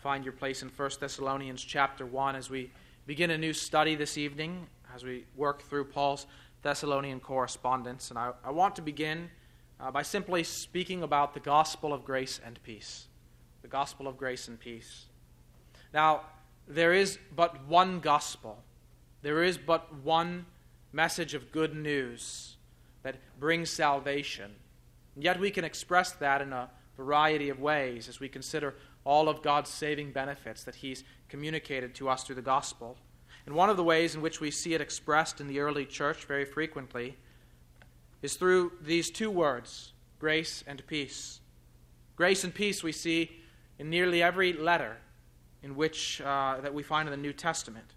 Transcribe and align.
find 0.00 0.24
your 0.24 0.32
place 0.32 0.62
in 0.62 0.70
1 0.70 0.90
Thessalonians 0.98 1.62
chapter 1.62 2.06
1 2.06 2.34
as 2.34 2.48
we 2.48 2.70
begin 3.06 3.30
a 3.32 3.36
new 3.36 3.52
study 3.52 3.94
this 3.94 4.16
evening, 4.16 4.66
as 4.94 5.04
we 5.04 5.26
work 5.36 5.60
through 5.60 5.84
Paul's 5.84 6.26
Thessalonian 6.62 7.20
correspondence. 7.20 8.08
And 8.08 8.18
I, 8.18 8.32
I 8.42 8.50
want 8.50 8.76
to 8.76 8.82
begin 8.82 9.28
uh, 9.78 9.90
by 9.90 10.00
simply 10.00 10.42
speaking 10.42 11.02
about 11.02 11.34
the 11.34 11.40
gospel 11.40 11.92
of 11.92 12.02
grace 12.02 12.40
and 12.42 12.58
peace. 12.62 13.08
The 13.60 13.68
gospel 13.68 14.08
of 14.08 14.16
grace 14.16 14.48
and 14.48 14.58
peace. 14.58 15.04
Now, 15.92 16.22
there 16.66 16.94
is 16.94 17.18
but 17.36 17.66
one 17.66 18.00
gospel, 18.00 18.62
there 19.20 19.42
is 19.42 19.58
but 19.58 19.94
one 20.02 20.46
message 20.92 21.34
of 21.34 21.52
good 21.52 21.76
news 21.76 22.56
that 23.02 23.16
brings 23.38 23.68
salvation. 23.68 24.50
And 25.14 25.24
yet 25.24 25.38
we 25.38 25.50
can 25.50 25.64
express 25.64 26.12
that 26.12 26.40
in 26.40 26.54
a 26.54 26.70
variety 26.96 27.48
of 27.50 27.60
ways 27.60 28.08
as 28.08 28.18
we 28.18 28.28
consider 28.28 28.74
all 29.04 29.28
of 29.28 29.42
God's 29.42 29.70
saving 29.70 30.12
benefits 30.12 30.64
that 30.64 30.76
He's 30.76 31.04
communicated 31.28 31.94
to 31.96 32.08
us 32.08 32.24
through 32.24 32.36
the 32.36 32.42
gospel. 32.42 32.96
And 33.46 33.54
one 33.54 33.70
of 33.70 33.76
the 33.76 33.84
ways 33.84 34.14
in 34.14 34.20
which 34.20 34.40
we 34.40 34.50
see 34.50 34.74
it 34.74 34.80
expressed 34.80 35.40
in 35.40 35.46
the 35.46 35.60
early 35.60 35.86
church 35.86 36.24
very 36.24 36.44
frequently 36.44 37.16
is 38.22 38.34
through 38.34 38.72
these 38.80 39.10
two 39.10 39.30
words 39.30 39.92
grace 40.18 40.62
and 40.66 40.86
peace. 40.86 41.40
Grace 42.16 42.44
and 42.44 42.54
peace 42.54 42.82
we 42.82 42.92
see 42.92 43.40
in 43.78 43.88
nearly 43.88 44.22
every 44.22 44.52
letter 44.52 44.98
in 45.62 45.74
which 45.74 46.20
uh, 46.20 46.60
that 46.60 46.74
we 46.74 46.82
find 46.82 47.08
in 47.08 47.10
the 47.10 47.16
New 47.16 47.32
Testament. 47.32 47.94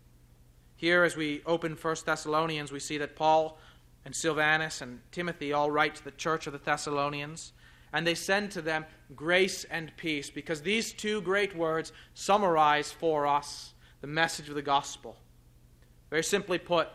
Here, 0.76 1.04
as 1.04 1.16
we 1.16 1.42
open 1.46 1.78
1 1.80 1.96
Thessalonians, 2.06 2.72
we 2.72 2.80
see 2.80 2.98
that 2.98 3.16
Paul 3.16 3.58
and 4.06 4.16
Silvanus 4.16 4.82
and 4.82 5.00
Timothy 5.12 5.54
all 5.54 5.72
write 5.72 5.96
to 5.96 6.04
the 6.04 6.12
church 6.12 6.48
of 6.48 6.54
the 6.54 6.60
Thessalonians, 6.60 7.54
and 7.94 8.06
they 8.06 8.16
send 8.16 8.52
to 8.52 8.62
them 8.62 8.86
grace 9.16 9.64
and 9.66 9.96
peace, 9.96 10.30
because 10.30 10.62
these 10.62 10.92
two 10.92 11.22
great 11.22 11.56
words 11.56 11.92
summarize 12.16 12.92
for 12.92 13.28
us 13.28 13.74
the 14.02 14.08
message 14.08 14.50
of 14.50 14.56
the 14.56 14.62
gospel. 14.62 15.16
Very 16.10 16.24
simply 16.24 16.58
put, 16.58 16.90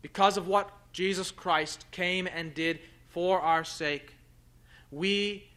because 0.00 0.36
of 0.36 0.46
what 0.46 0.70
Jesus 0.92 1.30
Christ 1.30 1.84
came 1.90 2.26
and 2.26 2.54
did 2.54 2.80
for 3.08 3.40
our 3.40 3.64
sake, 3.64 4.14
we 4.90 5.48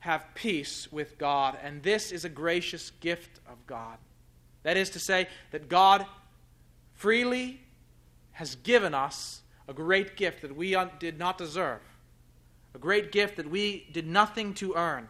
have 0.00 0.24
peace 0.34 0.90
with 0.92 1.18
God, 1.18 1.56
and 1.62 1.82
this 1.82 2.12
is 2.12 2.24
a 2.24 2.28
gracious 2.28 2.90
gift 3.00 3.40
of 3.48 3.66
God. 3.66 3.98
That 4.62 4.76
is 4.76 4.90
to 4.90 4.98
say, 5.00 5.28
that 5.52 5.68
God 5.68 6.04
freely 6.94 7.60
has 8.32 8.56
given 8.56 8.94
us 8.94 9.42
a 9.68 9.72
great 9.72 10.16
gift 10.16 10.42
that 10.42 10.54
we 10.54 10.76
did 10.98 11.18
not 11.18 11.38
deserve, 11.38 11.80
a 12.76 12.78
great 12.78 13.10
gift 13.10 13.38
that 13.38 13.50
we 13.50 13.86
did 13.90 14.06
nothing 14.06 14.52
to 14.52 14.74
earn 14.74 15.08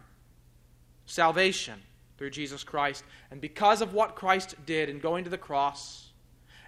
salvation 1.05 1.77
through 2.17 2.29
Jesus 2.29 2.63
Christ. 2.63 3.03
And 3.29 3.41
because 3.41 3.81
of 3.81 3.93
what 3.93 4.15
Christ 4.15 4.55
did 4.65 4.87
in 4.87 4.99
going 4.99 5.25
to 5.25 5.29
the 5.29 5.37
cross 5.37 6.11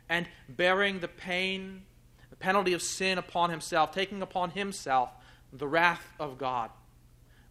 and 0.09 0.27
bearing 0.49 0.99
the 0.99 1.07
pain, 1.07 1.83
the 2.29 2.35
penalty 2.35 2.73
of 2.73 2.81
sin 2.81 3.17
upon 3.17 3.49
himself, 3.49 3.93
taking 3.93 4.21
upon 4.21 4.49
himself 4.49 5.09
the 5.53 5.69
wrath 5.69 6.05
of 6.19 6.37
God, 6.37 6.69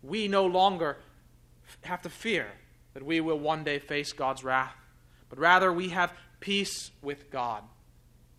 we 0.02 0.28
no 0.28 0.44
longer 0.44 0.98
have 1.84 2.02
to 2.02 2.10
fear 2.10 2.48
that 2.92 3.02
we 3.02 3.19
will 3.22 3.38
one 3.38 3.64
day 3.64 3.78
face 3.78 4.12
God's 4.12 4.44
wrath, 4.44 4.76
but 5.30 5.38
rather 5.38 5.72
we 5.72 5.88
have 5.88 6.12
peace 6.41 6.91
with 7.00 7.30
God. 7.30 7.62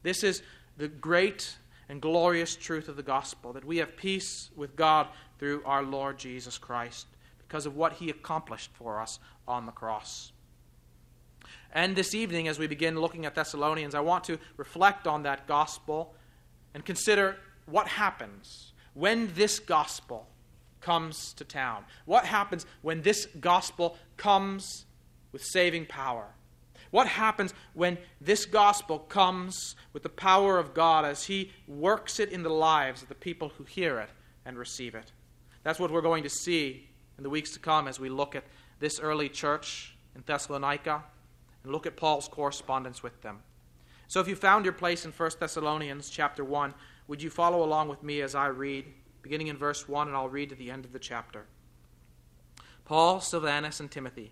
This 0.04 0.24
is 0.24 0.44
the 0.78 0.88
great 0.88 1.58
and 1.90 2.02
glorious 2.02 2.56
truth 2.56 2.88
of 2.88 2.96
the 2.96 3.04
gospel 3.04 3.52
that 3.54 3.66
we 3.66 3.78
have 3.78 3.98
peace 3.98 4.52
with 4.56 4.76
God 4.76 5.08
through 5.40 5.64
our 5.66 5.84
Lord 5.84 6.20
Jesus 6.20 6.58
Christ 6.58 7.08
because 7.40 7.66
of 7.66 7.76
what 7.76 7.94
he 7.94 8.12
accomplished 8.12 8.70
for 8.74 9.02
us 9.02 9.20
on 9.48 9.66
the 9.66 9.72
cross. 9.72 10.32
And 11.74 11.96
this 11.96 12.14
evening, 12.14 12.48
as 12.48 12.60
we 12.60 12.68
begin 12.68 13.00
looking 13.00 13.26
at 13.26 13.36
Thessalonians, 13.36 13.96
I 13.96 14.00
want 14.00 14.24
to 14.26 14.38
reflect 14.58 15.08
on 15.08 15.24
that 15.24 15.48
gospel 15.48 16.14
and 16.74 16.86
consider 16.86 17.38
what 17.66 17.88
happens 17.88 18.74
when 18.94 19.32
this 19.34 19.60
gospel 19.60 20.28
comes 20.82 21.34
to 21.34 21.44
town. 21.44 21.86
What 22.06 22.26
happens 22.26 22.66
when 22.82 23.02
this 23.02 23.28
gospel 23.40 23.98
comes 24.18 24.86
with 25.32 25.44
saving 25.44 25.88
power? 25.88 26.28
What 26.92 27.08
happens 27.08 27.54
when 27.74 27.98
this 28.20 28.46
gospel 28.46 29.00
comes 29.00 29.76
with 29.94 30.04
the 30.04 30.10
power 30.10 30.58
of 30.58 30.74
God 30.74 31.06
as 31.06 31.26
He 31.26 31.52
works 31.68 32.20
it 32.20 32.32
in 32.32 32.44
the 32.44 32.50
lives 32.50 33.02
of 33.02 33.10
the 33.10 33.16
people 33.16 33.50
who 33.50 33.64
hear 33.64 34.00
it 34.00 34.10
and 34.46 34.58
receive 34.58 34.96
it? 34.96 35.12
That's 35.64 35.80
what 35.80 35.92
we're 35.92 36.02
going 36.02 36.24
to 36.24 36.30
see 36.30 36.90
in 37.18 37.24
the 37.24 37.30
weeks 37.30 37.52
to 37.52 37.60
come 37.60 37.88
as 37.88 38.00
we 38.00 38.10
look 38.10 38.36
at 38.36 38.46
this 38.80 39.00
early 39.00 39.30
church 39.30 39.96
in 40.16 40.24
Thessalonica 40.26 41.04
and 41.64 41.72
look 41.72 41.86
at 41.86 41.98
Paul's 41.98 42.28
correspondence 42.28 43.04
with 43.04 43.22
them. 43.22 43.40
So 44.08 44.20
if 44.20 44.28
you 44.28 44.36
found 44.36 44.66
your 44.66 44.74
place 44.74 45.06
in 45.06 45.12
1 45.12 45.32
Thessalonians 45.40 46.10
chapter 46.10 46.44
1, 46.44 46.74
would 47.08 47.22
you 47.22 47.30
follow 47.30 47.64
along 47.64 47.90
with 47.90 48.02
me 48.02 48.22
as 48.22 48.34
I 48.34 48.48
read, 48.48 48.86
beginning 49.22 49.48
in 49.48 49.58
verse 49.58 49.88
1, 49.88 50.08
and 50.08 50.16
I'll 50.16 50.30
read 50.30 50.50
to 50.50 50.56
the 50.56 50.72
end 50.72 50.86
of 50.86 50.94
the 50.94 51.00
chapter. 51.00 51.46
Paul, 52.86 53.22
Silvanus, 53.22 53.80
and 53.80 53.92
Timothy 53.92 54.32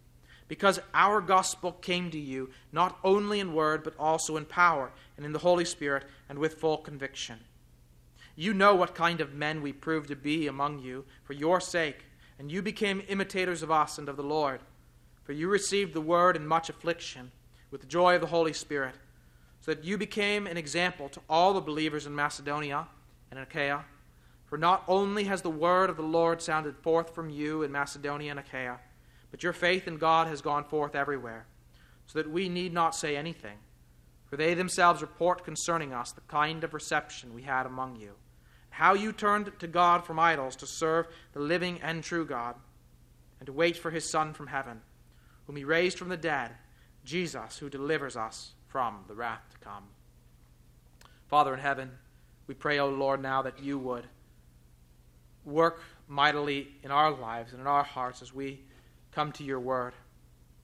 because 0.51 0.81
our 0.93 1.21
gospel 1.21 1.71
came 1.71 2.11
to 2.11 2.19
you 2.19 2.49
not 2.73 2.99
only 3.05 3.39
in 3.39 3.53
word, 3.53 3.85
but 3.85 3.93
also 3.97 4.35
in 4.35 4.43
power 4.43 4.91
and 5.15 5.25
in 5.25 5.31
the 5.31 5.39
Holy 5.39 5.63
Spirit 5.63 6.03
and 6.27 6.37
with 6.37 6.55
full 6.55 6.75
conviction. 6.75 7.39
You 8.35 8.53
know 8.53 8.75
what 8.75 8.93
kind 8.93 9.21
of 9.21 9.33
men 9.33 9.61
we 9.61 9.71
proved 9.71 10.09
to 10.09 10.15
be 10.17 10.47
among 10.47 10.79
you 10.79 11.05
for 11.23 11.31
your 11.31 11.61
sake, 11.61 12.03
and 12.37 12.51
you 12.51 12.61
became 12.61 13.01
imitators 13.07 13.63
of 13.63 13.71
us 13.71 13.97
and 13.97 14.09
of 14.09 14.17
the 14.17 14.23
Lord. 14.23 14.59
For 15.23 15.31
you 15.31 15.47
received 15.47 15.93
the 15.93 16.01
word 16.01 16.35
in 16.35 16.45
much 16.45 16.69
affliction, 16.69 17.31
with 17.71 17.79
the 17.79 17.87
joy 17.87 18.15
of 18.15 18.21
the 18.21 18.27
Holy 18.27 18.51
Spirit, 18.51 18.95
so 19.61 19.73
that 19.73 19.85
you 19.85 19.97
became 19.97 20.47
an 20.47 20.57
example 20.57 21.07
to 21.07 21.21
all 21.29 21.53
the 21.53 21.61
believers 21.61 22.05
in 22.05 22.13
Macedonia 22.13 22.87
and 23.31 23.39
Achaia. 23.39 23.85
For 24.47 24.57
not 24.57 24.83
only 24.89 25.23
has 25.23 25.43
the 25.43 25.49
word 25.49 25.89
of 25.89 25.95
the 25.95 26.03
Lord 26.03 26.41
sounded 26.41 26.75
forth 26.75 27.15
from 27.15 27.29
you 27.29 27.63
in 27.63 27.71
Macedonia 27.71 28.31
and 28.31 28.39
Achaia, 28.41 28.81
but 29.31 29.43
your 29.43 29.53
faith 29.53 29.87
in 29.87 29.97
God 29.97 30.27
has 30.27 30.41
gone 30.41 30.65
forth 30.65 30.93
everywhere, 30.93 31.47
so 32.05 32.19
that 32.19 32.29
we 32.29 32.49
need 32.49 32.73
not 32.73 32.95
say 32.95 33.15
anything. 33.15 33.57
For 34.27 34.37
they 34.37 34.53
themselves 34.53 35.01
report 35.01 35.43
concerning 35.43 35.93
us 35.93 36.11
the 36.11 36.21
kind 36.21 36.63
of 36.63 36.73
reception 36.73 37.33
we 37.33 37.41
had 37.41 37.65
among 37.65 37.95
you, 37.95 38.11
how 38.69 38.93
you 38.93 39.11
turned 39.11 39.51
to 39.59 39.67
God 39.67 40.05
from 40.05 40.19
idols 40.19 40.55
to 40.57 40.67
serve 40.67 41.07
the 41.33 41.39
living 41.39 41.79
and 41.81 42.03
true 42.03 42.25
God, 42.25 42.55
and 43.39 43.47
to 43.47 43.53
wait 43.53 43.77
for 43.77 43.91
his 43.91 44.09
Son 44.09 44.33
from 44.33 44.47
heaven, 44.47 44.81
whom 45.47 45.55
he 45.55 45.63
raised 45.63 45.97
from 45.97 46.09
the 46.09 46.17
dead, 46.17 46.51
Jesus, 47.03 47.57
who 47.57 47.69
delivers 47.69 48.15
us 48.15 48.53
from 48.67 49.03
the 49.07 49.15
wrath 49.15 49.41
to 49.51 49.57
come. 49.57 49.85
Father 51.27 51.53
in 51.53 51.59
heaven, 51.59 51.91
we 52.47 52.53
pray, 52.53 52.79
O 52.79 52.89
Lord, 52.89 53.21
now 53.21 53.41
that 53.41 53.61
you 53.61 53.79
would 53.79 54.05
work 55.45 55.81
mightily 56.07 56.67
in 56.83 56.91
our 56.91 57.11
lives 57.11 57.51
and 57.51 57.61
in 57.61 57.67
our 57.67 57.83
hearts 57.83 58.21
as 58.21 58.33
we 58.33 58.61
come 59.11 59.31
to 59.33 59.43
your 59.43 59.59
word. 59.59 59.93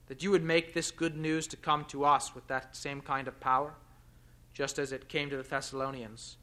That 0.08 0.24
you 0.24 0.32
would 0.32 0.44
make 0.44 0.74
this 0.74 0.92
good 0.92 1.18
news 1.18 1.48
to 1.48 1.58
come 1.58 1.86
to 1.86 2.06
us 2.06 2.34
with 2.34 2.48
that 2.48 2.76
same 2.76 3.02
kind 3.02 3.28
of 3.28 3.40
power, 3.40 3.74
just 4.54 4.80
as 4.80 4.92
it 4.92 5.10
came 5.10 5.30
to 5.30 5.38
the 5.38 5.44
Thessalonians 5.44 6.38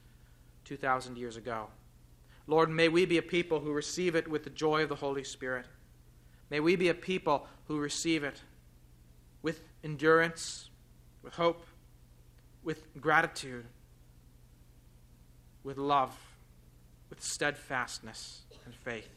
2,000 0.64 1.16
years 1.16 1.36
ago. 1.36 1.68
Lord, 2.46 2.68
may 2.70 2.88
we 2.88 3.06
be 3.06 3.16
a 3.16 3.22
people 3.22 3.60
who 3.60 3.72
receive 3.72 4.14
it 4.14 4.28
with 4.28 4.44
the 4.44 4.50
joy 4.50 4.82
of 4.82 4.90
the 4.90 4.96
Holy 4.96 5.24
Spirit. 5.24 5.66
May 6.50 6.60
we 6.60 6.76
be 6.76 6.88
a 6.88 6.94
people 6.94 7.46
who 7.68 7.78
receive 7.78 8.22
it 8.22 8.42
with 9.42 9.62
endurance, 9.82 10.68
with 11.22 11.34
hope, 11.34 11.66
with 12.62 13.00
gratitude, 13.00 13.64
with 15.62 15.78
love, 15.78 16.14
with 17.08 17.22
steadfastness 17.22 18.42
and 18.66 18.74
faith. 18.74 19.08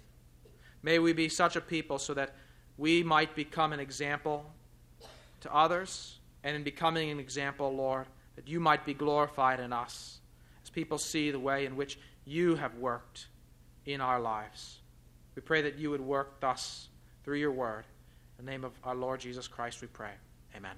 May 0.83 0.99
we 0.99 1.11
be 1.11 1.27
such 1.27 1.55
a 1.55 1.61
people 1.61 1.99
so 1.99 2.13
that 2.13 2.35
we 2.77 3.03
might 3.03 3.35
become 3.35 3.73
an 3.73 3.79
example 3.79 4.45
to 5.41 5.53
others, 5.53 6.19
and 6.43 6.55
in 6.55 6.63
becoming 6.63 7.09
an 7.09 7.19
example, 7.19 7.75
Lord, 7.75 8.05
that 8.35 8.47
you 8.47 8.59
might 8.59 8.85
be 8.85 8.93
glorified 8.93 9.59
in 9.59 9.73
us 9.73 10.19
as 10.63 10.69
people 10.69 10.97
see 10.97 11.31
the 11.31 11.39
way 11.39 11.65
in 11.65 11.75
which 11.75 11.99
you 12.25 12.55
have 12.55 12.75
worked 12.75 13.27
in 13.85 14.01
our 14.01 14.19
lives. 14.19 14.79
We 15.35 15.41
pray 15.41 15.61
that 15.61 15.77
you 15.77 15.89
would 15.91 16.01
work 16.01 16.39
thus 16.39 16.89
through 17.23 17.37
your 17.37 17.51
word. 17.51 17.85
In 18.37 18.45
the 18.45 18.51
name 18.51 18.63
of 18.63 18.73
our 18.83 18.95
Lord 18.95 19.19
Jesus 19.19 19.47
Christ, 19.47 19.81
we 19.81 19.87
pray. 19.87 20.11
Amen. 20.55 20.75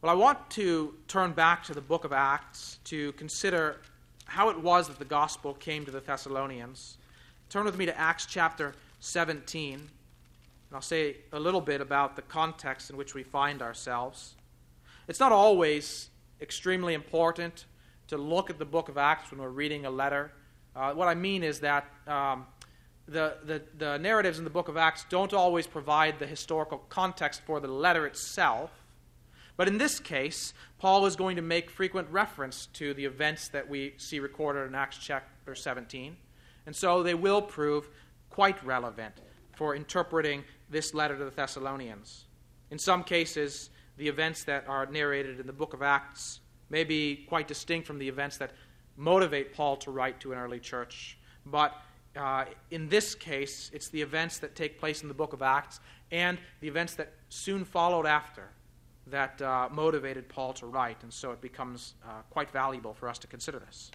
Well, 0.00 0.12
I 0.12 0.14
want 0.14 0.50
to 0.50 0.94
turn 1.08 1.32
back 1.32 1.64
to 1.64 1.74
the 1.74 1.80
book 1.80 2.04
of 2.04 2.12
Acts 2.12 2.78
to 2.84 3.12
consider 3.12 3.80
how 4.26 4.50
it 4.50 4.60
was 4.60 4.88
that 4.88 4.98
the 4.98 5.04
gospel 5.04 5.54
came 5.54 5.84
to 5.86 5.90
the 5.90 6.00
Thessalonians. 6.00 6.98
Turn 7.54 7.66
with 7.66 7.78
me 7.78 7.86
to 7.86 7.96
Acts 7.96 8.26
chapter 8.26 8.74
17, 8.98 9.74
and 9.74 9.88
I'll 10.72 10.80
say 10.80 11.18
a 11.32 11.38
little 11.38 11.60
bit 11.60 11.80
about 11.80 12.16
the 12.16 12.22
context 12.22 12.90
in 12.90 12.96
which 12.96 13.14
we 13.14 13.22
find 13.22 13.62
ourselves. 13.62 14.34
It's 15.06 15.20
not 15.20 15.30
always 15.30 16.08
extremely 16.40 16.94
important 16.94 17.66
to 18.08 18.18
look 18.18 18.50
at 18.50 18.58
the 18.58 18.64
book 18.64 18.88
of 18.88 18.98
Acts 18.98 19.30
when 19.30 19.40
we're 19.40 19.50
reading 19.50 19.86
a 19.86 19.90
letter. 19.90 20.32
Uh, 20.74 20.94
what 20.94 21.06
I 21.06 21.14
mean 21.14 21.44
is 21.44 21.60
that 21.60 21.88
um, 22.08 22.46
the, 23.06 23.36
the, 23.44 23.62
the 23.78 23.98
narratives 23.98 24.38
in 24.38 24.42
the 24.42 24.50
book 24.50 24.66
of 24.66 24.76
Acts 24.76 25.06
don't 25.08 25.32
always 25.32 25.68
provide 25.68 26.18
the 26.18 26.26
historical 26.26 26.78
context 26.88 27.40
for 27.46 27.60
the 27.60 27.68
letter 27.68 28.04
itself. 28.04 28.72
But 29.56 29.68
in 29.68 29.78
this 29.78 30.00
case, 30.00 30.54
Paul 30.80 31.06
is 31.06 31.14
going 31.14 31.36
to 31.36 31.42
make 31.42 31.70
frequent 31.70 32.10
reference 32.10 32.66
to 32.72 32.94
the 32.94 33.04
events 33.04 33.46
that 33.50 33.68
we 33.68 33.94
see 33.96 34.18
recorded 34.18 34.66
in 34.66 34.74
Acts 34.74 34.98
chapter 34.98 35.54
17. 35.54 36.16
And 36.66 36.74
so 36.74 37.02
they 37.02 37.14
will 37.14 37.42
prove 37.42 37.88
quite 38.30 38.62
relevant 38.64 39.14
for 39.56 39.74
interpreting 39.74 40.44
this 40.70 40.94
letter 40.94 41.16
to 41.16 41.24
the 41.24 41.30
Thessalonians. 41.30 42.24
In 42.70 42.78
some 42.78 43.04
cases, 43.04 43.70
the 43.96 44.08
events 44.08 44.44
that 44.44 44.64
are 44.66 44.86
narrated 44.86 45.38
in 45.38 45.46
the 45.46 45.52
book 45.52 45.74
of 45.74 45.82
Acts 45.82 46.40
may 46.70 46.84
be 46.84 47.24
quite 47.28 47.46
distinct 47.46 47.86
from 47.86 47.98
the 47.98 48.08
events 48.08 48.36
that 48.38 48.52
motivate 48.96 49.54
Paul 49.54 49.76
to 49.78 49.90
write 49.90 50.20
to 50.20 50.32
an 50.32 50.38
early 50.38 50.58
church. 50.58 51.18
But 51.46 51.74
uh, 52.16 52.46
in 52.70 52.88
this 52.88 53.14
case, 53.14 53.70
it's 53.72 53.88
the 53.88 54.00
events 54.00 54.38
that 54.38 54.54
take 54.54 54.78
place 54.78 55.02
in 55.02 55.08
the 55.08 55.14
book 55.14 55.32
of 55.32 55.42
Acts 55.42 55.80
and 56.10 56.38
the 56.60 56.68
events 56.68 56.94
that 56.94 57.12
soon 57.28 57.64
followed 57.64 58.06
after 58.06 58.48
that 59.06 59.40
uh, 59.42 59.68
motivated 59.70 60.28
Paul 60.28 60.52
to 60.54 60.66
write, 60.66 61.02
and 61.02 61.12
so 61.12 61.30
it 61.32 61.40
becomes 61.40 61.94
uh, 62.04 62.22
quite 62.30 62.50
valuable 62.50 62.94
for 62.94 63.08
us 63.08 63.18
to 63.18 63.26
consider 63.26 63.58
this. 63.58 63.90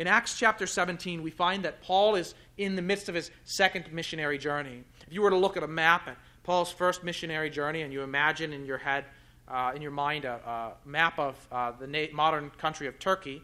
In 0.00 0.06
Acts 0.06 0.38
chapter 0.38 0.66
17, 0.66 1.22
we 1.22 1.30
find 1.30 1.62
that 1.66 1.82
Paul 1.82 2.14
is 2.14 2.34
in 2.56 2.74
the 2.74 2.80
midst 2.80 3.10
of 3.10 3.14
his 3.14 3.30
second 3.44 3.92
missionary 3.92 4.38
journey. 4.38 4.82
If 5.06 5.12
you 5.12 5.20
were 5.20 5.28
to 5.28 5.36
look 5.36 5.58
at 5.58 5.62
a 5.62 5.68
map 5.68 6.08
at 6.08 6.16
Paul's 6.42 6.72
first 6.72 7.04
missionary 7.04 7.50
journey, 7.50 7.82
and 7.82 7.92
you 7.92 8.00
imagine 8.00 8.54
in 8.54 8.64
your 8.64 8.78
head, 8.78 9.04
uh, 9.46 9.72
in 9.76 9.82
your 9.82 9.90
mind, 9.90 10.24
a, 10.24 10.36
a 10.36 10.88
map 10.88 11.18
of 11.18 11.36
uh, 11.52 11.72
the 11.72 11.86
na- 11.86 12.06
modern 12.14 12.48
country 12.56 12.86
of 12.86 12.98
Turkey, 12.98 13.42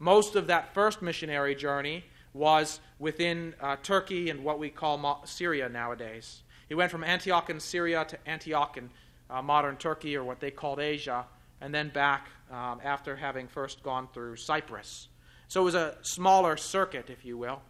most 0.00 0.34
of 0.34 0.48
that 0.48 0.74
first 0.74 1.02
missionary 1.02 1.54
journey 1.54 2.04
was 2.34 2.80
within 2.98 3.54
uh, 3.60 3.76
Turkey 3.84 4.28
and 4.28 4.42
what 4.42 4.58
we 4.58 4.70
call 4.70 4.98
Mo- 4.98 5.20
Syria 5.24 5.68
nowadays. 5.68 6.42
He 6.68 6.74
went 6.74 6.90
from 6.90 7.04
Antioch 7.04 7.48
in 7.48 7.60
Syria 7.60 8.04
to 8.06 8.18
Antioch 8.28 8.76
in 8.76 8.90
uh, 9.30 9.40
modern 9.40 9.76
Turkey, 9.76 10.16
or 10.16 10.24
what 10.24 10.40
they 10.40 10.50
called 10.50 10.80
Asia, 10.80 11.26
and 11.60 11.72
then 11.72 11.90
back 11.90 12.26
um, 12.50 12.80
after 12.82 13.14
having 13.14 13.46
first 13.46 13.84
gone 13.84 14.08
through 14.12 14.34
Cyprus. 14.34 15.06
So 15.52 15.60
it 15.60 15.64
was 15.64 15.74
a 15.74 15.98
smaller 16.00 16.56
circuit, 16.56 17.10
if 17.10 17.26
you 17.26 17.36
will. 17.36 17.60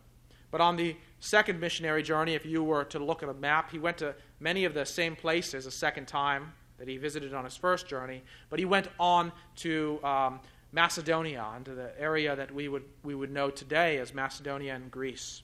But 0.53 0.61
on 0.61 0.77
the 0.77 0.97
second 1.19 1.59
missionary 1.59 2.05
journey, 2.05 2.35
if 2.35 2.47
you 2.47 2.63
were 2.63 2.85
to 2.85 3.01
look 3.01 3.25
at 3.25 3.29
a 3.29 3.35
map, 3.35 3.73
he 3.73 3.81
went 3.81 3.99
to 3.99 4.15
many 4.39 4.65
of 4.65 4.73
the 4.73 4.87
same 4.87 5.17
places 5.17 5.67
a 5.67 5.71
second 5.73 6.07
time 6.07 6.53
that 6.79 6.87
he 6.87 6.97
visited 6.97 7.35
on 7.35 7.43
his 7.43 7.57
first 7.57 7.89
journey, 7.89 8.23
but 8.51 8.61
he 8.61 8.65
went 8.65 8.87
on 9.01 9.33
to 9.57 9.99
um, 10.05 10.39
Macedonia, 10.71 11.45
into 11.57 11.75
the 11.75 11.91
area 12.01 12.37
that 12.37 12.55
we 12.55 12.69
would, 12.69 12.85
we 13.03 13.17
would 13.17 13.33
know 13.33 13.51
today 13.51 13.99
as 13.99 14.15
Macedonia 14.15 14.77
and 14.77 14.89
Greece. 14.89 15.43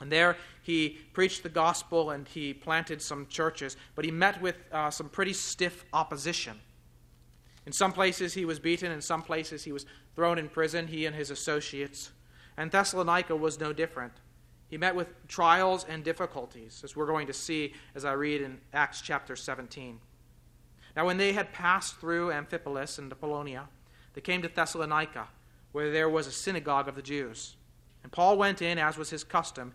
And 0.00 0.10
there 0.10 0.36
he 0.62 0.98
preached 1.12 1.44
the 1.44 1.50
gospel 1.50 2.10
and 2.10 2.26
he 2.26 2.52
planted 2.52 3.00
some 3.00 3.28
churches, 3.28 3.76
but 3.94 4.04
he 4.04 4.10
met 4.10 4.42
with 4.42 4.56
uh, 4.72 4.90
some 4.90 5.08
pretty 5.08 5.32
stiff 5.32 5.84
opposition. 5.92 6.58
In 7.66 7.72
some 7.72 7.92
places 7.92 8.34
he 8.34 8.44
was 8.44 8.58
beaten, 8.58 8.92
in 8.92 9.00
some 9.00 9.22
places 9.22 9.64
he 9.64 9.72
was 9.72 9.86
thrown 10.14 10.38
in 10.38 10.48
prison, 10.48 10.86
he 10.86 11.06
and 11.06 11.16
his 11.16 11.30
associates. 11.30 12.10
And 12.56 12.70
Thessalonica 12.70 13.34
was 13.34 13.58
no 13.58 13.72
different. 13.72 14.12
He 14.68 14.78
met 14.78 14.94
with 14.94 15.08
trials 15.28 15.84
and 15.88 16.02
difficulties, 16.02 16.82
as 16.84 16.96
we're 16.96 17.06
going 17.06 17.26
to 17.26 17.32
see 17.32 17.74
as 17.94 18.04
I 18.04 18.12
read 18.12 18.42
in 18.42 18.60
Acts 18.72 19.00
chapter 19.00 19.36
17. 19.36 20.00
Now, 20.96 21.06
when 21.06 21.16
they 21.16 21.32
had 21.32 21.52
passed 21.52 21.96
through 21.96 22.30
Amphipolis 22.30 22.98
and 22.98 23.10
Apollonia, 23.10 23.68
they 24.14 24.20
came 24.20 24.42
to 24.42 24.48
Thessalonica, 24.48 25.28
where 25.72 25.90
there 25.90 26.08
was 26.08 26.26
a 26.26 26.32
synagogue 26.32 26.88
of 26.88 26.94
the 26.94 27.02
Jews. 27.02 27.56
And 28.02 28.12
Paul 28.12 28.36
went 28.36 28.62
in, 28.62 28.78
as 28.78 28.96
was 28.96 29.10
his 29.10 29.24
custom, 29.24 29.74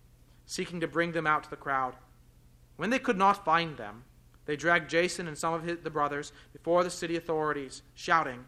seeking 0.51 0.81
to 0.81 0.87
bring 0.87 1.13
them 1.13 1.25
out 1.25 1.45
to 1.45 1.49
the 1.49 1.55
crowd. 1.55 1.95
When 2.75 2.89
they 2.89 2.99
could 2.99 3.17
not 3.17 3.45
find 3.45 3.77
them, 3.77 4.03
they 4.45 4.57
dragged 4.57 4.89
Jason 4.89 5.29
and 5.29 5.37
some 5.37 5.53
of 5.53 5.63
his, 5.63 5.77
the 5.81 5.89
brothers 5.89 6.33
before 6.51 6.83
the 6.83 6.89
city 6.89 7.15
authorities, 7.15 7.83
shouting, 7.95 8.43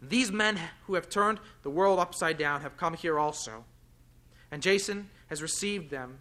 These 0.00 0.32
men 0.32 0.58
who 0.86 0.94
have 0.94 1.10
turned 1.10 1.40
the 1.62 1.68
world 1.68 1.98
upside 1.98 2.38
down 2.38 2.62
have 2.62 2.78
come 2.78 2.94
here 2.94 3.18
also. 3.18 3.66
And 4.50 4.62
Jason 4.62 5.10
has 5.26 5.42
received 5.42 5.90
them, 5.90 6.20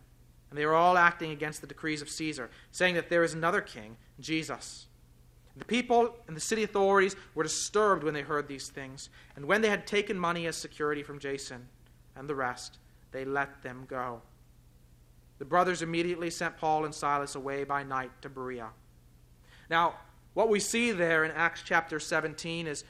and 0.50 0.60
they 0.60 0.66
are 0.66 0.76
all 0.76 0.98
acting 0.98 1.32
against 1.32 1.62
the 1.62 1.68
decrees 1.68 2.02
of 2.02 2.10
Caesar, 2.10 2.50
saying 2.74 2.96
that 2.96 3.10
there 3.10 3.24
is 3.24 3.34
another 3.34 3.62
king, 3.62 3.96
Jesus. 4.20 4.88
The 5.56 5.64
people 5.64 6.14
and 6.28 6.36
the 6.36 6.42
city 6.42 6.64
authorities 6.64 7.16
were 7.36 7.44
disturbed 7.44 8.04
when 8.04 8.14
they 8.14 8.22
heard 8.22 8.50
these 8.50 8.68
things, 8.68 9.10
and 9.38 9.46
when 9.46 9.62
they 9.62 9.70
had 9.70 9.88
taken 9.88 10.20
money 10.20 10.46
as 10.46 10.58
security 10.58 11.04
from 11.04 11.20
Jason 11.20 11.70
and 12.18 12.28
the 12.28 12.36
rest, 12.36 12.80
they 13.14 13.24
let 13.24 13.64
them 13.64 13.86
go. 13.88 14.22
The 15.40 15.46
brothers 15.46 15.82
immediately 15.82 16.30
sent 16.30 16.58
Paul 16.58 16.86
and 16.86 16.94
Silas 16.94 17.36
away 17.36 17.64
by 17.64 17.84
night 17.84 18.12
to 18.22 18.30
Berea. 18.30 18.70
Now, 19.70 19.96
what 20.34 20.50
we 20.50 20.60
see 20.60 20.92
there 20.92 21.24
in 21.24 21.32
Acts 21.32 21.62
chapter 21.66 22.00
17 22.00 22.68
is 22.68 22.84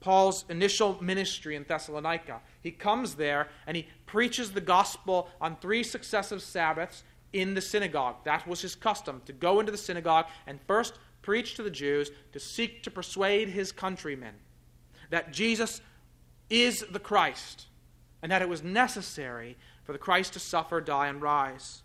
Paul's 0.00 0.44
initial 0.48 1.02
ministry 1.02 1.56
in 1.56 1.64
Thessalonica. 1.64 2.40
He 2.62 2.70
comes 2.70 3.14
there 3.14 3.48
and 3.66 3.76
he 3.76 3.86
preaches 4.06 4.52
the 4.52 4.60
gospel 4.60 5.28
on 5.40 5.56
three 5.56 5.82
successive 5.82 6.42
Sabbaths 6.42 7.04
in 7.32 7.54
the 7.54 7.60
synagogue. 7.60 8.16
That 8.24 8.46
was 8.46 8.62
his 8.62 8.74
custom, 8.74 9.22
to 9.26 9.32
go 9.32 9.60
into 9.60 9.72
the 9.72 9.78
synagogue 9.78 10.26
and 10.46 10.58
first 10.66 10.98
preach 11.22 11.54
to 11.54 11.62
the 11.62 11.70
Jews 11.70 12.10
to 12.32 12.40
seek 12.40 12.82
to 12.82 12.90
persuade 12.90 13.48
his 13.48 13.72
countrymen 13.72 14.34
that 15.10 15.32
Jesus 15.32 15.80
is 16.48 16.84
the 16.90 16.98
Christ 16.98 17.66
and 18.22 18.32
that 18.32 18.42
it 18.42 18.48
was 18.48 18.62
necessary 18.62 19.56
for 19.84 19.92
the 19.92 19.98
Christ 19.98 20.32
to 20.34 20.38
suffer, 20.38 20.80
die, 20.80 21.08
and 21.08 21.20
rise. 21.20 21.82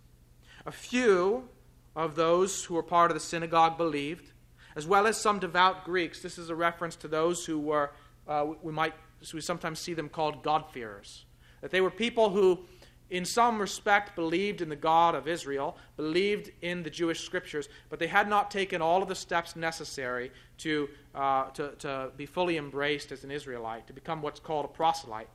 A 0.65 0.71
few 0.71 1.47
of 1.95 2.15
those 2.15 2.63
who 2.63 2.73
were 2.73 2.83
part 2.83 3.11
of 3.11 3.15
the 3.15 3.21
synagogue 3.21 3.77
believed, 3.77 4.31
as 4.75 4.85
well 4.85 5.07
as 5.07 5.17
some 5.17 5.39
devout 5.39 5.85
Greeks. 5.85 6.21
This 6.21 6.37
is 6.37 6.49
a 6.49 6.55
reference 6.55 6.95
to 6.97 7.07
those 7.07 7.45
who 7.45 7.59
were, 7.59 7.91
uh, 8.27 8.45
we 8.61 8.71
might, 8.71 8.93
we 9.33 9.41
sometimes 9.41 9.79
see 9.79 9.93
them 9.93 10.09
called 10.09 10.43
God-fearers. 10.43 11.25
That 11.61 11.71
they 11.71 11.81
were 11.81 11.91
people 11.91 12.29
who 12.29 12.65
in 13.09 13.23
some 13.23 13.59
respect, 13.59 14.15
believed 14.15 14.61
in 14.61 14.69
the 14.69 14.75
God 14.75 15.13
of 15.13 15.27
Israel, 15.27 15.77
believed 15.95 16.51
in 16.61 16.81
the 16.81 16.89
Jewish 16.89 17.23
scriptures, 17.23 17.69
but 17.89 17.99
they 17.99 18.07
had 18.07 18.27
not 18.27 18.49
taken 18.49 18.81
all 18.81 19.03
of 19.03 19.07
the 19.07 19.15
steps 19.15 19.55
necessary 19.55 20.31
to, 20.57 20.89
uh, 21.13 21.45
to, 21.51 21.71
to 21.79 22.11
be 22.17 22.25
fully 22.25 22.57
embraced 22.57 23.11
as 23.11 23.23
an 23.23 23.29
Israelite, 23.29 23.85
to 23.87 23.93
become 23.93 24.21
what's 24.21 24.39
called 24.39 24.65
a 24.65 24.69
proselyte. 24.69 25.29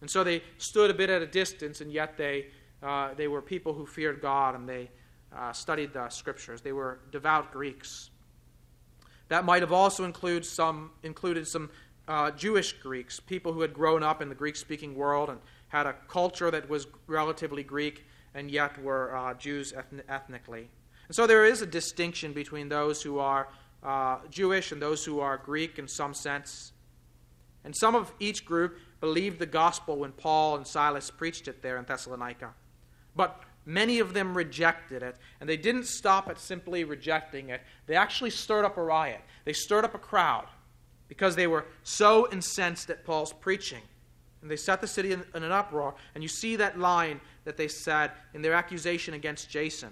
And 0.00 0.08
so 0.08 0.22
they 0.22 0.42
stood 0.58 0.90
a 0.90 0.94
bit 0.94 1.10
at 1.10 1.22
a 1.22 1.26
distance, 1.26 1.80
and 1.80 1.90
yet 1.90 2.16
they, 2.16 2.46
uh, 2.82 3.14
they 3.14 3.28
were 3.28 3.42
people 3.42 3.72
who 3.72 3.86
feared 3.86 4.20
God 4.20 4.54
and 4.54 4.68
they 4.68 4.90
uh, 5.34 5.52
studied 5.52 5.92
the 5.92 6.08
scriptures. 6.08 6.60
They 6.60 6.72
were 6.72 7.00
devout 7.10 7.52
Greeks. 7.52 8.10
That 9.28 9.44
might 9.44 9.62
have 9.62 9.72
also 9.72 10.04
included 10.04 10.44
some, 10.44 10.90
included 11.02 11.48
some 11.48 11.70
uh, 12.06 12.30
Jewish 12.30 12.72
Greeks, 12.74 13.18
people 13.18 13.52
who 13.52 13.60
had 13.60 13.74
grown 13.74 14.02
up 14.02 14.22
in 14.22 14.28
the 14.28 14.34
Greek 14.34 14.56
speaking 14.56 14.94
world 14.94 15.30
and 15.30 15.40
had 15.68 15.86
a 15.86 15.94
culture 16.08 16.50
that 16.50 16.68
was 16.68 16.86
relatively 17.06 17.62
Greek 17.62 18.04
and 18.34 18.50
yet 18.50 18.80
were 18.82 19.16
uh, 19.16 19.34
Jews 19.34 19.72
ethnically. 20.08 20.68
And 21.08 21.14
so 21.16 21.26
there 21.26 21.44
is 21.44 21.62
a 21.62 21.66
distinction 21.66 22.32
between 22.32 22.68
those 22.68 23.02
who 23.02 23.18
are 23.18 23.48
uh, 23.82 24.18
Jewish 24.30 24.72
and 24.72 24.80
those 24.80 25.04
who 25.04 25.20
are 25.20 25.36
Greek 25.38 25.78
in 25.78 25.88
some 25.88 26.14
sense. 26.14 26.72
And 27.64 27.74
some 27.76 27.94
of 27.94 28.12
each 28.20 28.44
group 28.44 28.78
believed 29.00 29.38
the 29.38 29.46
gospel 29.46 29.96
when 29.98 30.12
Paul 30.12 30.56
and 30.56 30.66
Silas 30.66 31.10
preached 31.10 31.48
it 31.48 31.62
there 31.62 31.78
in 31.78 31.84
Thessalonica. 31.84 32.54
But 33.16 33.40
many 33.64 33.98
of 33.98 34.14
them 34.14 34.36
rejected 34.36 35.02
it, 35.02 35.16
and 35.40 35.48
they 35.48 35.56
didn't 35.56 35.86
stop 35.86 36.28
at 36.28 36.38
simply 36.38 36.84
rejecting 36.84 37.48
it. 37.48 37.62
They 37.86 37.96
actually 37.96 38.30
stirred 38.30 38.64
up 38.64 38.76
a 38.76 38.82
riot, 38.82 39.22
they 39.44 39.52
stirred 39.52 39.84
up 39.84 39.94
a 39.94 39.98
crowd. 39.98 40.46
because 41.08 41.36
they 41.36 41.46
were 41.46 41.64
so 41.82 42.28
incensed 42.32 42.90
at 42.90 43.04
Paul's 43.04 43.32
preaching. 43.32 43.82
And 44.42 44.50
they 44.50 44.56
set 44.56 44.80
the 44.80 44.86
city 44.86 45.12
in, 45.12 45.24
in 45.34 45.42
an 45.42 45.52
uproar. 45.52 45.94
And 46.14 46.22
you 46.22 46.28
see 46.28 46.56
that 46.56 46.78
line 46.78 47.20
that 47.44 47.56
they 47.56 47.68
said 47.68 48.12
in 48.34 48.42
their 48.42 48.54
accusation 48.54 49.14
against 49.14 49.50
Jason. 49.50 49.90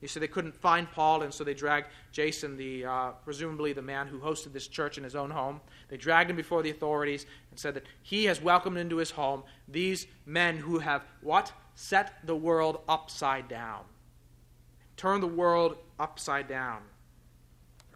You 0.00 0.08
see, 0.08 0.20
they 0.20 0.28
couldn't 0.28 0.54
find 0.54 0.90
Paul, 0.90 1.22
and 1.22 1.32
so 1.32 1.42
they 1.42 1.54
dragged 1.54 1.88
Jason, 2.12 2.56
the, 2.56 2.84
uh, 2.84 3.10
presumably 3.24 3.72
the 3.72 3.82
man 3.82 4.06
who 4.06 4.18
hosted 4.18 4.52
this 4.52 4.68
church 4.68 4.98
in 4.98 5.04
his 5.04 5.16
own 5.16 5.30
home. 5.30 5.60
They 5.88 5.96
dragged 5.96 6.28
him 6.28 6.36
before 6.36 6.62
the 6.62 6.70
authorities 6.70 7.24
and 7.50 7.58
said 7.58 7.74
that 7.74 7.86
he 8.02 8.26
has 8.26 8.42
welcomed 8.42 8.76
into 8.76 8.98
his 8.98 9.10
home 9.10 9.42
these 9.68 10.06
men 10.26 10.58
who 10.58 10.78
have 10.78 11.02
what? 11.22 11.52
Set 11.74 12.14
the 12.24 12.36
world 12.36 12.80
upside 12.88 13.48
down. 13.48 13.84
Turned 14.96 15.22
the 15.22 15.28
world 15.28 15.76
upside 15.98 16.46
down, 16.46 16.80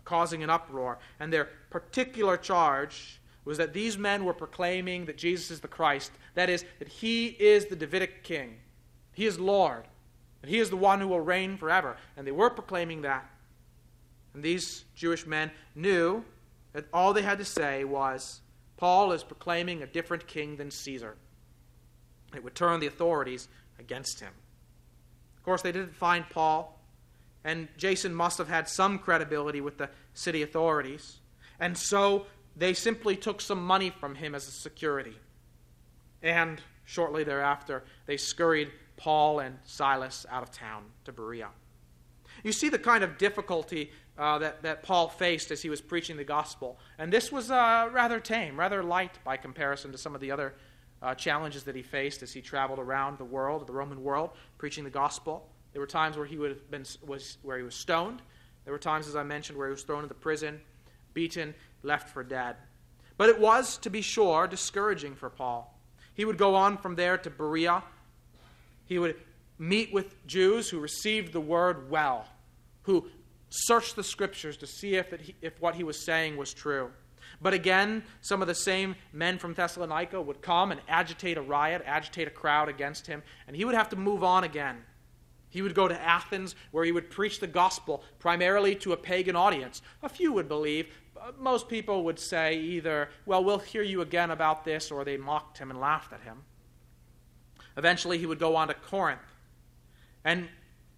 causing 0.05 0.43
an 0.43 0.51
uproar. 0.51 0.99
And 1.19 1.33
their 1.33 1.49
particular 1.69 2.37
charge 2.37 3.21
was 3.45 3.59
that 3.59 3.73
these 3.73 3.99
men 3.99 4.25
were 4.25 4.35
proclaiming 4.35 5.07
that 5.07 5.19
Jesus 5.19 5.51
is 5.51 5.61
the 5.61 5.69
Christ. 5.69 6.13
That 6.35 6.51
is, 6.51 6.65
that 6.79 6.89
he 6.89 7.29
is 7.29 7.67
the 7.67 7.77
Davidic 7.77 8.23
king, 8.23 8.57
he 9.13 9.27
is 9.27 9.39
Lord. 9.39 9.85
And 10.43 10.51
he 10.51 10.59
is 10.59 10.71
the 10.71 10.77
one 10.77 11.01
who 11.01 11.09
will 11.09 11.21
reign 11.21 11.57
forever. 11.57 11.97
And 12.17 12.27
they 12.27 12.33
were 12.33 12.51
proclaiming 12.51 13.03
that. 13.03 13.29
And 14.35 14.43
these 14.43 14.85
Jewish 14.95 15.27
men 15.27 15.51
knew 15.75 16.25
that 16.73 16.87
all 16.93 17.13
they 17.13 17.23
had 17.23 17.39
to 17.39 17.45
say 17.45 17.85
was, 17.85 18.41
Paul 18.77 19.13
is 19.13 19.23
proclaiming 19.23 19.83
a 19.83 19.87
different 19.87 20.27
king 20.27 20.57
than 20.57 20.71
Caesar. 20.71 21.17
It 22.35 22.43
would 22.45 22.55
turn 22.55 22.81
the 22.81 22.87
authorities 22.87 23.49
against 23.79 24.21
him. 24.21 24.33
Of 25.37 25.43
course, 25.43 25.63
they 25.63 25.73
didn't 25.73 25.97
find 25.97 26.29
Paul, 26.31 26.79
and 27.45 27.69
Jason 27.77 28.15
must 28.15 28.39
have 28.39 28.49
had 28.49 28.69
some 28.69 28.99
credibility 28.99 29.61
with 29.61 29.79
the 29.79 29.91
city 30.15 30.43
authorities. 30.43 31.19
And 31.59 31.77
so 31.77 32.27
they 32.57 32.73
simply 32.73 33.17
took 33.17 33.41
some 33.41 33.65
money 33.65 33.91
from 33.91 34.15
him 34.15 34.35
as 34.35 34.47
a 34.47 34.53
security. 34.53 35.17
And 36.23 36.61
shortly 36.85 37.25
thereafter, 37.25 37.85
they 38.07 38.17
scurried 38.17 38.71
Paul 39.01 39.41
and 39.41 39.57
Silas 39.65 40.27
out 40.31 40.43
of 40.43 40.51
town 40.51 40.85
to 41.07 41.13
Berea. 41.13 41.49
You 42.45 42.53
see 42.53 42.69
the 42.69 42.79
kind 42.79 43.03
of 43.03 43.17
difficulty 43.17 43.93
uh, 44.19 44.39
that, 44.39 44.63
that 44.63 44.83
Paul 44.83 45.09
faced 45.09 45.51
as 45.51 45.63
he 45.63 45.71
was 45.71 45.81
preaching 45.81 46.19
the 46.19 46.25
gospel. 46.25 46.79
And 46.99 47.11
this 47.11 47.33
was 47.33 47.51
uh, 47.51 47.89
rather 47.93 48.21
tame, 48.21 48.61
rather 48.61 48.83
light 48.83 49.19
by 49.25 49.39
comparison 49.39 49.91
to 49.93 49.99
some 49.99 50.15
of 50.15 50.21
the 50.21 50.31
other 50.31 50.55
uh, 51.01 51.15
challenges 51.15 51.63
that 51.65 51.75
he 51.75 51.83
faced 51.83 52.23
as 52.23 52.31
he 52.31 52.43
traveled 52.43 52.79
around 52.79 53.17
the 53.17 53.25
world, 53.25 53.67
the 53.67 53.73
Roman 53.73 54.03
world, 54.03 54.33
preaching 54.59 54.85
the 54.85 54.91
gospel. 54.91 55.49
There 55.73 55.81
were 55.81 55.87
times 55.87 56.19
where 56.19 56.27
he 56.27 56.37
would 56.37 56.51
have 56.51 56.71
been, 56.71 56.85
was, 57.07 57.39
where 57.41 57.57
he 57.57 57.65
was 57.65 57.75
stoned. 57.75 58.21
There 58.65 58.73
were 58.73 58.79
times, 58.79 59.09
as 59.09 59.17
I 59.17 59.23
mentioned, 59.23 59.59
where 59.59 59.69
he 59.69 59.73
was 59.73 59.83
thrown 59.83 60.03
into 60.03 60.15
prison, 60.15 60.61
beaten, 61.15 61.55
left 61.83 62.11
for 62.11 62.23
dead. 62.23 62.57
But 63.17 63.31
it 63.31 63.41
was, 63.41 63.79
to 63.79 63.89
be 63.89 64.03
sure, 64.03 64.47
discouraging 64.47 65.15
for 65.15 65.31
Paul. 65.31 65.75
He 66.13 66.27
would 66.27 66.37
go 66.37 66.55
on 66.55 66.77
from 66.77 66.97
there 66.97 67.17
to 67.17 67.31
Berea, 67.31 67.83
he 68.91 68.99
would 68.99 69.15
meet 69.57 69.93
with 69.93 70.27
Jews 70.27 70.69
who 70.69 70.81
received 70.81 71.33
the 71.33 71.41
word 71.41 71.89
well, 71.91 72.27
who 72.83 73.07
searched 73.49 73.95
the 73.95 74.03
scriptures 74.03 74.57
to 74.57 74.67
see 74.67 74.97
if, 74.97 75.15
if 75.41 75.61
what 75.61 75.77
he 75.77 75.85
was 75.85 76.05
saying 76.05 76.37
was 76.37 76.53
true. 76.53 76.91
But 77.41 77.55
again, 77.55 78.03
some 78.21 78.43
of 78.43 78.49
the 78.49 78.55
same 78.55 78.97
men 79.13 79.39
from 79.39 79.55
Thessalonica 79.55 80.21
would 80.21 80.43
come 80.43 80.73
and 80.73 80.81
agitate 80.89 81.39
a 81.39 81.43
riot, 81.43 81.83
agitate 81.87 82.27
a 82.27 82.33
crowd 82.33 82.69
against 82.69 83.07
him, 83.07 83.23
and 83.47 83.55
he 83.55 83.65
would 83.65 83.77
have 83.77 83.91
to 83.91 83.97
move 83.97 84.25
on 84.25 84.43
again. 84.43 84.79
He 85.51 85.63
would 85.63 85.77
go 85.77 85.87
to 85.87 86.03
Athens, 86.03 86.57
where 86.73 86.85
he 86.85 86.91
would 86.91 87.11
preach 87.11 87.39
the 87.39 87.47
gospel 87.47 88.03
primarily 88.19 88.75
to 88.77 88.93
a 88.93 88.97
pagan 88.97 89.37
audience. 89.37 89.83
A 90.03 90.09
few 90.09 90.33
would 90.33 90.49
believe. 90.49 90.89
Most 91.39 91.69
people 91.69 92.03
would 92.05 92.19
say 92.19 92.57
either, 92.59 93.11
well, 93.25 93.45
we'll 93.45 93.59
hear 93.59 93.83
you 93.83 94.01
again 94.01 94.33
about 94.33 94.65
this, 94.65 94.91
or 94.91 95.05
they 95.05 95.17
mocked 95.17 95.59
him 95.59 95.71
and 95.71 95.79
laughed 95.79 96.13
at 96.13 96.23
him. 96.23 96.43
Eventually, 97.77 98.19
he 98.19 98.27
would 98.27 98.39
go 98.39 98.57
on 98.57 98.69
to 98.69 98.75
Corinth. 98.75 99.21
And 100.25 100.49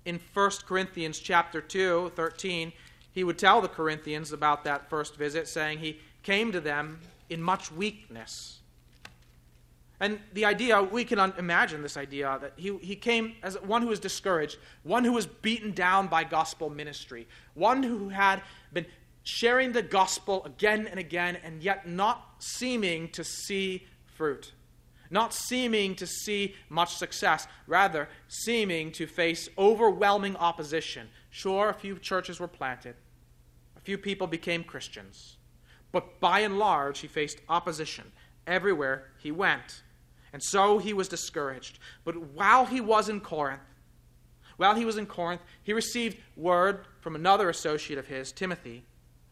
in 0.04 0.20
1 0.34 0.50
Corinthians 0.66 1.18
chapter 1.18 1.60
2, 1.60 2.12
13, 2.14 2.72
he 3.12 3.24
would 3.24 3.38
tell 3.38 3.60
the 3.60 3.68
Corinthians 3.68 4.32
about 4.32 4.64
that 4.64 4.88
first 4.88 5.16
visit, 5.16 5.46
saying 5.48 5.78
he 5.78 6.00
came 6.22 6.52
to 6.52 6.60
them 6.60 7.00
in 7.28 7.42
much 7.42 7.70
weakness. 7.70 8.58
And 10.00 10.18
the 10.32 10.44
idea, 10.44 10.82
we 10.82 11.04
can 11.04 11.20
imagine 11.38 11.80
this 11.80 11.96
idea 11.96 12.36
that 12.40 12.54
he, 12.56 12.76
he 12.78 12.96
came 12.96 13.36
as 13.42 13.54
one 13.62 13.82
who 13.82 13.88
was 13.88 14.00
discouraged, 14.00 14.58
one 14.82 15.04
who 15.04 15.12
was 15.12 15.26
beaten 15.26 15.72
down 15.72 16.08
by 16.08 16.24
gospel 16.24 16.68
ministry, 16.68 17.28
one 17.54 17.84
who 17.84 18.08
had 18.08 18.42
been 18.72 18.86
sharing 19.22 19.70
the 19.70 19.82
gospel 19.82 20.44
again 20.44 20.88
and 20.88 20.98
again 20.98 21.38
and 21.44 21.62
yet 21.62 21.86
not 21.86 22.34
seeming 22.40 23.10
to 23.10 23.22
see 23.22 23.86
fruit 24.04 24.50
not 25.12 25.34
seeming 25.34 25.94
to 25.96 26.06
see 26.06 26.54
much 26.68 26.96
success, 26.96 27.46
rather, 27.66 28.08
seeming 28.28 28.90
to 28.92 29.06
face 29.06 29.48
overwhelming 29.58 30.36
opposition. 30.36 31.08
Sure, 31.30 31.68
a 31.68 31.74
few 31.74 31.98
churches 31.98 32.40
were 32.40 32.48
planted, 32.48 32.96
a 33.76 33.80
few 33.80 33.98
people 33.98 34.26
became 34.26 34.64
Christians, 34.64 35.36
but 35.92 36.18
by 36.18 36.40
and 36.40 36.58
large, 36.58 37.00
he 37.00 37.06
faced 37.06 37.40
opposition 37.48 38.10
everywhere 38.46 39.10
he 39.18 39.30
went. 39.30 39.82
And 40.32 40.42
so 40.42 40.78
he 40.78 40.94
was 40.94 41.08
discouraged. 41.08 41.78
But 42.04 42.16
while 42.16 42.64
he 42.64 42.80
was 42.80 43.10
in 43.10 43.20
Corinth, 43.20 43.60
while 44.56 44.74
he 44.74 44.84
was 44.84 44.96
in 44.96 45.06
Corinth, 45.06 45.42
he 45.62 45.72
received 45.72 46.16
word 46.36 46.86
from 47.00 47.14
another 47.14 47.50
associate 47.50 47.98
of 47.98 48.06
his, 48.06 48.32
Timothy. 48.32 48.84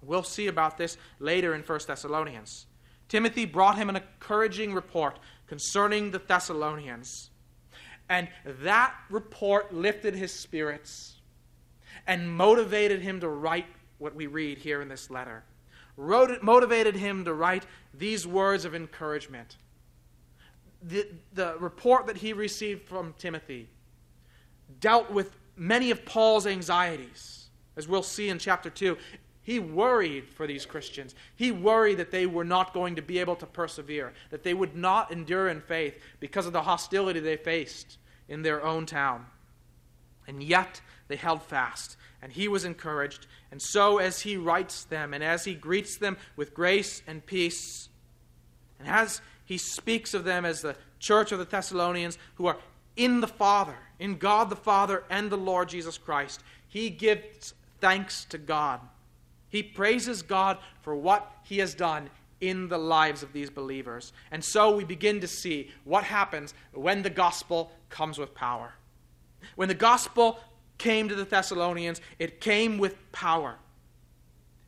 We'll 0.03 0.23
see 0.23 0.47
about 0.47 0.77
this 0.77 0.99
later 1.19 1.55
in 1.55 1.63
1 1.63 1.81
Thessalonians. 1.87 2.67
Timothy 3.09 3.45
brought 3.45 3.77
him 3.77 3.89
an 3.89 3.97
encouraging 3.97 4.73
report 4.73 5.19
concerning 5.50 6.12
the 6.12 6.21
Thessalonians. 6.21 7.28
And 8.09 8.28
that 8.45 8.95
report 9.11 9.75
lifted 9.75 10.14
his 10.14 10.33
spirits 10.33 11.16
and 12.07 12.33
motivated 12.33 13.02
him 13.02 13.19
to 13.19 13.28
write 13.28 13.66
what 13.99 14.14
we 14.14 14.28
read 14.28 14.59
here 14.59 14.80
in 14.80 14.88
this 14.88 15.11
letter. 15.11 15.42
Wrote, 15.97 16.40
motivated 16.40 16.95
him 16.95 17.25
to 17.25 17.35
write 17.35 17.66
these 17.92 18.28
words 18.28 18.64
of 18.64 18.76
encouragement. 18.76 19.57
The, 20.85 21.09
the 21.35 21.57
report 21.59 22.07
that 22.07 22.19
he 22.19 22.33
received 22.33 22.87
from 22.87 23.12
Timothy 23.19 23.69
dealt 24.78 25.11
with 25.11 25.35
many 25.57 25.90
of 25.90 26.04
Paul's 26.04 26.47
anxieties, 26.47 27.49
as 27.76 27.88
we'll 27.88 28.04
see 28.04 28.28
in 28.28 28.38
chapter 28.38 28.71
2. 28.71 28.97
He 29.50 29.59
worried 29.59 30.28
for 30.28 30.47
these 30.47 30.64
Christians. 30.64 31.12
He 31.35 31.50
worried 31.50 31.97
that 31.97 32.12
they 32.12 32.25
were 32.25 32.45
not 32.45 32.73
going 32.73 32.95
to 32.95 33.02
be 33.02 33.19
able 33.19 33.35
to 33.35 33.47
persevere, 33.47 34.12
that 34.30 34.45
they 34.45 34.54
would 34.54 34.76
not 34.76 35.11
endure 35.11 35.49
in 35.49 35.61
faith 35.61 36.00
because 36.21 36.47
of 36.47 36.52
the 36.52 36.62
hostility 36.62 37.19
they 37.19 37.37
faced 37.37 37.99
in 38.28 38.42
their 38.42 38.64
own 38.64 38.87
town. 38.87 39.26
And 40.28 40.40
yet 40.40 40.80
they 41.09 41.16
held 41.16 41.42
fast, 41.42 41.97
and 42.23 42.30
he 42.30 42.47
was 42.47 42.64
encouraged. 42.64 43.26
And 43.50 43.61
so, 43.61 43.99
as 43.99 44.21
he 44.21 44.37
writes 44.37 44.85
them, 44.85 45.12
and 45.12 45.25
as 45.25 45.47
he 45.47 45.57
greets 45.57 45.97
them 45.97 46.16
with 46.37 46.54
grace 46.54 47.02
and 47.09 47.26
peace, 47.26 47.88
and 48.78 48.87
as 48.87 49.21
he 49.45 49.59
speaks 49.59 50.14
of 50.14 50.23
them 50.23 50.45
as 50.45 50.62
the 50.62 50.76
church 51.00 51.33
of 51.33 51.40
the 51.40 51.45
Thessalonians 51.45 52.19
who 52.37 52.47
are 52.47 52.59
in 52.95 53.21
the 53.21 53.26
Father, 53.26 53.78
in 53.99 54.16
God 54.16 54.49
the 54.49 54.54
Father 54.54 55.02
and 55.11 55.28
the 55.28 55.37
Lord 55.37 55.71
Jesus 55.71 55.99
Christ, 55.99 56.40
he 56.69 56.88
gives 56.88 57.52
thanks 57.80 58.25
to 58.26 58.38
God 58.38 58.80
he 59.50 59.62
praises 59.62 60.23
God 60.23 60.59
for 60.80 60.95
what 60.97 61.30
he 61.42 61.59
has 61.59 61.75
done 61.75 62.09
in 62.40 62.69
the 62.69 62.78
lives 62.78 63.23
of 63.23 63.33
these 63.33 63.50
believers. 63.50 64.12
And 64.30 64.42
so 64.42 64.75
we 64.75 64.85
begin 64.85 65.21
to 65.21 65.28
see 65.28 65.71
what 65.85 66.04
happens 66.04 66.54
when 66.73 67.02
the 67.02 67.11
gospel 67.11 67.71
comes 67.90 68.19
with 68.19 68.35
power. 68.35 68.73
When 69.57 69.69
the 69.69 69.75
gospel 69.75 70.38
came 70.78 71.09
to 71.09 71.14
the 71.14 71.25
Thessalonians, 71.25 72.00
it 72.19 72.40
came 72.40 72.78
with 72.78 72.97
power. 73.12 73.57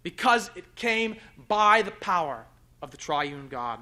Because 0.02 0.50
it 0.56 0.74
came 0.74 1.16
by 1.48 1.82
the 1.82 1.92
power 1.92 2.44
of 2.82 2.90
the 2.90 2.96
triune 2.96 3.48
God. 3.48 3.78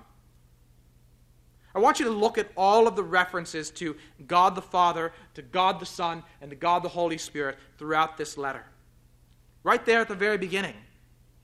I 1.75 1.78
want 1.78 1.99
you 1.99 2.04
to 2.04 2.11
look 2.11 2.37
at 2.37 2.49
all 2.57 2.87
of 2.87 2.95
the 2.95 3.02
references 3.02 3.71
to 3.73 3.97
God 4.26 4.54
the 4.54 4.62
Father, 4.62 5.12
to 5.35 5.42
God 5.42 5.80
the 5.80 5.87
Son, 5.87 6.23
and 6.40 6.50
to 6.50 6.57
God 6.57 6.83
the 6.83 6.88
Holy 6.88 7.16
Spirit 7.16 7.59
throughout 7.78 8.16
this 8.16 8.37
letter. 8.37 8.64
Right 9.62 9.85
there 9.87 10.00
at 10.00 10.09
the 10.09 10.14
very 10.14 10.37
beginning 10.37 10.75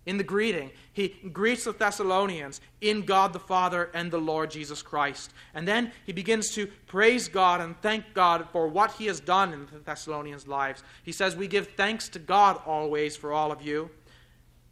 in 0.06 0.16
the 0.16 0.24
greeting. 0.24 0.70
He 0.92 1.08
greets 1.32 1.64
the 1.64 1.72
Thessalonians 1.72 2.60
in 2.80 3.02
God 3.02 3.32
the 3.32 3.40
Father 3.40 3.90
and 3.92 4.10
the 4.10 4.18
Lord 4.18 4.50
Jesus 4.50 4.80
Christ. 4.80 5.32
And 5.52 5.66
then 5.66 5.92
he 6.06 6.12
begins 6.12 6.54
to 6.54 6.68
praise 6.86 7.28
God 7.28 7.60
and 7.60 7.78
thank 7.82 8.04
God 8.14 8.46
for 8.52 8.68
what 8.68 8.92
he 8.92 9.06
has 9.06 9.20
done 9.20 9.52
in 9.52 9.66
the 9.66 9.80
Thessalonians' 9.80 10.46
lives. 10.46 10.82
He 11.02 11.12
says, 11.12 11.36
We 11.36 11.48
give 11.48 11.68
thanks 11.76 12.08
to 12.10 12.18
God 12.18 12.60
always 12.64 13.16
for 13.16 13.32
all 13.32 13.50
of 13.50 13.60
you, 13.60 13.90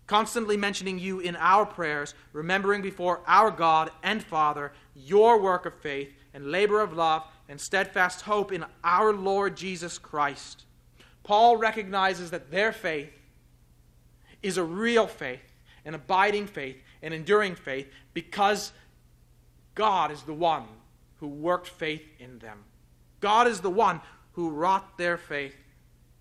constantly 0.07 0.57
mentioning 0.57 0.99
you 0.99 1.19
in 1.19 1.37
our 1.37 1.67
prayers, 1.67 2.15
remembering 2.33 2.81
before 2.81 3.21
our 3.27 3.51
God 3.51 3.91
and 4.03 4.23
Father 4.23 4.73
your 4.95 5.41
work 5.41 5.67
of 5.67 5.75
faith 5.75 6.13
and 6.33 6.51
labor 6.51 6.81
of 6.81 6.93
love 6.93 7.25
and 7.49 7.61
steadfast 7.61 8.23
hope 8.23 8.53
in 8.53 8.65
our 8.83 9.13
Lord 9.13 9.57
Jesus 9.57 9.99
Christ. 9.99 10.65
Paul 11.25 11.57
recognizes 11.57 12.31
that 12.31 12.51
their 12.51 12.73
faith 12.73 13.11
is 14.45 14.59
a 14.59 14.65
real 14.65 15.07
faith, 15.07 15.43
an 15.85 15.95
abiding 15.95 16.47
faith, 16.47 16.77
an 17.03 17.13
enduring 17.13 17.55
faith 17.55 17.89
because 18.13 18.73
God 19.75 20.11
is 20.11 20.23
the 20.23 20.35
one 20.35 20.65
who 21.17 21.29
worked 21.29 21.69
faith 21.69 22.03
in 22.19 22.39
them. 22.39 22.65
God 23.21 23.47
is 23.47 23.61
the 23.61 23.71
one 23.71 24.01
who 24.33 24.51
wrought 24.51 24.99
their 24.99 25.17
faith. 25.17 25.57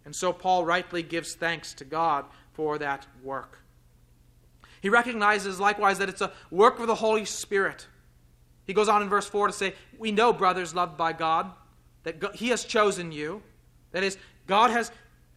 And 0.06 0.16
so 0.16 0.32
Paul 0.32 0.66
rightly 0.66 1.04
gives 1.04 1.36
thanks 1.36 1.74
to 1.76 1.86
God 1.86 2.26
for 2.54 2.78
that 2.78 3.06
work. 3.24 3.60
He 4.82 4.90
recognizes 4.90 5.60
likewise 5.60 5.98
that 6.00 6.10
it's 6.10 6.22
a 6.22 6.32
work 6.52 6.80
of 6.80 6.88
the 6.88 6.96
Holy 6.96 7.26
Spirit. 7.26 7.88
He 8.66 8.74
goes 8.74 8.90
on 8.90 9.02
in 9.02 9.10
verse 9.10 9.28
4 9.28 9.48
to 9.48 9.54
say, 9.54 9.74
We 9.98 10.12
know, 10.12 10.34
brothers 10.34 10.76
loved 10.76 10.98
by 10.98 11.14
God, 11.14 11.52
that 12.04 12.36
He 12.36 12.50
has 12.50 12.64
chosen 12.64 13.12
you. 13.12 13.42
That 13.92 14.04
is, 14.04 14.18
God 14.48 14.72
has 14.72 14.92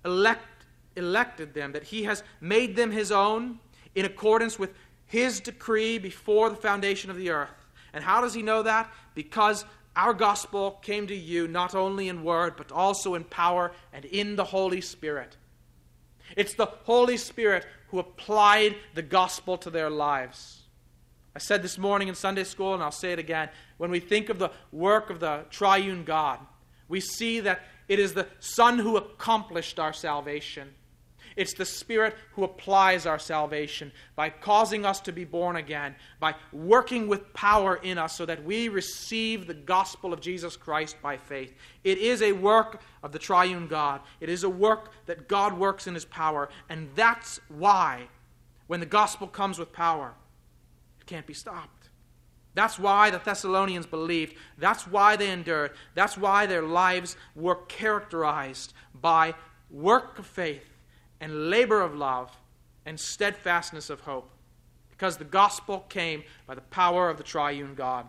elect, 0.04 0.55
elected 0.96 1.54
them, 1.54 1.72
that 1.72 1.84
He 1.84 2.04
has 2.04 2.22
made 2.40 2.76
them 2.76 2.90
His 2.90 3.12
own 3.12 3.60
in 3.94 4.04
accordance 4.04 4.58
with 4.58 4.70
His 5.06 5.40
decree 5.40 5.98
before 5.98 6.50
the 6.50 6.56
foundation 6.56 7.10
of 7.10 7.16
the 7.16 7.30
earth. 7.30 7.66
And 7.92 8.02
how 8.02 8.20
does 8.20 8.34
He 8.34 8.42
know 8.42 8.62
that? 8.62 8.90
Because 9.14 9.64
our 9.94 10.12
gospel 10.12 10.72
came 10.82 11.06
to 11.06 11.16
you 11.16 11.48
not 11.48 11.74
only 11.74 12.08
in 12.08 12.22
word, 12.22 12.54
but 12.56 12.70
also 12.70 13.14
in 13.14 13.24
power 13.24 13.72
and 13.92 14.04
in 14.04 14.36
the 14.36 14.44
Holy 14.44 14.82
Spirit. 14.82 15.36
It's 16.36 16.54
the 16.54 16.66
Holy 16.66 17.16
Spirit 17.16 17.64
who 17.88 17.98
applied 17.98 18.76
the 18.94 19.02
gospel 19.02 19.56
to 19.58 19.70
their 19.70 19.88
lives. 19.88 20.62
I 21.34 21.38
said 21.38 21.62
this 21.62 21.78
morning 21.78 22.08
in 22.08 22.14
Sunday 22.14 22.44
school, 22.44 22.74
and 22.74 22.82
I'll 22.82 22.90
say 22.90 23.12
it 23.12 23.18
again. 23.18 23.48
When 23.76 23.90
we 23.90 24.00
think 24.00 24.28
of 24.28 24.38
the 24.38 24.50
work 24.72 25.10
of 25.10 25.20
the 25.20 25.44
triune 25.50 26.04
God, 26.04 26.40
we 26.88 27.00
see 27.00 27.40
that 27.40 27.60
it 27.88 27.98
is 27.98 28.14
the 28.14 28.26
Son 28.40 28.78
who 28.78 28.96
accomplished 28.96 29.78
our 29.78 29.92
salvation. 29.92 30.74
It's 31.36 31.52
the 31.52 31.66
Spirit 31.66 32.16
who 32.32 32.44
applies 32.44 33.04
our 33.04 33.18
salvation 33.18 33.92
by 34.16 34.30
causing 34.30 34.86
us 34.86 35.00
to 35.00 35.12
be 35.12 35.26
born 35.26 35.56
again, 35.56 35.94
by 36.18 36.34
working 36.50 37.08
with 37.08 37.32
power 37.34 37.76
in 37.76 37.98
us 37.98 38.16
so 38.16 38.24
that 38.24 38.42
we 38.42 38.70
receive 38.70 39.46
the 39.46 39.54
gospel 39.54 40.14
of 40.14 40.22
Jesus 40.22 40.56
Christ 40.56 40.96
by 41.02 41.18
faith. 41.18 41.52
It 41.84 41.98
is 41.98 42.22
a 42.22 42.32
work 42.32 42.80
of 43.02 43.12
the 43.12 43.18
triune 43.18 43.66
God. 43.68 44.00
It 44.18 44.30
is 44.30 44.44
a 44.44 44.48
work 44.48 44.92
that 45.04 45.28
God 45.28 45.58
works 45.58 45.86
in 45.86 45.92
His 45.92 46.06
power. 46.06 46.48
And 46.70 46.88
that's 46.94 47.38
why, 47.48 48.08
when 48.66 48.80
the 48.80 48.86
gospel 48.86 49.26
comes 49.26 49.58
with 49.58 49.72
power, 49.72 50.14
it 50.98 51.06
can't 51.06 51.26
be 51.26 51.34
stopped. 51.34 51.90
That's 52.54 52.78
why 52.78 53.10
the 53.10 53.18
Thessalonians 53.18 53.84
believed. 53.84 54.36
That's 54.56 54.86
why 54.86 55.16
they 55.16 55.30
endured. 55.30 55.72
That's 55.94 56.16
why 56.16 56.46
their 56.46 56.62
lives 56.62 57.14
were 57.34 57.56
characterized 57.56 58.72
by 58.94 59.34
work 59.70 60.18
of 60.18 60.26
faith 60.26 60.64
and 61.20 61.50
labor 61.50 61.80
of 61.80 61.94
love 61.94 62.36
and 62.84 62.98
steadfastness 62.98 63.90
of 63.90 64.00
hope, 64.00 64.30
because 64.90 65.16
the 65.16 65.24
gospel 65.24 65.80
came 65.88 66.22
by 66.46 66.54
the 66.54 66.60
power 66.60 67.08
of 67.08 67.16
the 67.16 67.22
triune 67.22 67.74
God. 67.74 68.08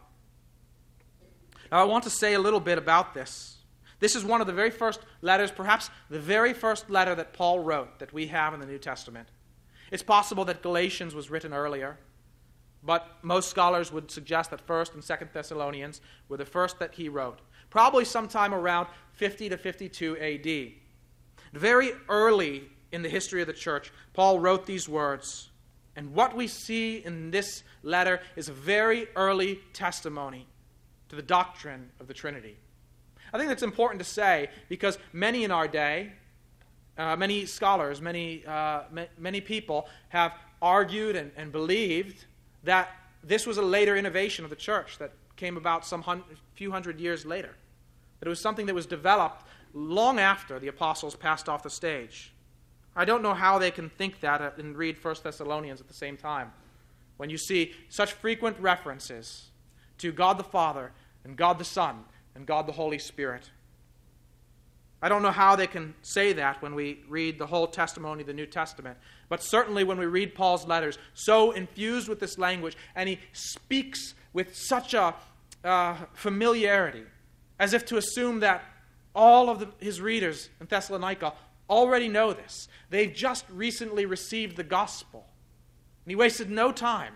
Now, 1.71 1.81
I 1.81 1.83
want 1.83 2.03
to 2.05 2.09
say 2.09 2.33
a 2.33 2.39
little 2.39 2.59
bit 2.59 2.77
about 2.77 3.13
this. 3.13 3.57
This 3.99 4.15
is 4.15 4.23
one 4.23 4.41
of 4.41 4.47
the 4.47 4.53
very 4.53 4.69
first 4.69 4.99
letters, 5.21 5.51
perhaps 5.51 5.89
the 6.09 6.19
very 6.19 6.53
first 6.53 6.89
letter 6.89 7.15
that 7.15 7.33
Paul 7.33 7.59
wrote 7.59 7.99
that 7.99 8.13
we 8.13 8.27
have 8.27 8.53
in 8.53 8.59
the 8.59 8.65
New 8.65 8.77
Testament. 8.77 9.27
It's 9.91 10.03
possible 10.03 10.45
that 10.45 10.61
Galatians 10.61 11.15
was 11.15 11.31
written 11.31 11.53
earlier, 11.53 11.97
but 12.83 13.17
most 13.21 13.49
scholars 13.49 13.91
would 13.91 14.11
suggest 14.11 14.51
that 14.51 14.65
1st 14.65 14.93
and 14.93 15.03
2nd 15.03 15.33
Thessalonians 15.33 15.99
were 16.29 16.37
the 16.37 16.45
first 16.45 16.77
that 16.79 16.93
he 16.93 17.09
wrote, 17.09 17.39
probably 17.69 18.05
sometime 18.05 18.53
around 18.53 18.87
50 19.13 19.49
to 19.49 19.57
52 19.57 20.17
AD. 20.17 21.59
Very 21.59 21.91
early 22.07 22.69
in 22.91 23.01
the 23.01 23.09
history 23.09 23.41
of 23.41 23.47
the 23.47 23.53
church, 23.53 23.91
Paul 24.13 24.39
wrote 24.39 24.65
these 24.65 24.87
words. 24.87 25.49
And 25.95 26.13
what 26.13 26.35
we 26.35 26.47
see 26.47 26.97
in 26.97 27.31
this 27.31 27.63
letter 27.83 28.21
is 28.35 28.49
a 28.49 28.53
very 28.53 29.07
early 29.15 29.59
testimony 29.73 30.47
to 31.09 31.15
the 31.15 31.21
doctrine 31.21 31.89
of 31.99 32.07
the 32.07 32.13
Trinity. 32.13 32.57
I 33.33 33.37
think 33.37 33.49
that's 33.49 33.63
important 33.63 33.99
to 33.99 34.09
say 34.09 34.49
because 34.69 34.97
many 35.11 35.43
in 35.43 35.51
our 35.51 35.67
day, 35.67 36.13
uh, 36.97 37.15
many 37.15 37.45
scholars, 37.45 38.01
many, 38.01 38.45
uh, 38.45 38.83
many 39.17 39.41
people 39.41 39.87
have 40.09 40.33
argued 40.61 41.15
and, 41.15 41.31
and 41.35 41.51
believed 41.51 42.25
that 42.63 42.89
this 43.23 43.45
was 43.45 43.57
a 43.57 43.61
later 43.61 43.95
innovation 43.95 44.43
of 44.43 44.49
the 44.49 44.55
church 44.55 44.97
that 44.97 45.11
came 45.35 45.57
about 45.57 45.85
some 45.85 46.01
hun- 46.01 46.23
few 46.53 46.71
hundred 46.71 46.99
years 46.99 47.25
later. 47.25 47.55
That 48.19 48.27
it 48.27 48.29
was 48.29 48.41
something 48.41 48.65
that 48.65 48.73
was 48.73 48.85
developed 48.85 49.43
long 49.73 50.19
after 50.19 50.59
the 50.59 50.67
apostles 50.67 51.15
passed 51.15 51.47
off 51.47 51.63
the 51.63 51.69
stage. 51.69 52.33
I 52.97 53.05
don't 53.05 53.21
know 53.21 53.35
how 53.35 53.59
they 53.59 53.69
can 53.69 53.89
think 53.89 54.21
that 54.21 54.57
and 54.57 54.75
read 54.75 54.97
1 55.01 55.15
Thessalonians 55.23 55.79
at 55.79 55.87
the 55.87 55.93
same 55.93 56.17
time. 56.17 56.51
When 57.17 57.29
you 57.29 57.37
see 57.37 57.73
such 57.89 58.11
frequent 58.11 58.59
references 58.59 59.51
to 59.99 60.11
God 60.11 60.39
the 60.39 60.43
Father 60.43 60.91
and 61.23 61.37
God 61.37 61.59
the 61.59 61.63
Son 61.63 62.05
and 62.35 62.47
God 62.47 62.67
the 62.67 62.73
Holy 62.73 62.97
Spirit. 62.97 63.51
I 64.99 65.09
don't 65.09 65.21
know 65.21 65.31
how 65.31 65.55
they 65.55 65.67
can 65.67 65.93
say 66.01 66.33
that 66.33 66.59
when 66.63 66.73
we 66.73 67.03
read 67.07 67.37
the 67.37 67.45
whole 67.45 67.67
testimony 67.67 68.21
of 68.21 68.27
the 68.27 68.33
New 68.33 68.47
Testament, 68.47 68.97
but 69.29 69.43
certainly 69.43 69.83
when 69.83 69.99
we 69.99 70.07
read 70.07 70.33
Paul's 70.33 70.65
letters, 70.65 70.97
so 71.13 71.51
infused 71.51 72.09
with 72.09 72.19
this 72.19 72.39
language, 72.39 72.75
and 72.95 73.07
he 73.07 73.19
speaks 73.31 74.15
with 74.33 74.55
such 74.55 74.95
a 74.95 75.13
uh, 75.63 75.97
familiarity, 76.13 77.03
as 77.59 77.73
if 77.73 77.85
to 77.85 77.97
assume 77.97 78.39
that 78.39 78.63
all 79.13 79.49
of 79.49 79.59
the, 79.59 79.67
his 79.79 80.01
readers 80.01 80.49
in 80.59 80.65
Thessalonica 80.65 81.33
already 81.69 82.07
know 82.07 82.33
this. 82.33 82.67
They've 82.89 83.13
just 83.13 83.45
recently 83.49 84.05
received 84.05 84.55
the 84.55 84.63
gospel. 84.63 85.25
And 86.05 86.11
he 86.11 86.15
wasted 86.15 86.49
no 86.49 86.71
time 86.71 87.15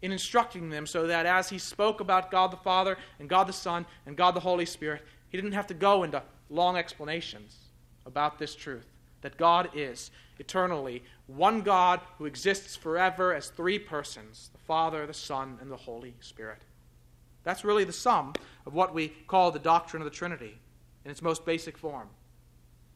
in 0.00 0.12
instructing 0.12 0.70
them 0.70 0.86
so 0.86 1.06
that 1.06 1.26
as 1.26 1.48
he 1.48 1.58
spoke 1.58 2.00
about 2.00 2.30
God 2.30 2.52
the 2.52 2.56
Father 2.56 2.96
and 3.18 3.28
God 3.28 3.48
the 3.48 3.52
Son 3.52 3.84
and 4.06 4.16
God 4.16 4.34
the 4.34 4.40
Holy 4.40 4.66
Spirit, 4.66 5.02
he 5.28 5.36
didn't 5.36 5.52
have 5.52 5.66
to 5.68 5.74
go 5.74 6.04
into 6.04 6.22
long 6.50 6.76
explanations 6.76 7.56
about 8.06 8.38
this 8.38 8.54
truth 8.54 8.86
that 9.20 9.36
God 9.36 9.70
is 9.74 10.10
eternally 10.38 11.02
one 11.26 11.62
God 11.62 12.00
who 12.16 12.26
exists 12.26 12.76
forever 12.76 13.34
as 13.34 13.48
three 13.48 13.78
persons 13.78 14.50
the 14.52 14.58
Father, 14.58 15.06
the 15.06 15.14
Son, 15.14 15.58
and 15.60 15.70
the 15.70 15.76
Holy 15.76 16.14
Spirit. 16.20 16.62
That's 17.44 17.64
really 17.64 17.84
the 17.84 17.92
sum 17.92 18.34
of 18.66 18.74
what 18.74 18.94
we 18.94 19.08
call 19.08 19.50
the 19.50 19.58
doctrine 19.58 20.02
of 20.02 20.04
the 20.04 20.16
Trinity 20.16 20.58
in 21.04 21.10
its 21.10 21.22
most 21.22 21.44
basic 21.44 21.76
form. 21.76 22.08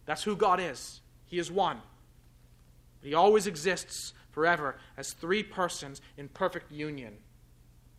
That's 0.06 0.22
who 0.22 0.36
God 0.36 0.60
is. 0.60 1.00
He 1.26 1.38
is 1.38 1.50
one. 1.50 1.80
But 3.00 3.08
he 3.08 3.14
always 3.14 3.46
exists 3.46 4.12
forever 4.30 4.76
as 4.96 5.12
three 5.12 5.42
persons 5.42 6.00
in 6.16 6.28
perfect 6.28 6.72
union 6.72 7.16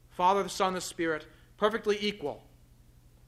Father, 0.10 0.44
the 0.44 0.50
Son, 0.50 0.76
the 0.76 0.82
Spirit, 0.82 1.26
perfectly 1.58 1.98
equal, 2.00 2.44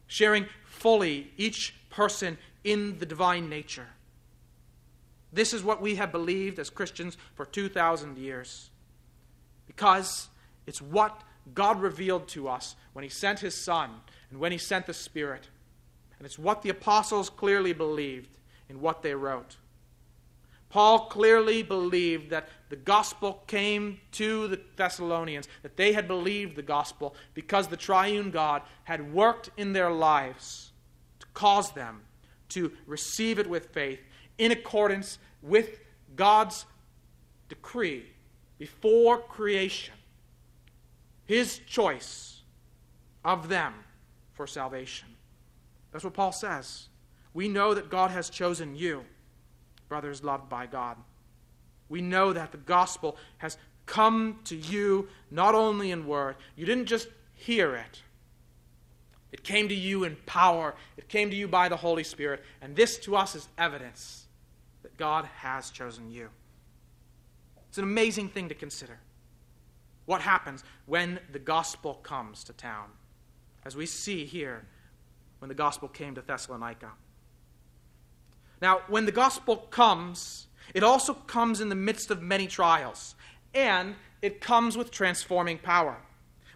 sharing 0.05 0.45
fully 0.65 1.31
each 1.35 1.73
person 1.89 2.37
in 2.63 2.99
the 2.99 3.07
divine 3.07 3.49
nature. 3.49 3.87
This 5.33 5.51
is 5.51 5.63
what 5.63 5.81
we 5.81 5.95
have 5.95 6.11
believed 6.11 6.59
as 6.59 6.69
Christians 6.69 7.17
for 7.33 7.43
2,000 7.43 8.17
years. 8.17 8.69
Because 9.65 10.29
it's 10.67 10.81
what 10.81 11.23
God 11.53 11.81
revealed 11.81 12.27
to 12.29 12.47
us 12.47 12.75
when 12.93 13.03
He 13.03 13.09
sent 13.09 13.39
His 13.39 13.55
Son 13.55 13.89
and 14.29 14.39
when 14.39 14.51
He 14.51 14.57
sent 14.57 14.85
the 14.85 14.93
Spirit. 14.93 15.49
And 16.17 16.25
it's 16.25 16.39
what 16.39 16.61
the 16.61 16.69
apostles 16.69 17.29
clearly 17.29 17.73
believed 17.73 18.29
in 18.69 18.81
what 18.81 19.01
they 19.01 19.13
wrote. 19.13 19.57
Paul 20.69 21.07
clearly 21.07 21.63
believed 21.63 22.31
that 22.31 22.49
the 22.69 22.75
gospel 22.75 23.43
came 23.47 23.99
to 24.13 24.47
the 24.47 24.59
Thessalonians, 24.75 25.47
that 25.61 25.77
they 25.77 25.93
had 25.93 26.07
believed 26.07 26.55
the 26.55 26.61
gospel 26.61 27.15
because 27.33 27.67
the 27.67 27.77
triune 27.77 28.29
God 28.29 28.61
had 28.83 29.13
worked 29.13 29.51
in 29.55 29.71
their 29.71 29.91
lives 29.91 30.71
to 31.19 31.27
cause 31.33 31.71
them 31.71 32.01
to 32.49 32.71
receive 32.85 33.39
it 33.39 33.47
with 33.49 33.67
faith 33.67 33.99
in 34.37 34.51
accordance 34.51 35.17
with 35.41 35.79
God's 36.15 36.65
decree 37.47 38.05
before 38.57 39.19
creation, 39.19 39.93
his 41.25 41.59
choice 41.59 42.41
of 43.23 43.49
them 43.49 43.73
for 44.33 44.47
salvation. 44.47 45.07
That's 45.91 46.03
what 46.03 46.13
Paul 46.13 46.31
says. 46.31 46.89
We 47.35 47.49
know 47.49 47.73
that 47.73 47.89
God 47.89 48.11
has 48.11 48.29
chosen 48.29 48.75
you, 48.75 49.03
brothers 49.89 50.23
loved 50.23 50.47
by 50.49 50.65
God. 50.65 50.97
We 51.89 52.01
know 52.01 52.31
that 52.31 52.53
the 52.53 52.57
gospel 52.57 53.17
has 53.39 53.57
come 53.85 54.39
to 54.45 54.55
you 54.55 55.09
not 55.29 55.53
only 55.53 55.91
in 55.91 56.07
word, 56.07 56.37
you 56.55 56.65
didn't 56.65 56.85
just 56.85 57.09
hear 57.33 57.75
it. 57.75 58.01
It 59.33 59.43
came 59.43 59.67
to 59.67 59.75
you 59.75 60.05
in 60.05 60.15
power. 60.25 60.75
It 60.95 61.09
came 61.09 61.29
to 61.29 61.35
you 61.35 61.49
by 61.49 61.67
the 61.67 61.75
Holy 61.75 62.05
Spirit. 62.05 62.41
And 62.61 62.73
this 62.73 62.97
to 62.99 63.17
us 63.17 63.35
is 63.35 63.49
evidence 63.57 64.27
that 64.81 64.95
God 64.95 65.25
has 65.39 65.71
chosen 65.71 66.09
you. 66.09 66.29
It's 67.67 67.77
an 67.77 67.83
amazing 67.83 68.29
thing 68.29 68.47
to 68.47 68.55
consider. 68.55 68.97
What 70.05 70.21
happens 70.21 70.63
when 70.85 71.19
the 71.33 71.39
gospel 71.39 71.95
comes 71.95 72.45
to 72.45 72.53
town? 72.53 72.91
As 73.65 73.75
we 73.75 73.85
see 73.85 74.23
here 74.23 74.65
when 75.39 75.49
the 75.49 75.53
gospel 75.53 75.89
came 75.89 76.15
to 76.15 76.21
Thessalonica. 76.21 76.91
Now, 78.65 78.81
when 78.87 79.05
the 79.05 79.11
gospel 79.11 79.57
comes, 79.57 80.47
it 80.73 80.81
also 80.81 81.13
comes 81.13 81.61
in 81.61 81.69
the 81.69 81.75
midst 81.75 82.09
of 82.09 82.23
many 82.23 82.47
trials. 82.47 83.13
And 83.53 83.93
it 84.23 84.41
comes 84.41 84.75
with 84.75 84.89
transforming 84.89 85.59
power. 85.59 85.95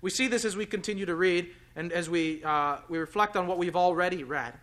We 0.02 0.10
see 0.10 0.26
this 0.26 0.44
as 0.44 0.58
we 0.58 0.66
continue 0.66 1.06
to 1.06 1.14
read 1.14 1.52
and 1.76 1.92
as 1.92 2.10
we, 2.10 2.44
uh, 2.44 2.78
we 2.90 2.98
reflect 2.98 3.38
on 3.38 3.46
what 3.46 3.60
we've 3.60 3.76
already 3.76 4.24
read. 4.24 4.56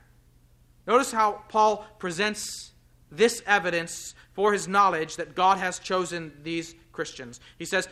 Notice 0.88 1.12
how 1.12 1.44
Paul 1.48 1.86
presents 2.00 2.72
this 3.12 3.44
evidence 3.46 4.16
for 4.32 4.52
his 4.52 4.66
knowledge 4.66 5.14
that 5.14 5.36
God 5.36 5.58
has 5.58 5.78
chosen 5.78 6.32
these 6.42 6.74
Christians. 6.90 7.38
He 7.60 7.64
says, 7.64 7.88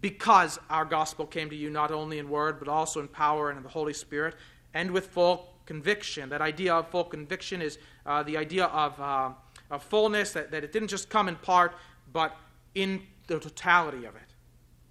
Because 0.00 0.60
our 0.70 0.84
gospel 0.84 1.26
came 1.26 1.50
to 1.50 1.56
you 1.56 1.70
not 1.70 1.90
only 1.90 2.20
in 2.20 2.28
word, 2.28 2.60
but 2.60 2.68
also 2.68 3.00
in 3.00 3.08
power 3.08 3.50
and 3.50 3.56
in 3.56 3.64
the 3.64 3.68
Holy 3.68 3.94
Spirit, 3.94 4.36
and 4.72 4.92
with 4.92 5.08
full 5.08 5.51
conviction. 5.66 6.28
That 6.28 6.40
idea 6.40 6.74
of 6.74 6.88
full 6.88 7.04
conviction 7.04 7.62
is 7.62 7.78
uh, 8.06 8.22
the 8.22 8.36
idea 8.36 8.66
of, 8.66 9.00
uh, 9.00 9.30
of 9.70 9.82
fullness, 9.82 10.32
that, 10.32 10.50
that 10.50 10.64
it 10.64 10.72
didn't 10.72 10.88
just 10.88 11.08
come 11.08 11.28
in 11.28 11.36
part, 11.36 11.74
but 12.12 12.36
in 12.74 13.02
the 13.26 13.38
totality 13.38 14.04
of 14.04 14.16
it. 14.16 14.22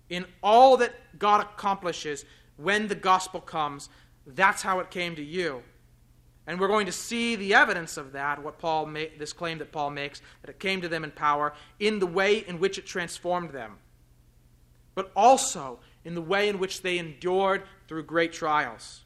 In 0.10 0.26
all 0.44 0.78
that 0.78 0.94
God 1.20 1.42
accomplishes 1.42 2.26
when 2.58 2.88
the 2.88 2.96
gospel 2.96 3.40
comes, 3.40 3.90
that's 4.26 4.62
how 4.62 4.80
it 4.80 4.92
came 4.92 5.16
to 5.16 5.24
you. 5.24 5.64
And 6.48 6.60
we're 6.60 6.68
going 6.68 6.88
to 6.88 6.92
see 6.92 7.36
the 7.36 7.54
evidence 7.54 7.98
of 7.98 8.14
that, 8.14 8.44
what 8.44 8.58
Paul 8.60 8.88
ma- 8.88 9.06
this 9.18 9.32
claim 9.32 9.60
that 9.60 9.72
Paul 9.72 9.92
makes, 9.92 10.22
that 10.42 10.50
it 10.50 10.60
came 10.60 10.82
to 10.82 10.88
them 10.88 11.04
in 11.04 11.12
power, 11.12 11.54
in 11.80 12.00
the 12.00 12.08
way 12.08 12.40
in 12.40 12.60
which 12.60 12.78
it 12.78 12.86
transformed 12.86 13.52
them, 13.52 13.78
but 14.96 15.12
also 15.16 15.80
in 16.04 16.16
the 16.16 16.22
way 16.22 16.50
in 16.50 16.60
which 16.60 16.82
they 16.82 16.98
endured 16.98 17.64
through 17.88 18.04
great 18.04 18.34
trials. 18.34 19.02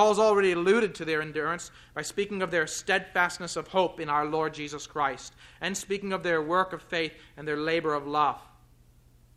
Paul's 0.00 0.18
already 0.18 0.52
alluded 0.52 0.94
to 0.94 1.04
their 1.04 1.20
endurance 1.20 1.70
by 1.92 2.00
speaking 2.00 2.40
of 2.40 2.50
their 2.50 2.66
steadfastness 2.66 3.54
of 3.54 3.68
hope 3.68 4.00
in 4.00 4.08
our 4.08 4.24
Lord 4.24 4.54
Jesus 4.54 4.86
Christ, 4.86 5.34
and 5.60 5.76
speaking 5.76 6.14
of 6.14 6.22
their 6.22 6.40
work 6.40 6.72
of 6.72 6.80
faith 6.80 7.12
and 7.36 7.46
their 7.46 7.58
labor 7.58 7.92
of 7.92 8.06
love. 8.06 8.40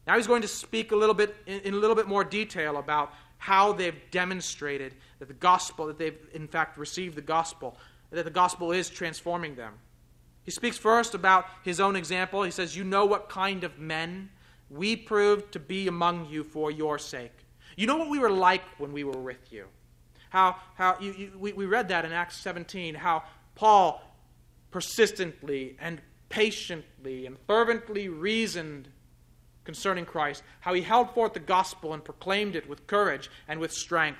Now 0.07 0.15
he's 0.15 0.25
going 0.25 0.41
to 0.41 0.47
speak 0.47 0.93
a 0.93 0.95
little 0.95 1.13
bit 1.13 1.35
in, 1.47 1.73
a 1.73 1.75
little 1.75 1.97
bit 1.97 2.07
more 2.07 2.23
detail 2.23 2.77
about 2.77 3.11
how 3.39 3.73
they've 3.73 3.99
demonstrated 4.09 4.95
that 5.19 5.27
the 5.27 5.33
gospel, 5.33 5.85
that 5.87 5.97
they've 5.97 6.17
in 6.33 6.47
fact 6.47 6.77
received 6.77 7.17
the 7.17 7.21
gospel, 7.21 7.75
that 8.11 8.23
the 8.23 8.31
gospel 8.31 8.71
is 8.71 8.89
transforming 8.89 9.55
them. 9.55 9.73
He 10.43 10.51
speaks 10.51 10.77
first 10.77 11.13
about 11.13 11.45
his 11.65 11.81
own 11.81 11.97
example. 11.97 12.41
He 12.41 12.51
says, 12.51 12.73
You 12.73 12.85
know 12.85 13.05
what 13.05 13.27
kind 13.27 13.65
of 13.65 13.79
men 13.79 14.29
we 14.69 14.95
proved 14.95 15.51
to 15.51 15.59
be 15.59 15.89
among 15.89 16.27
you 16.29 16.41
for 16.45 16.71
your 16.71 16.97
sake. 16.97 17.35
You 17.75 17.85
know 17.85 17.97
what 17.97 18.09
we 18.09 18.17
were 18.17 18.31
like 18.31 18.63
when 18.77 18.93
we 18.93 19.03
were 19.03 19.19
with 19.19 19.51
you. 19.51 19.65
How, 20.33 20.55
how 20.73 20.97
you, 20.99 21.11
you, 21.11 21.31
we, 21.37 21.53
we 21.53 21.67
read 21.67 21.89
that 21.89 22.05
in 22.05 22.11
Acts 22.11 22.37
17, 22.37 22.95
how 22.95 23.21
Paul 23.53 24.01
persistently 24.71 25.77
and 25.79 26.01
patiently 26.27 27.27
and 27.27 27.37
fervently 27.45 28.09
reasoned 28.09 28.87
concerning 29.63 30.05
Christ, 30.05 30.41
how 30.61 30.73
he 30.73 30.81
held 30.81 31.13
forth 31.13 31.33
the 31.33 31.39
gospel 31.39 31.93
and 31.93 32.03
proclaimed 32.03 32.55
it 32.55 32.67
with 32.67 32.87
courage 32.87 33.29
and 33.47 33.59
with 33.59 33.71
strength. 33.71 34.17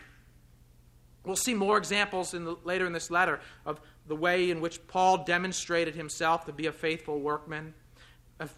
We'll 1.26 1.36
see 1.36 1.56
more 1.56 1.80
examples 1.80 2.36
in 2.36 2.46
the, 2.46 2.58
later 2.64 2.86
in 2.86 2.94
this 2.94 3.10
letter 3.10 3.40
of 3.66 3.82
the 4.06 4.16
way 4.16 4.52
in 4.52 4.62
which 4.62 4.86
Paul 4.86 5.24
demonstrated 5.24 5.96
himself 5.96 6.46
to 6.46 6.54
be 6.54 6.68
a 6.68 6.72
faithful 6.72 7.22
workman, 7.22 7.74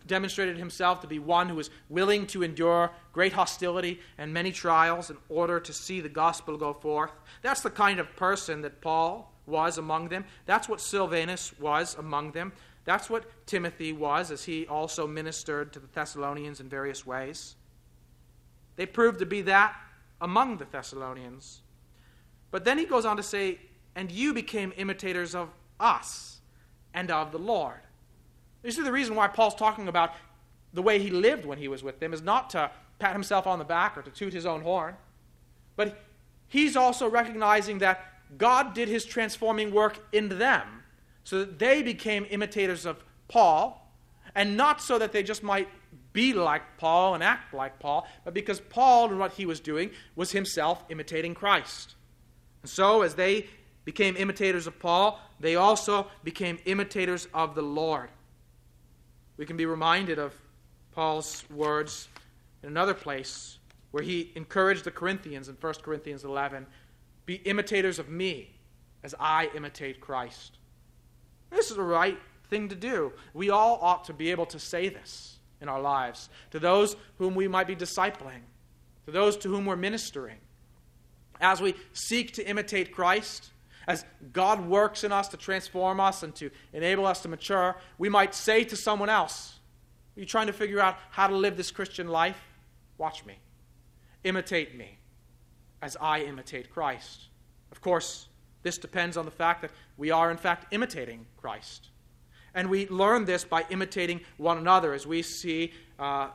demonstrated 0.07 0.57
himself 0.57 1.01
to 1.01 1.07
be 1.07 1.19
one 1.19 1.49
who 1.49 1.55
was 1.55 1.69
willing 1.89 2.27
to 2.27 2.43
endure 2.43 2.91
great 3.13 3.33
hostility 3.33 3.99
and 4.17 4.33
many 4.33 4.51
trials 4.51 5.09
in 5.09 5.17
order 5.29 5.59
to 5.59 5.73
see 5.73 6.01
the 6.01 6.09
gospel 6.09 6.57
go 6.57 6.73
forth. 6.73 7.11
That's 7.41 7.61
the 7.61 7.69
kind 7.69 7.99
of 7.99 8.15
person 8.15 8.61
that 8.61 8.81
Paul 8.81 9.33
was 9.45 9.77
among 9.77 10.09
them. 10.09 10.25
That's 10.45 10.67
what 10.67 10.81
Silvanus 10.81 11.57
was 11.59 11.95
among 11.95 12.31
them. 12.31 12.53
That's 12.83 13.09
what 13.09 13.25
Timothy 13.47 13.93
was 13.93 14.31
as 14.31 14.43
he 14.45 14.67
also 14.67 15.07
ministered 15.07 15.73
to 15.73 15.79
the 15.79 15.87
Thessalonians 15.87 16.59
in 16.59 16.69
various 16.69 17.05
ways. 17.05 17.55
They 18.75 18.85
proved 18.85 19.19
to 19.19 19.25
be 19.25 19.41
that 19.43 19.75
among 20.21 20.57
the 20.57 20.65
Thessalonians. 20.65 21.61
But 22.51 22.63
then 22.63 22.77
he 22.77 22.85
goes 22.85 23.05
on 23.05 23.17
to 23.17 23.23
say, 23.23 23.59
And 23.95 24.11
you 24.11 24.33
became 24.33 24.71
imitators 24.77 25.33
of 25.33 25.49
us 25.79 26.39
and 26.93 27.11
of 27.11 27.31
the 27.31 27.39
Lord. 27.39 27.79
You 28.65 28.71
see, 28.71 28.81
the 28.81 28.91
reason 28.91 29.15
why 29.15 29.27
Paul's 29.27 29.55
talking 29.55 29.87
about 29.87 30.13
the 30.73 30.81
way 30.81 30.99
he 30.99 31.11
lived 31.11 31.45
when 31.45 31.57
he 31.57 31.67
was 31.67 31.83
with 31.83 31.99
them 31.99 32.13
is 32.13 32.21
not 32.21 32.49
to 32.49 32.71
pat 32.99 33.13
himself 33.13 33.45
on 33.45 33.59
the 33.59 33.65
back 33.65 33.97
or 33.97 34.01
to 34.01 34.09
toot 34.09 34.33
his 34.33 34.45
own 34.45 34.61
horn, 34.61 34.95
but 35.75 36.01
he's 36.47 36.75
also 36.75 37.09
recognizing 37.09 37.77
that 37.79 38.03
God 38.37 38.73
did 38.73 38.87
his 38.87 39.05
transforming 39.05 39.71
work 39.71 39.99
in 40.11 40.29
them 40.29 40.83
so 41.23 41.39
that 41.39 41.59
they 41.59 41.83
became 41.83 42.25
imitators 42.29 42.85
of 42.85 43.03
Paul, 43.27 43.91
and 44.33 44.57
not 44.57 44.81
so 44.81 44.97
that 44.99 45.11
they 45.11 45.23
just 45.23 45.43
might 45.43 45.67
be 46.13 46.33
like 46.33 46.61
Paul 46.77 47.13
and 47.13 47.23
act 47.23 47.53
like 47.53 47.79
Paul, 47.79 48.07
but 48.23 48.33
because 48.33 48.59
Paul 48.59 49.09
and 49.09 49.19
what 49.19 49.33
he 49.33 49.45
was 49.45 49.59
doing 49.59 49.91
was 50.15 50.31
himself 50.31 50.83
imitating 50.89 51.35
Christ. 51.35 51.95
And 52.61 52.69
so, 52.69 53.01
as 53.01 53.15
they 53.15 53.47
became 53.83 54.15
imitators 54.17 54.65
of 54.65 54.79
Paul, 54.79 55.19
they 55.39 55.55
also 55.55 56.07
became 56.23 56.57
imitators 56.65 57.27
of 57.33 57.53
the 57.53 57.61
Lord. 57.61 58.09
We 59.37 59.45
can 59.45 59.57
be 59.57 59.65
reminded 59.65 60.19
of 60.19 60.33
Paul's 60.91 61.43
words 61.49 62.07
in 62.63 62.69
another 62.69 62.93
place 62.93 63.59
where 63.91 64.03
he 64.03 64.31
encouraged 64.35 64.83
the 64.83 64.91
Corinthians 64.91 65.49
in 65.49 65.55
1 65.55 65.73
Corinthians 65.81 66.23
11 66.23 66.65
be 67.25 67.35
imitators 67.35 67.99
of 67.99 68.09
me 68.09 68.51
as 69.03 69.15
I 69.19 69.49
imitate 69.55 69.99
Christ. 69.99 70.57
This 71.49 71.69
is 71.69 71.77
the 71.77 71.83
right 71.83 72.17
thing 72.49 72.69
to 72.69 72.75
do. 72.75 73.13
We 73.33 73.49
all 73.49 73.79
ought 73.81 74.05
to 74.05 74.13
be 74.13 74.31
able 74.31 74.45
to 74.47 74.59
say 74.59 74.89
this 74.89 75.39
in 75.61 75.69
our 75.69 75.81
lives 75.81 76.29
to 76.51 76.59
those 76.59 76.95
whom 77.17 77.35
we 77.35 77.47
might 77.47 77.67
be 77.67 77.75
discipling, 77.75 78.41
to 79.05 79.11
those 79.11 79.37
to 79.37 79.49
whom 79.49 79.65
we're 79.65 79.75
ministering. 79.75 80.37
As 81.41 81.61
we 81.61 81.75
seek 81.93 82.33
to 82.33 82.47
imitate 82.47 82.93
Christ, 82.93 83.51
as 83.87 84.05
God 84.33 84.65
works 84.67 85.03
in 85.03 85.11
us 85.11 85.27
to 85.29 85.37
transform 85.37 85.99
us 85.99 86.23
and 86.23 86.33
to 86.35 86.49
enable 86.73 87.05
us 87.05 87.21
to 87.21 87.27
mature, 87.27 87.75
we 87.97 88.09
might 88.09 88.33
say 88.33 88.63
to 88.63 88.75
someone 88.75 89.09
else, 89.09 89.59
Are 90.15 90.19
you 90.21 90.25
trying 90.25 90.47
to 90.47 90.53
figure 90.53 90.79
out 90.79 90.97
how 91.11 91.27
to 91.27 91.35
live 91.35 91.57
this 91.57 91.71
Christian 91.71 92.07
life? 92.07 92.41
Watch 92.97 93.25
me. 93.25 93.37
Imitate 94.23 94.77
me 94.77 94.97
as 95.81 95.95
I 96.01 96.21
imitate 96.21 96.69
Christ. 96.69 97.27
Of 97.71 97.81
course, 97.81 98.27
this 98.63 98.77
depends 98.77 99.17
on 99.17 99.25
the 99.25 99.31
fact 99.31 99.61
that 99.61 99.71
we 99.97 100.09
are, 100.09 100.31
in 100.31 100.37
fact, 100.37 100.73
imitating 100.73 101.27
Christ. 101.37 101.89
And 102.55 102.69
we 102.69 102.87
learn 102.87 103.25
this 103.25 103.43
by 103.43 103.65
imitating 103.69 104.21
one 104.37 104.57
another 104.57 104.93
as 104.93 105.05
we 105.05 105.21
see 105.21 105.73
uh, 105.99 106.29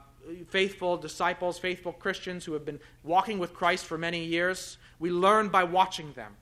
faithful 0.48 0.96
disciples, 0.96 1.58
faithful 1.58 1.92
Christians 1.92 2.44
who 2.44 2.52
have 2.52 2.64
been 2.64 2.78
walking 3.02 3.38
with 3.38 3.54
Christ 3.54 3.86
for 3.86 3.98
many 3.98 4.24
years. 4.24 4.78
We 4.98 5.10
learn 5.10 5.48
by 5.48 5.64
watching 5.64 6.12
them, 6.12 6.36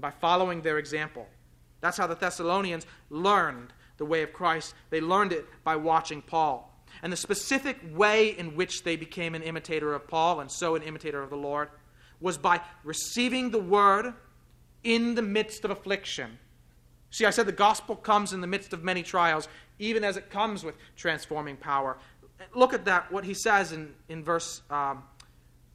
by 0.00 0.10
following 0.10 0.62
their 0.62 0.78
example. 0.78 1.26
That's 1.80 1.96
how 1.96 2.06
the 2.06 2.14
Thessalonians 2.14 2.86
learned 3.08 3.72
the 3.96 4.04
way 4.04 4.22
of 4.22 4.32
Christ. 4.32 4.74
They 4.90 5.00
learned 5.00 5.32
it 5.32 5.46
by 5.64 5.76
watching 5.76 6.22
Paul. 6.22 6.66
And 7.02 7.12
the 7.12 7.16
specific 7.16 7.78
way 7.92 8.36
in 8.36 8.56
which 8.56 8.82
they 8.82 8.96
became 8.96 9.34
an 9.34 9.42
imitator 9.42 9.94
of 9.94 10.08
Paul 10.08 10.40
and 10.40 10.50
so 10.50 10.74
an 10.74 10.82
imitator 10.82 11.22
of 11.22 11.30
the 11.30 11.36
Lord 11.36 11.68
was 12.20 12.36
by 12.36 12.60
receiving 12.84 13.50
the 13.50 13.60
word 13.60 14.12
in 14.84 15.14
the 15.14 15.22
midst 15.22 15.64
of 15.64 15.70
affliction. 15.70 16.38
See, 17.10 17.24
I 17.24 17.30
said 17.30 17.46
the 17.46 17.52
gospel 17.52 17.96
comes 17.96 18.32
in 18.32 18.40
the 18.40 18.46
midst 18.46 18.72
of 18.72 18.84
many 18.84 19.02
trials, 19.02 19.48
even 19.78 20.04
as 20.04 20.16
it 20.16 20.30
comes 20.30 20.64
with 20.64 20.74
transforming 20.96 21.56
power. 21.56 21.96
Look 22.54 22.72
at 22.72 22.84
that, 22.84 23.10
what 23.10 23.24
he 23.24 23.34
says 23.34 23.72
in, 23.72 23.94
in 24.08 24.22
verse 24.22 24.62
um, 24.70 25.02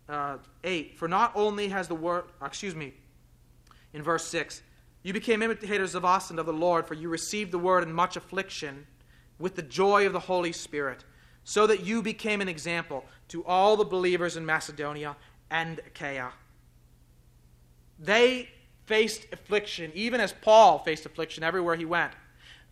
uh, 0.08 0.38
8. 0.64 0.98
For 0.98 1.08
not 1.08 1.32
only 1.36 1.68
has 1.70 1.88
the 1.88 1.96
word, 1.96 2.26
excuse 2.44 2.76
me, 2.76 2.94
in 3.96 4.04
verse 4.04 4.28
6, 4.28 4.62
you 5.04 5.14
became 5.14 5.42
imitators 5.42 5.96
of 5.96 6.04
us 6.04 6.30
and 6.30 6.38
of 6.38 6.46
the 6.46 6.54
Lord, 6.54 6.86
for 6.86 6.96
you 6.96 7.08
received 7.08 7.52
the 7.52 7.58
word 7.58 7.82
in 7.82 7.94
much 7.94 8.18
affliction 8.18 8.86
with 9.40 9.56
the 9.56 9.62
joy 9.62 10.06
of 10.06 10.12
the 10.12 10.20
Holy 10.20 10.52
Spirit, 10.52 11.06
so 11.46 11.66
that 11.66 11.86
you 11.86 12.02
became 12.02 12.42
an 12.42 12.50
example 12.50 13.06
to 13.30 13.46
all 13.46 13.78
the 13.78 13.86
believers 13.86 14.36
in 14.36 14.46
Macedonia 14.46 15.16
and 15.50 15.80
Achaia. 15.88 16.32
They 17.98 18.50
faced 18.86 19.28
affliction, 19.32 19.92
even 19.96 20.20
as 20.20 20.34
Paul 20.34 20.80
faced 20.80 21.06
affliction 21.06 21.44
everywhere 21.44 21.76
he 21.76 21.86
went. 21.86 22.12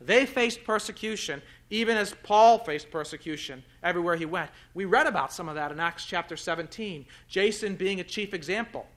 They 0.02 0.26
faced 0.26 0.66
persecution, 0.66 1.42
even 1.70 1.96
as 1.96 2.14
Paul 2.24 2.60
faced 2.60 2.92
persecution 2.92 3.64
everywhere 3.82 4.18
he 4.18 4.26
went. 4.26 4.52
We 4.74 4.84
read 4.84 5.08
about 5.08 5.32
some 5.32 5.48
of 5.48 5.56
that 5.56 5.72
in 5.72 5.80
Acts 5.80 6.06
chapter 6.06 6.36
17, 6.36 7.06
Jason 7.30 7.76
being 7.76 8.02
a 8.02 8.04
chief 8.04 8.34
example. 8.34 8.88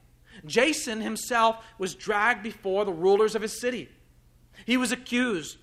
Jason 0.44 1.00
himself 1.00 1.64
was 1.78 1.94
dragged 1.94 2.42
before 2.42 2.84
the 2.84 2.92
rulers 2.92 3.34
of 3.34 3.42
his 3.42 3.60
city. 3.60 3.88
He 4.64 4.76
was 4.76 4.92
accused 4.92 5.58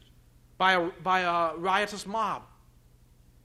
by 0.57 0.73
a, 0.73 0.89
by 1.01 1.21
a 1.21 1.55
riotous 1.57 2.05
mob. 2.05 2.43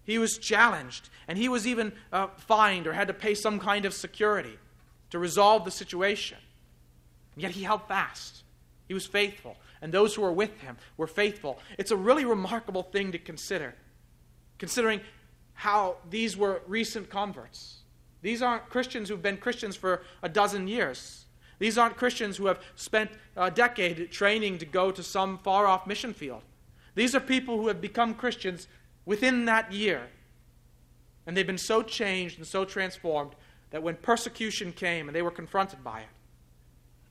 He 0.04 0.18
was 0.18 0.38
challenged, 0.38 1.10
and 1.26 1.36
he 1.36 1.48
was 1.48 1.66
even 1.66 1.92
uh, 2.12 2.28
fined 2.36 2.86
or 2.86 2.92
had 2.92 3.08
to 3.08 3.14
pay 3.14 3.34
some 3.34 3.58
kind 3.58 3.84
of 3.84 3.92
security 3.92 4.58
to 5.10 5.18
resolve 5.18 5.64
the 5.64 5.70
situation. 5.70 6.38
Yet 7.36 7.52
he 7.52 7.62
held 7.62 7.86
fast. 7.86 8.42
He 8.88 8.94
was 8.94 9.06
faithful. 9.06 9.56
And 9.80 9.92
those 9.92 10.14
who 10.14 10.22
were 10.22 10.32
with 10.32 10.60
him 10.60 10.76
were 10.96 11.06
faithful. 11.06 11.58
It's 11.78 11.90
a 11.90 11.96
really 11.96 12.24
remarkable 12.24 12.82
thing 12.82 13.12
to 13.12 13.18
consider, 13.18 13.74
considering 14.58 15.00
how 15.52 15.96
these 16.08 16.36
were 16.36 16.62
recent 16.66 17.10
converts. 17.10 17.76
These 18.22 18.42
aren't 18.42 18.68
Christians 18.68 19.08
who've 19.08 19.22
been 19.22 19.36
Christians 19.36 19.76
for 19.76 20.02
a 20.22 20.28
dozen 20.28 20.68
years. 20.68 21.24
These 21.58 21.78
aren't 21.78 21.96
Christians 21.96 22.36
who 22.36 22.46
have 22.46 22.60
spent 22.76 23.10
a 23.36 23.50
decade 23.50 24.10
training 24.10 24.58
to 24.58 24.66
go 24.66 24.90
to 24.90 25.02
some 25.02 25.38
far 25.38 25.66
off 25.66 25.86
mission 25.86 26.14
field. 26.14 26.42
These 26.94 27.14
are 27.14 27.20
people 27.20 27.56
who 27.58 27.68
have 27.68 27.80
become 27.80 28.14
Christians 28.14 28.68
within 29.04 29.44
that 29.46 29.72
year. 29.72 30.02
And 31.26 31.36
they've 31.36 31.46
been 31.46 31.58
so 31.58 31.82
changed 31.82 32.38
and 32.38 32.46
so 32.46 32.64
transformed 32.64 33.32
that 33.70 33.82
when 33.82 33.96
persecution 33.96 34.72
came 34.72 35.08
and 35.08 35.14
they 35.14 35.22
were 35.22 35.30
confronted 35.30 35.84
by 35.84 36.00
it, 36.00 36.08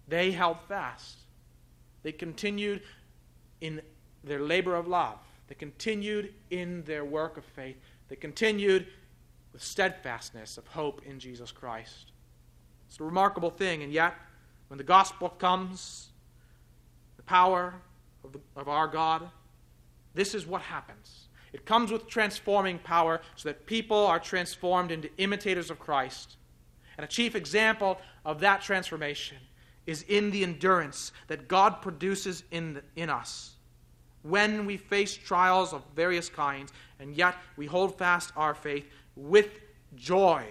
they 0.07 0.31
held 0.31 0.57
fast. 0.67 1.17
They 2.03 2.11
continued 2.11 2.81
in 3.61 3.81
their 4.23 4.39
labor 4.39 4.75
of 4.75 4.87
love. 4.87 5.17
They 5.47 5.55
continued 5.55 6.33
in 6.49 6.83
their 6.83 7.05
work 7.05 7.37
of 7.37 7.45
faith. 7.45 7.77
They 8.09 8.15
continued 8.15 8.87
steadfastness 9.59 10.57
of 10.57 10.67
hope 10.67 11.01
in 11.05 11.19
Jesus 11.19 11.51
Christ. 11.51 12.11
It's 12.87 12.99
a 12.99 13.03
remarkable 13.03 13.49
thing, 13.49 13.83
and 13.83 13.91
yet, 13.91 14.13
when 14.67 14.77
the 14.77 14.83
gospel 14.83 15.29
comes, 15.29 16.09
the 17.17 17.23
power 17.23 17.73
of, 18.23 18.33
the, 18.33 18.39
of 18.55 18.67
our 18.67 18.87
God, 18.87 19.29
this 20.13 20.33
is 20.33 20.45
what 20.45 20.61
happens. 20.61 21.27
It 21.53 21.65
comes 21.65 21.91
with 21.91 22.07
transforming 22.07 22.79
power 22.79 23.21
so 23.35 23.49
that 23.49 23.65
people 23.65 23.97
are 23.97 24.19
transformed 24.19 24.91
into 24.91 25.09
imitators 25.17 25.71
of 25.71 25.79
Christ. 25.79 26.37
And 26.97 27.03
a 27.03 27.07
chief 27.07 27.35
example 27.35 27.99
of 28.25 28.39
that 28.41 28.61
transformation 28.61 29.37
is 29.85 30.03
in 30.03 30.31
the 30.31 30.43
endurance 30.43 31.11
that 31.27 31.47
God 31.47 31.81
produces 31.81 32.43
in, 32.51 32.73
the, 32.75 32.83
in 32.95 33.09
us. 33.09 33.55
When 34.23 34.65
we 34.65 34.75
face 34.75 35.15
trials 35.15 35.71
of 35.71 35.83
various 35.95 36.27
kinds, 36.27 36.73
and 36.99 37.15
yet 37.15 37.35
we 37.55 37.65
hold 37.65 37.97
fast 37.97 38.33
our 38.35 38.53
faith 38.53 38.85
with 39.17 39.59
joy. 39.95 40.45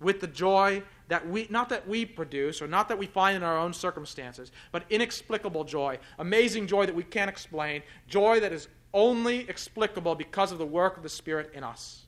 With 0.00 0.20
the 0.20 0.26
joy 0.26 0.82
that 1.08 1.28
we, 1.28 1.48
not 1.50 1.70
that 1.70 1.88
we 1.88 2.04
produce 2.04 2.62
or 2.62 2.68
not 2.68 2.88
that 2.88 2.98
we 2.98 3.06
find 3.06 3.36
in 3.36 3.42
our 3.42 3.58
own 3.58 3.72
circumstances, 3.72 4.52
but 4.70 4.84
inexplicable 4.90 5.64
joy, 5.64 5.98
amazing 6.18 6.66
joy 6.66 6.86
that 6.86 6.94
we 6.94 7.02
can't 7.02 7.28
explain, 7.28 7.82
joy 8.06 8.40
that 8.40 8.52
is 8.52 8.68
only 8.94 9.40
explicable 9.48 10.14
because 10.14 10.52
of 10.52 10.58
the 10.58 10.66
work 10.66 10.96
of 10.96 11.02
the 11.02 11.08
Spirit 11.08 11.50
in 11.54 11.64
us. 11.64 12.06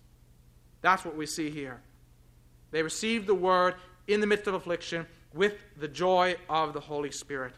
That's 0.83 1.05
what 1.05 1.17
we 1.17 1.27
see 1.27 1.51
here. 1.51 1.81
They 2.71 2.83
received 2.83 3.27
the 3.27 3.35
word 3.35 3.75
in 4.07 4.21
the 4.21 4.27
midst 4.27 4.47
of 4.47 4.55
affliction 4.55 5.07
with 5.35 5.55
the 5.77 5.89
joy 5.89 6.37
of 6.49 6.73
the 6.73 6.81
Holy 6.81 7.11
Spirit. 7.11 7.55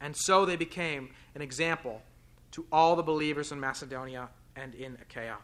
And 0.00 0.16
so 0.16 0.46
they 0.46 0.56
became 0.56 1.10
an 1.34 1.42
example 1.42 2.02
to 2.52 2.64
all 2.72 2.96
the 2.96 3.02
believers 3.02 3.52
in 3.52 3.60
Macedonia 3.60 4.28
and 4.56 4.74
in 4.74 4.96
Achaia. 5.00 5.36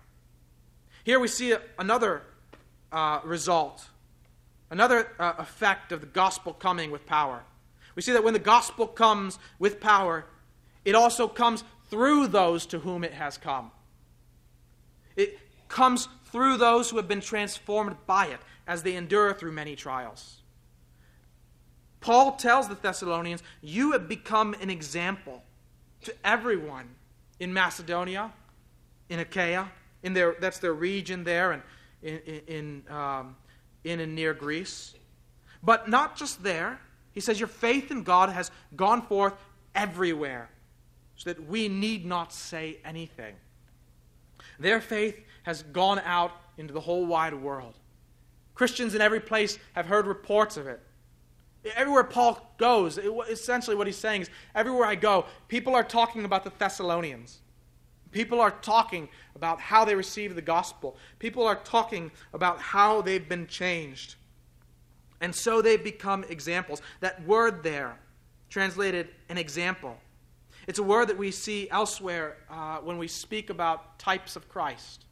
Here 1.05 1.21
we 1.21 1.29
see 1.29 1.55
another 1.79 2.23
uh, 2.91 3.21
result, 3.25 3.87
another 4.71 5.13
uh, 5.19 5.35
effect 5.39 5.93
of 5.93 6.01
the 6.01 6.07
gospel 6.07 6.55
coming 6.55 6.91
with 6.91 7.07
power. 7.07 7.45
We 7.95 8.03
see 8.03 8.13
that 8.13 8.25
when 8.25 8.33
the 8.33 8.41
gospel 8.41 8.87
comes 8.87 9.39
with 9.59 9.81
power, 9.81 10.25
it 10.85 10.95
also 10.95 11.29
comes 11.29 11.63
through 11.91 12.29
those 12.29 12.67
to 12.67 12.79
whom 12.79 13.05
it 13.05 13.13
has 13.13 13.37
come. 13.37 13.71
It 15.15 15.39
comes 15.69 16.09
through 16.27 16.57
those 16.57 16.91
who 16.91 16.97
have 16.97 17.07
been 17.07 17.21
transformed 17.21 17.97
by 18.07 18.27
it 18.27 18.41
as 18.67 18.83
they 18.83 18.97
endure 18.97 19.35
through 19.35 19.53
many 19.53 19.77
trials. 19.77 20.41
Paul 22.01 22.33
tells 22.33 22.69
the 22.69 22.75
Thessalonians, 22.75 23.43
You 23.61 23.93
have 23.93 24.09
become 24.09 24.55
an 24.61 24.71
example 24.71 25.43
to 26.03 26.15
everyone 26.25 26.95
in 27.39 27.53
Macedonia, 27.53 28.33
in 29.09 29.21
Achaia, 29.21 29.71
in 30.05 30.13
their, 30.13 30.37
that's 30.39 30.59
their 30.59 30.75
region 30.75 31.25
there, 31.25 31.53
and 31.53 31.63
in, 32.03 32.19
in, 32.47 32.95
um, 32.95 33.35
in 33.83 33.99
and 33.99 34.15
near 34.15 34.35
Greece. 34.35 34.95
But 35.63 35.89
not 35.89 36.15
just 36.17 36.43
there. 36.45 36.79
He 37.13 37.21
says, 37.21 37.41
Your 37.41 37.49
faith 37.49 37.91
in 37.91 38.03
God 38.03 38.29
has 38.29 38.51
gone 38.77 39.03
forth 39.03 39.35
everywhere, 39.75 40.51
so 41.17 41.33
that 41.33 41.49
we 41.49 41.69
need 41.69 42.05
not 42.05 42.33
say 42.33 42.79
anything. 42.85 43.35
Their 44.61 44.81
faith 44.81 45.19
has 45.45 45.63
gone 45.63 46.01
out 46.05 46.33
into 46.59 46.73
the 46.73 46.81
whole 46.81 47.07
wide 47.07 47.35
world. 47.35 47.75
Christians 48.55 48.95
in 48.95 49.01
every 49.01 49.21
place 49.21 49.59
have 49.73 49.87
heard 49.87 50.07
reports 50.07 50.57
of 50.57 50.67
it. 50.67 50.81
Everywhere 51.75 52.05
Paul 52.05 52.55
goes, 52.59 52.99
it, 52.99 53.11
essentially 53.31 53.75
what 53.75 53.87
he's 53.87 53.97
saying 53.97 54.23
is 54.23 54.31
everywhere 54.55 54.87
I 54.87 54.95
go, 54.97 55.25
people 55.49 55.75
are 55.75 55.83
talking 55.83 56.25
about 56.25 56.45
the 56.45 56.53
Thessalonians. 56.59 57.41
People 58.15 58.41
are 58.41 58.53
talking 58.53 59.09
about 59.35 59.61
how 59.61 59.85
they 59.85 59.97
received 59.97 60.37
the 60.37 60.43
gospel. 60.43 60.97
People 61.19 61.45
are 61.45 61.57
talking 61.57 62.13
about 62.33 62.61
how 62.61 63.03
they've 63.03 63.29
been 63.29 63.49
changed. 63.49 64.15
And 65.21 65.35
so 65.35 65.61
they've 65.61 65.83
become 65.83 66.25
examples. 66.29 66.81
That 67.01 67.27
word 67.27 67.65
there, 67.65 67.99
translated 68.49 69.09
an 69.29 69.37
example, 69.37 69.97
it's 70.69 70.79
a 70.79 70.83
word 70.83 71.09
that 71.09 71.19
we 71.19 71.33
see 71.33 71.69
elsewhere 71.71 72.37
uh, 72.49 72.79
when 72.79 72.99
we 72.99 73.09
speak 73.09 73.51
about 73.51 73.99
types 73.99 74.37
of 74.37 74.49
Christ. 74.49 75.07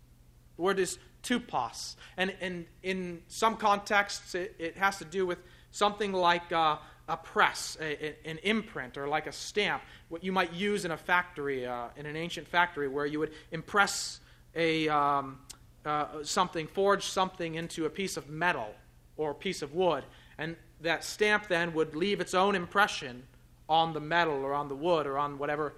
The 0.54 0.62
word 0.62 0.78
is 0.78 0.98
tupos. 1.24 1.96
And, 2.16 2.32
and 2.40 2.66
in 2.84 3.20
some 3.26 3.56
contexts, 3.56 4.36
it, 4.36 4.54
it 4.60 4.76
has 4.76 4.98
to 4.98 5.04
do 5.04 5.26
with 5.26 5.38
something 5.72 6.12
like 6.12 6.52
uh, 6.52 6.76
a 7.12 7.16
press, 7.18 7.76
a, 7.78 8.06
a, 8.06 8.16
an 8.24 8.38
imprint, 8.38 8.96
or 8.96 9.06
like 9.06 9.26
a 9.26 9.32
stamp, 9.32 9.82
what 10.08 10.24
you 10.24 10.32
might 10.32 10.50
use 10.54 10.86
in 10.86 10.92
a 10.92 10.96
factory, 10.96 11.66
uh, 11.66 11.88
in 11.96 12.06
an 12.06 12.16
ancient 12.16 12.48
factory, 12.48 12.88
where 12.88 13.04
you 13.04 13.18
would 13.18 13.32
impress 13.52 14.20
a, 14.56 14.88
um, 14.88 15.38
uh, 15.84 16.06
something, 16.22 16.66
forge 16.66 17.04
something 17.04 17.56
into 17.56 17.84
a 17.84 17.90
piece 17.90 18.16
of 18.16 18.30
metal 18.30 18.74
or 19.18 19.32
a 19.32 19.34
piece 19.34 19.60
of 19.60 19.74
wood. 19.74 20.04
And 20.38 20.56
that 20.80 21.04
stamp 21.04 21.48
then 21.48 21.74
would 21.74 21.94
leave 21.94 22.18
its 22.18 22.32
own 22.32 22.54
impression 22.54 23.24
on 23.68 23.92
the 23.92 24.00
metal 24.00 24.42
or 24.42 24.54
on 24.54 24.68
the 24.68 24.74
wood 24.74 25.06
or 25.06 25.18
on 25.18 25.36
whatever, 25.36 25.74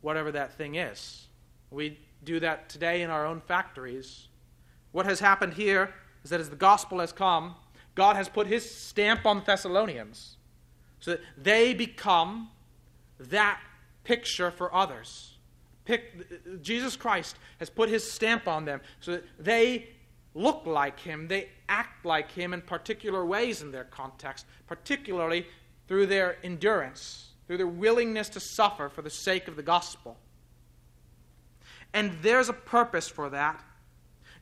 whatever 0.00 0.32
that 0.32 0.54
thing 0.54 0.76
is. 0.76 1.26
We 1.70 1.98
do 2.24 2.40
that 2.40 2.70
today 2.70 3.02
in 3.02 3.10
our 3.10 3.26
own 3.26 3.42
factories. 3.42 4.28
What 4.92 5.04
has 5.04 5.20
happened 5.20 5.52
here 5.52 5.92
is 6.24 6.30
that 6.30 6.40
as 6.40 6.48
the 6.48 6.56
gospel 6.56 7.00
has 7.00 7.12
come, 7.12 7.56
God 7.94 8.16
has 8.16 8.26
put 8.30 8.46
his 8.46 8.68
stamp 8.68 9.26
on 9.26 9.42
Thessalonians 9.44 10.37
so 11.00 11.12
that 11.12 11.20
they 11.36 11.74
become 11.74 12.50
that 13.18 13.60
picture 14.04 14.50
for 14.50 14.74
others. 14.74 15.34
Pick, 15.84 16.62
Jesus 16.62 16.96
Christ 16.96 17.36
has 17.58 17.70
put 17.70 17.88
his 17.88 18.10
stamp 18.10 18.46
on 18.46 18.64
them 18.64 18.80
so 19.00 19.12
that 19.12 19.24
they 19.38 19.88
look 20.34 20.66
like 20.66 21.00
him, 21.00 21.28
they 21.28 21.48
act 21.68 22.04
like 22.04 22.30
him 22.30 22.52
in 22.52 22.60
particular 22.60 23.24
ways 23.24 23.62
in 23.62 23.72
their 23.72 23.84
context, 23.84 24.46
particularly 24.66 25.46
through 25.88 26.06
their 26.06 26.36
endurance, 26.44 27.30
through 27.46 27.56
their 27.56 27.66
willingness 27.66 28.28
to 28.28 28.40
suffer 28.40 28.88
for 28.88 29.02
the 29.02 29.10
sake 29.10 29.48
of 29.48 29.56
the 29.56 29.62
gospel. 29.62 30.16
And 31.94 32.12
there's 32.22 32.48
a 32.48 32.52
purpose 32.52 33.08
for 33.08 33.30
that. 33.30 33.62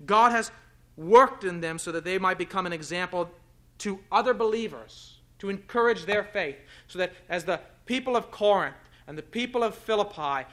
God 0.04 0.32
has 0.32 0.50
worked 0.96 1.44
in 1.44 1.60
them 1.60 1.78
so 1.78 1.92
that 1.92 2.04
they 2.04 2.18
might 2.18 2.38
become 2.38 2.66
an 2.66 2.72
example 2.72 3.30
to 3.78 4.00
other 4.10 4.34
believers, 4.34 5.15
to 5.38 5.50
encourage 5.50 6.04
their 6.04 6.24
faith, 6.24 6.56
so 6.88 6.98
that 6.98 7.12
as 7.28 7.44
the 7.44 7.60
people 7.84 8.16
of 8.16 8.30
Corinth 8.30 8.76
and 9.06 9.16
the 9.16 9.22
people 9.22 9.62
of 9.62 9.74
Philippi 9.74 10.46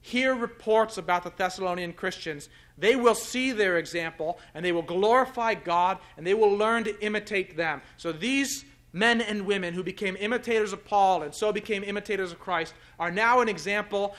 hear 0.00 0.34
reports 0.34 0.96
about 0.96 1.24
the 1.24 1.32
Thessalonian 1.36 1.92
Christians, 1.92 2.48
they 2.76 2.96
will 2.96 3.14
see 3.14 3.52
their 3.52 3.78
example 3.78 4.38
and 4.54 4.64
they 4.64 4.72
will 4.72 4.82
glorify 4.82 5.54
God 5.54 5.98
and 6.16 6.26
they 6.26 6.34
will 6.34 6.52
learn 6.56 6.84
to 6.84 7.04
imitate 7.04 7.56
them. 7.56 7.82
So 7.96 8.12
these 8.12 8.64
men 8.92 9.20
and 9.20 9.44
women 9.44 9.74
who 9.74 9.82
became 9.82 10.16
imitators 10.18 10.72
of 10.72 10.84
Paul 10.84 11.22
and 11.22 11.34
so 11.34 11.52
became 11.52 11.84
imitators 11.84 12.32
of 12.32 12.38
Christ 12.38 12.74
are 12.98 13.10
now 13.10 13.40
an 13.40 13.48
example 13.48 14.14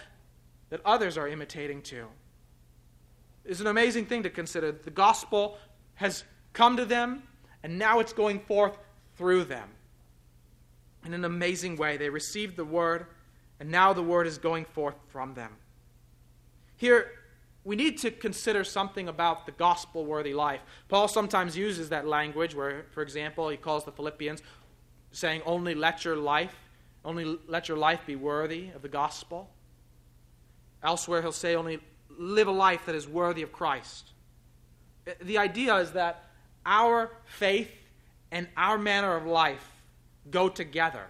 that 0.69 0.81
others 0.85 1.17
are 1.17 1.27
imitating 1.27 1.81
too. 1.81 2.07
It's 3.45 3.61
an 3.61 3.67
amazing 3.67 4.05
thing 4.05 4.23
to 4.23 4.29
consider. 4.29 4.71
The 4.71 4.91
gospel 4.91 5.57
has 5.95 6.23
come 6.53 6.77
to 6.77 6.85
them, 6.85 7.23
and 7.63 7.79
now 7.79 7.99
it's 7.99 8.13
going 8.13 8.41
forth 8.41 8.77
through 9.17 9.45
them. 9.45 9.69
In 11.09 11.15
an 11.15 11.25
amazing 11.25 11.75
way, 11.75 11.97
they 11.97 12.11
received 12.11 12.55
the 12.55 12.63
word, 12.63 13.07
and 13.59 13.71
now 13.71 13.93
the 13.93 14.03
word 14.03 14.27
is 14.27 14.37
going 14.37 14.63
forth 14.63 14.93
from 15.07 15.33
them. 15.33 15.53
Here, 16.77 17.09
we 17.63 17.75
need 17.75 17.97
to 18.01 18.11
consider 18.11 18.63
something 18.63 19.07
about 19.07 19.47
the 19.47 19.51
gospel 19.51 20.05
worthy 20.05 20.35
life. 20.35 20.61
Paul 20.87 21.07
sometimes 21.07 21.57
uses 21.57 21.89
that 21.89 22.05
language 22.05 22.53
where, 22.53 22.85
for 22.91 23.01
example, 23.01 23.49
he 23.49 23.57
calls 23.57 23.85
the 23.85 23.91
Philippians 23.91 24.43
saying, 25.11 25.41
Only 25.47 25.73
let 25.73 26.05
your 26.05 26.15
life, 26.15 26.55
only 27.03 27.39
let 27.47 27.67
your 27.67 27.77
life 27.77 28.01
be 28.05 28.15
worthy 28.15 28.69
of 28.75 28.83
the 28.83 28.87
gospel. 28.87 29.49
Elsewhere, 30.83 31.23
he'll 31.23 31.31
say, 31.31 31.55
Only 31.55 31.79
live 32.19 32.47
a 32.47 32.51
life 32.51 32.85
that 32.85 32.93
is 32.93 33.07
worthy 33.07 33.41
of 33.41 33.51
Christ. 33.51 34.11
The 35.23 35.39
idea 35.39 35.75
is 35.77 35.93
that 35.93 36.29
our 36.67 37.09
faith 37.25 37.71
and 38.31 38.47
our 38.55 38.77
manner 38.77 39.15
of 39.15 39.25
life 39.25 39.78
go 40.31 40.49
together, 40.49 41.07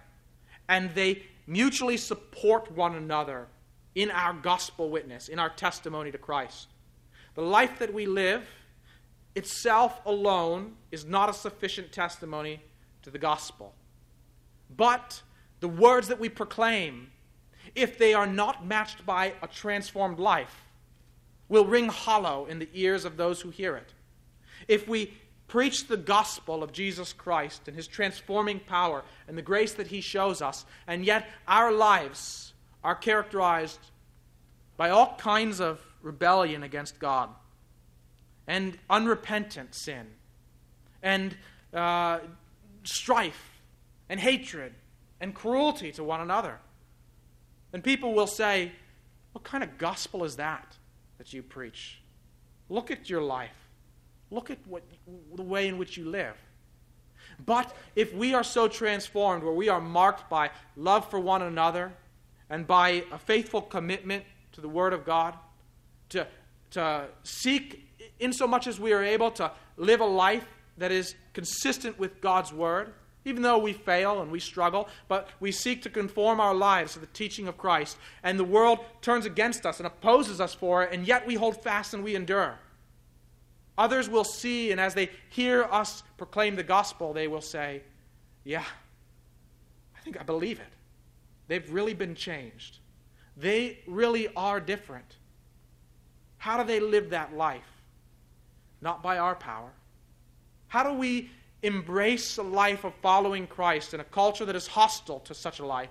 and 0.68 0.94
they 0.94 1.24
mutually 1.46 1.96
support 1.96 2.70
one 2.72 2.94
another 2.94 3.48
in 3.94 4.10
our 4.10 4.32
gospel 4.32 4.88
witness, 4.88 5.28
in 5.28 5.38
our 5.38 5.50
testimony 5.50 6.10
to 6.12 6.18
Christ. 6.18 6.68
The 7.34 7.42
life 7.42 7.78
that 7.78 7.92
we 7.92 8.06
live 8.06 8.46
itself 9.34 10.00
alone 10.06 10.74
is 10.90 11.04
not 11.04 11.28
a 11.28 11.32
sufficient 11.32 11.92
testimony 11.92 12.60
to 13.02 13.10
the 13.10 13.18
gospel. 13.18 13.74
But 14.76 15.22
the 15.60 15.68
words 15.68 16.08
that 16.08 16.20
we 16.20 16.28
proclaim, 16.28 17.10
if 17.74 17.98
they 17.98 18.14
are 18.14 18.26
not 18.26 18.66
matched 18.66 19.04
by 19.04 19.34
a 19.42 19.48
transformed 19.48 20.18
life, 20.18 20.66
will 21.48 21.64
ring 21.64 21.88
hollow 21.88 22.46
in 22.46 22.58
the 22.58 22.68
ears 22.74 23.04
of 23.04 23.16
those 23.16 23.40
who 23.40 23.50
hear 23.50 23.76
it. 23.76 23.92
If 24.68 24.86
we 24.86 25.14
preach 25.50 25.88
the 25.88 25.96
gospel 25.96 26.62
of 26.62 26.72
Jesus 26.72 27.12
Christ 27.12 27.62
and 27.66 27.76
his 27.76 27.88
transforming 27.88 28.60
power 28.60 29.02
and 29.26 29.36
the 29.36 29.42
grace 29.42 29.74
that 29.74 29.88
he 29.88 30.00
shows 30.00 30.40
us, 30.40 30.64
and 30.86 31.04
yet 31.04 31.28
our 31.46 31.72
lives 31.72 32.54
are 32.84 32.94
characterized 32.94 33.80
by 34.76 34.90
all 34.90 35.16
kinds 35.18 35.60
of 35.60 35.84
rebellion 36.02 36.62
against 36.62 37.00
God 37.00 37.28
and 38.46 38.78
unrepentant 38.88 39.74
sin 39.74 40.06
and 41.02 41.36
uh, 41.74 42.20
strife 42.84 43.60
and 44.08 44.20
hatred 44.20 44.72
and 45.20 45.34
cruelty 45.34 45.90
to 45.92 46.04
one 46.04 46.20
another. 46.20 46.58
And 47.72 47.82
people 47.82 48.14
will 48.14 48.28
say, 48.28 48.70
What 49.32 49.42
kind 49.42 49.64
of 49.64 49.78
gospel 49.78 50.22
is 50.22 50.36
that 50.36 50.76
that 51.18 51.32
you 51.32 51.42
preach? 51.42 52.00
Look 52.68 52.92
at 52.92 53.10
your 53.10 53.20
life. 53.20 53.69
Look 54.30 54.50
at 54.50 54.58
what, 54.66 54.82
the 55.34 55.42
way 55.42 55.68
in 55.68 55.78
which 55.78 55.96
you 55.96 56.08
live. 56.08 56.36
But 57.44 57.74
if 57.96 58.14
we 58.14 58.34
are 58.34 58.44
so 58.44 58.68
transformed, 58.68 59.42
where 59.42 59.52
we 59.52 59.68
are 59.68 59.80
marked 59.80 60.28
by 60.28 60.50
love 60.76 61.08
for 61.10 61.18
one 61.18 61.42
another 61.42 61.92
and 62.48 62.66
by 62.66 63.04
a 63.12 63.18
faithful 63.18 63.62
commitment 63.62 64.24
to 64.52 64.60
the 64.60 64.68
Word 64.68 64.92
of 64.92 65.04
God, 65.04 65.36
to, 66.10 66.26
to 66.72 67.06
seek, 67.22 67.88
in 68.18 68.32
so 68.32 68.46
much 68.46 68.66
as 68.66 68.78
we 68.78 68.92
are 68.92 69.02
able, 69.02 69.30
to 69.32 69.50
live 69.76 70.00
a 70.00 70.06
life 70.06 70.46
that 70.78 70.92
is 70.92 71.14
consistent 71.32 71.98
with 71.98 72.20
God's 72.20 72.52
Word, 72.52 72.92
even 73.24 73.42
though 73.42 73.58
we 73.58 73.72
fail 73.72 74.20
and 74.22 74.30
we 74.30 74.40
struggle, 74.40 74.88
but 75.08 75.28
we 75.40 75.52
seek 75.52 75.82
to 75.82 75.90
conform 75.90 76.40
our 76.40 76.54
lives 76.54 76.94
to 76.94 76.98
the 76.98 77.06
teaching 77.06 77.48
of 77.48 77.58
Christ, 77.58 77.96
and 78.22 78.38
the 78.38 78.44
world 78.44 78.80
turns 79.02 79.26
against 79.26 79.66
us 79.66 79.78
and 79.78 79.86
opposes 79.86 80.40
us 80.40 80.54
for 80.54 80.82
it, 80.82 80.92
and 80.92 81.06
yet 81.06 81.26
we 81.26 81.34
hold 81.34 81.62
fast 81.62 81.94
and 81.94 82.02
we 82.02 82.14
endure. 82.14 82.58
Others 83.80 84.10
will 84.10 84.24
see, 84.24 84.72
and 84.72 84.78
as 84.78 84.92
they 84.92 85.08
hear 85.30 85.64
us 85.64 86.02
proclaim 86.18 86.54
the 86.54 86.62
gospel, 86.62 87.14
they 87.14 87.28
will 87.28 87.40
say, 87.40 87.80
Yeah, 88.44 88.62
I 89.96 90.00
think 90.00 90.20
I 90.20 90.22
believe 90.22 90.60
it. 90.60 90.72
They've 91.48 91.72
really 91.72 91.94
been 91.94 92.14
changed. 92.14 92.80
They 93.38 93.78
really 93.86 94.28
are 94.36 94.60
different. 94.60 95.16
How 96.36 96.58
do 96.58 96.64
they 96.64 96.78
live 96.78 97.08
that 97.10 97.34
life? 97.34 97.72
Not 98.82 99.02
by 99.02 99.16
our 99.16 99.34
power. 99.34 99.70
How 100.68 100.82
do 100.82 100.92
we 100.92 101.30
embrace 101.62 102.36
a 102.36 102.42
life 102.42 102.84
of 102.84 102.92
following 103.00 103.46
Christ 103.46 103.94
in 103.94 104.00
a 104.00 104.04
culture 104.04 104.44
that 104.44 104.56
is 104.56 104.66
hostile 104.66 105.20
to 105.20 105.32
such 105.32 105.58
a 105.58 105.64
life? 105.64 105.88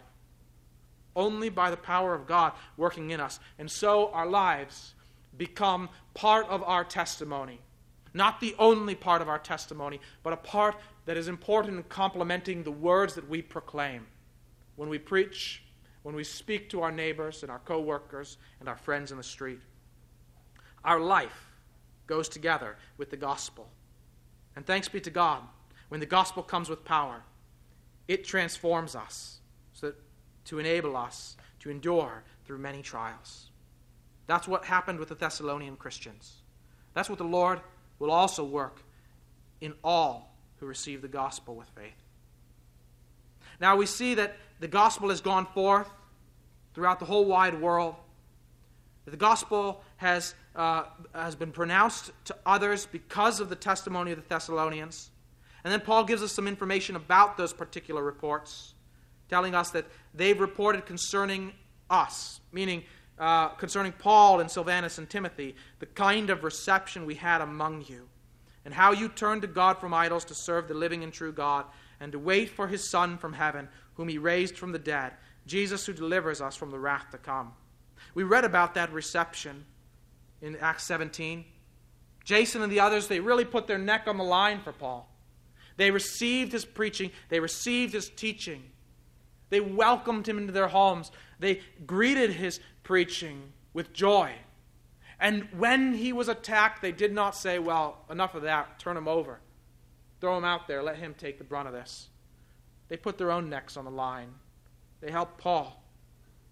Only 1.16 1.50
by 1.50 1.72
the 1.72 1.78
power 1.78 2.14
of 2.14 2.28
God 2.28 2.54
working 2.78 3.10
in 3.10 3.20
us. 3.20 3.40
And 3.58 3.70
so 3.70 4.12
our 4.12 4.28
lives 4.28 4.94
become 5.36 5.90
part 6.14 6.48
of 6.50 6.62
our 6.62 6.84
testimony. 6.84 7.60
Not 8.14 8.40
the 8.40 8.56
only 8.58 8.96
part 8.96 9.22
of 9.22 9.30
our 9.30 9.40
testimony, 9.40 10.00
but 10.24 10.34
a 10.34 10.38
part 10.38 10.76
that 11.06 11.18
is 11.18 11.28
important 11.28 11.78
in 11.78 11.84
complementing 11.84 12.64
the 12.64 12.72
words 12.72 13.14
that 13.16 13.30
we 13.30 13.42
proclaim. 13.42 14.06
When 14.76 14.90
we 14.90 14.98
preach, 14.98 15.64
when 16.04 16.16
we 16.16 16.24
speak 16.24 16.70
to 16.70 16.82
our 16.82 16.92
neighbors 16.92 17.44
and 17.44 17.52
our 17.52 17.60
coworkers 17.60 18.38
and 18.60 18.70
our 18.70 18.78
friends 18.78 19.12
in 19.12 19.18
the 19.18 19.24
street. 19.24 19.60
Our 20.84 21.00
life 21.00 21.48
goes 22.08 22.30
together 22.30 22.78
with 22.98 23.10
the 23.10 23.18
gospel. 23.18 23.70
And 24.56 24.66
thanks 24.66 24.88
be 24.88 25.02
to 25.02 25.12
God 25.12 25.44
when 25.90 26.00
the 26.00 26.06
gospel 26.06 26.44
comes 26.44 26.70
with 26.70 26.86
power, 26.86 27.24
it 28.08 28.24
transforms 28.24 28.96
us 28.96 29.40
so 29.74 29.88
that, 29.88 29.96
to 30.46 30.60
enable 30.60 30.96
us 30.96 31.36
to 31.60 31.70
endure 31.70 32.24
through 32.46 32.60
many 32.60 32.82
trials. 32.82 33.50
That's 34.28 34.48
what 34.48 34.66
happened 34.66 35.00
with 35.00 35.10
the 35.10 35.16
Thessalonian 35.16 35.76
Christians. 35.76 36.42
That's 36.94 37.10
what 37.10 37.18
the 37.18 37.24
Lord 37.24 37.60
will 38.00 38.12
also 38.12 38.44
work 38.44 38.82
in 39.62 39.74
all 39.84 40.36
who 40.58 40.66
receive 40.66 41.02
the 41.02 41.08
gospel 41.08 41.56
with 41.56 41.68
faith. 41.70 41.94
Now 43.60 43.76
we 43.76 43.86
see 43.86 44.16
that 44.16 44.38
the 44.60 44.68
gospel 44.68 45.10
has 45.10 45.22
gone 45.22 45.46
forth 45.46 45.90
throughout 46.74 47.00
the 47.00 47.06
whole 47.06 47.26
wide 47.26 47.60
world. 47.60 47.96
The 49.06 49.18
gospel 49.18 49.84
has, 49.98 50.36
uh, 50.56 50.84
has 51.14 51.36
been 51.36 51.52
pronounced 51.52 52.12
to 52.26 52.36
others 52.46 52.86
because 52.86 53.40
of 53.40 53.50
the 53.50 53.56
testimony 53.56 54.12
of 54.12 54.18
the 54.18 54.28
Thessalonians. 54.28 55.10
And 55.64 55.74
then 55.74 55.82
Paul 55.82 56.04
gives 56.04 56.22
us 56.22 56.32
some 56.32 56.48
information 56.48 56.96
about 56.96 57.38
those 57.38 57.52
particular 57.52 58.04
reports, 58.04 58.76
telling 59.30 59.56
us 59.56 59.72
that 59.72 59.86
they've 60.14 60.40
reported 60.40 60.86
concerning 60.86 61.54
us, 61.90 62.40
meaning 62.52 62.84
uh, 63.20 63.50
concerning 63.50 63.92
Paul 63.92 64.40
and 64.40 64.50
Silvanus 64.50 64.98
and 64.98 65.10
Timothy, 65.10 65.56
the 65.80 65.86
kind 65.86 66.30
of 66.30 66.44
reception 66.44 67.06
we 67.06 67.16
had 67.16 67.42
among 67.42 67.84
you, 67.88 68.08
and 68.64 68.74
how 68.74 68.92
you 68.92 69.10
turned 69.10 69.42
to 69.42 69.48
God 69.48 69.78
from 69.78 69.94
idols 69.94 70.26
to 70.26 70.36
serve 70.36 70.68
the 70.68 70.74
living 70.74 71.04
and 71.04 71.12
true 71.12 71.34
God, 71.34 71.66
and 72.00 72.12
to 72.14 72.20
wait 72.20 72.50
for 72.50 72.68
his 72.68 72.90
Son 72.90 73.18
from 73.18 73.34
heaven, 73.34 73.68
whom 73.96 74.08
he 74.08 74.18
raised 74.18 74.58
from 74.58 74.72
the 74.72 74.80
dead, 74.80 75.14
Jesus 75.46 75.86
who 75.86 75.94
delivers 75.94 76.40
us 76.40 76.56
from 76.56 76.72
the 76.72 76.80
wrath 76.80 77.08
to 77.12 77.18
come. 77.18 77.52
We 78.14 78.24
read 78.24 78.46
about 78.46 78.76
that 78.76 78.94
reception 78.94 79.66
in 80.42 80.56
Acts 80.58 80.86
17. 80.86 81.44
Jason 82.24 82.62
and 82.62 82.72
the 82.72 82.80
others, 82.80 83.08
they 83.08 83.20
really 83.20 83.46
put 83.46 83.68
their 83.68 83.78
neck 83.78 84.04
on 84.08 84.18
the 84.18 84.24
line 84.24 84.62
for 84.62 84.72
Paul. 84.72 85.10
They 85.76 85.92
received 85.92 86.52
his 86.52 86.66
preaching, 86.66 87.12
they 87.30 87.40
received 87.40 87.94
his 87.94 88.10
teaching. 88.10 88.64
They 89.50 89.60
welcomed 89.60 90.28
him 90.28 90.38
into 90.38 90.54
their 90.54 90.68
homes. 90.68 91.12
They 91.40 91.62
greeted 91.86 92.32
his 92.32 92.60
preaching 92.90 93.54
with 93.72 93.94
joy. 93.94 94.34
And 95.20 95.48
when 95.56 95.94
he 95.94 96.12
was 96.12 96.28
attacked, 96.28 96.82
they 96.82 96.92
did 96.92 97.14
not 97.14 97.36
say, 97.36 97.60
Well, 97.60 98.00
enough 98.10 98.34
of 98.34 98.42
that, 98.42 98.80
turn 98.80 98.98
him 98.98 99.08
over. 99.08 99.42
Throw 100.20 100.36
him 100.36 100.44
out 100.44 100.68
there, 100.68 100.82
let 100.82 100.96
him 100.96 101.14
take 101.16 101.38
the 101.38 101.44
brunt 101.44 101.68
of 101.68 101.74
this. 101.76 102.08
They 102.88 102.98
put 102.98 103.20
their 103.20 103.30
own 103.30 103.48
necks 103.48 103.78
on 103.78 103.86
the 103.86 103.92
line. 103.92 104.34
They 105.02 105.12
helped 105.12 105.38
Paul. 105.38 105.84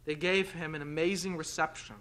They 0.05 0.13
gave 0.13 0.51
him 0.51 0.75
an 0.75 0.83
amazing 0.83 1.37
reception. 1.37 1.95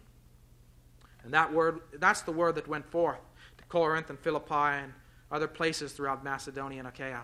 And 1.25 1.33
that 1.33 1.51
word, 1.51 1.81
that's 1.95 2.21
the 2.21 2.33
word 2.33 2.57
that 2.57 2.69
went 2.69 2.85
forth 2.91 3.21
to 3.57 3.65
Corinth 3.71 4.11
and 4.11 4.19
Philippi 4.19 4.83
and 4.83 4.93
other 5.33 5.49
places 5.49 5.95
throughout 5.95 6.23
Macedonia 6.23 6.81
and 6.81 6.89
Achaia. 6.89 7.23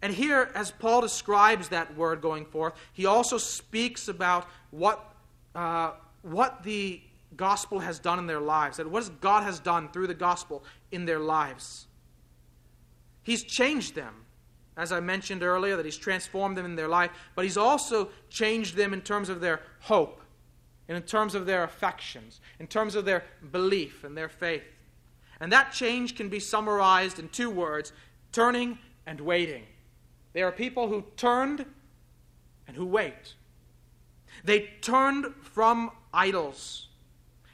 And 0.00 0.12
here, 0.12 0.52
as 0.54 0.70
Paul 0.70 1.00
describes 1.00 1.70
that 1.70 1.96
word 1.96 2.20
going 2.20 2.44
forth, 2.44 2.74
he 2.92 3.06
also 3.06 3.38
speaks 3.38 4.06
about 4.06 4.46
what, 4.70 5.07
uh, 5.58 5.90
what 6.22 6.62
the 6.62 7.00
gospel 7.36 7.80
has 7.80 7.98
done 7.98 8.20
in 8.20 8.28
their 8.28 8.38
lives, 8.38 8.76
that 8.76 8.88
what 8.88 9.20
God 9.20 9.42
has 9.42 9.58
done 9.58 9.88
through 9.88 10.06
the 10.06 10.14
gospel 10.14 10.62
in 10.92 11.04
their 11.04 11.18
lives. 11.18 11.88
He's 13.24 13.42
changed 13.42 13.96
them, 13.96 14.14
as 14.76 14.92
I 14.92 15.00
mentioned 15.00 15.42
earlier, 15.42 15.74
that 15.74 15.84
He's 15.84 15.96
transformed 15.96 16.56
them 16.56 16.64
in 16.64 16.76
their 16.76 16.86
life, 16.86 17.10
but 17.34 17.44
He's 17.44 17.56
also 17.56 18.08
changed 18.30 18.76
them 18.76 18.92
in 18.92 19.00
terms 19.00 19.28
of 19.28 19.40
their 19.40 19.60
hope, 19.80 20.20
and 20.86 20.96
in 20.96 21.02
terms 21.02 21.34
of 21.34 21.44
their 21.44 21.64
affections, 21.64 22.40
in 22.60 22.68
terms 22.68 22.94
of 22.94 23.04
their 23.04 23.24
belief 23.50 24.04
and 24.04 24.16
their 24.16 24.28
faith. 24.28 24.62
And 25.40 25.50
that 25.50 25.72
change 25.72 26.16
can 26.16 26.28
be 26.28 26.38
summarized 26.38 27.18
in 27.18 27.30
two 27.30 27.50
words 27.50 27.92
turning 28.30 28.78
and 29.06 29.20
waiting. 29.20 29.64
They 30.34 30.42
are 30.42 30.52
people 30.52 30.86
who 30.86 31.04
turned 31.16 31.66
and 32.68 32.76
who 32.76 32.86
wait. 32.86 33.34
They 34.48 34.70
turned 34.80 35.26
from 35.42 35.90
idols 36.14 36.86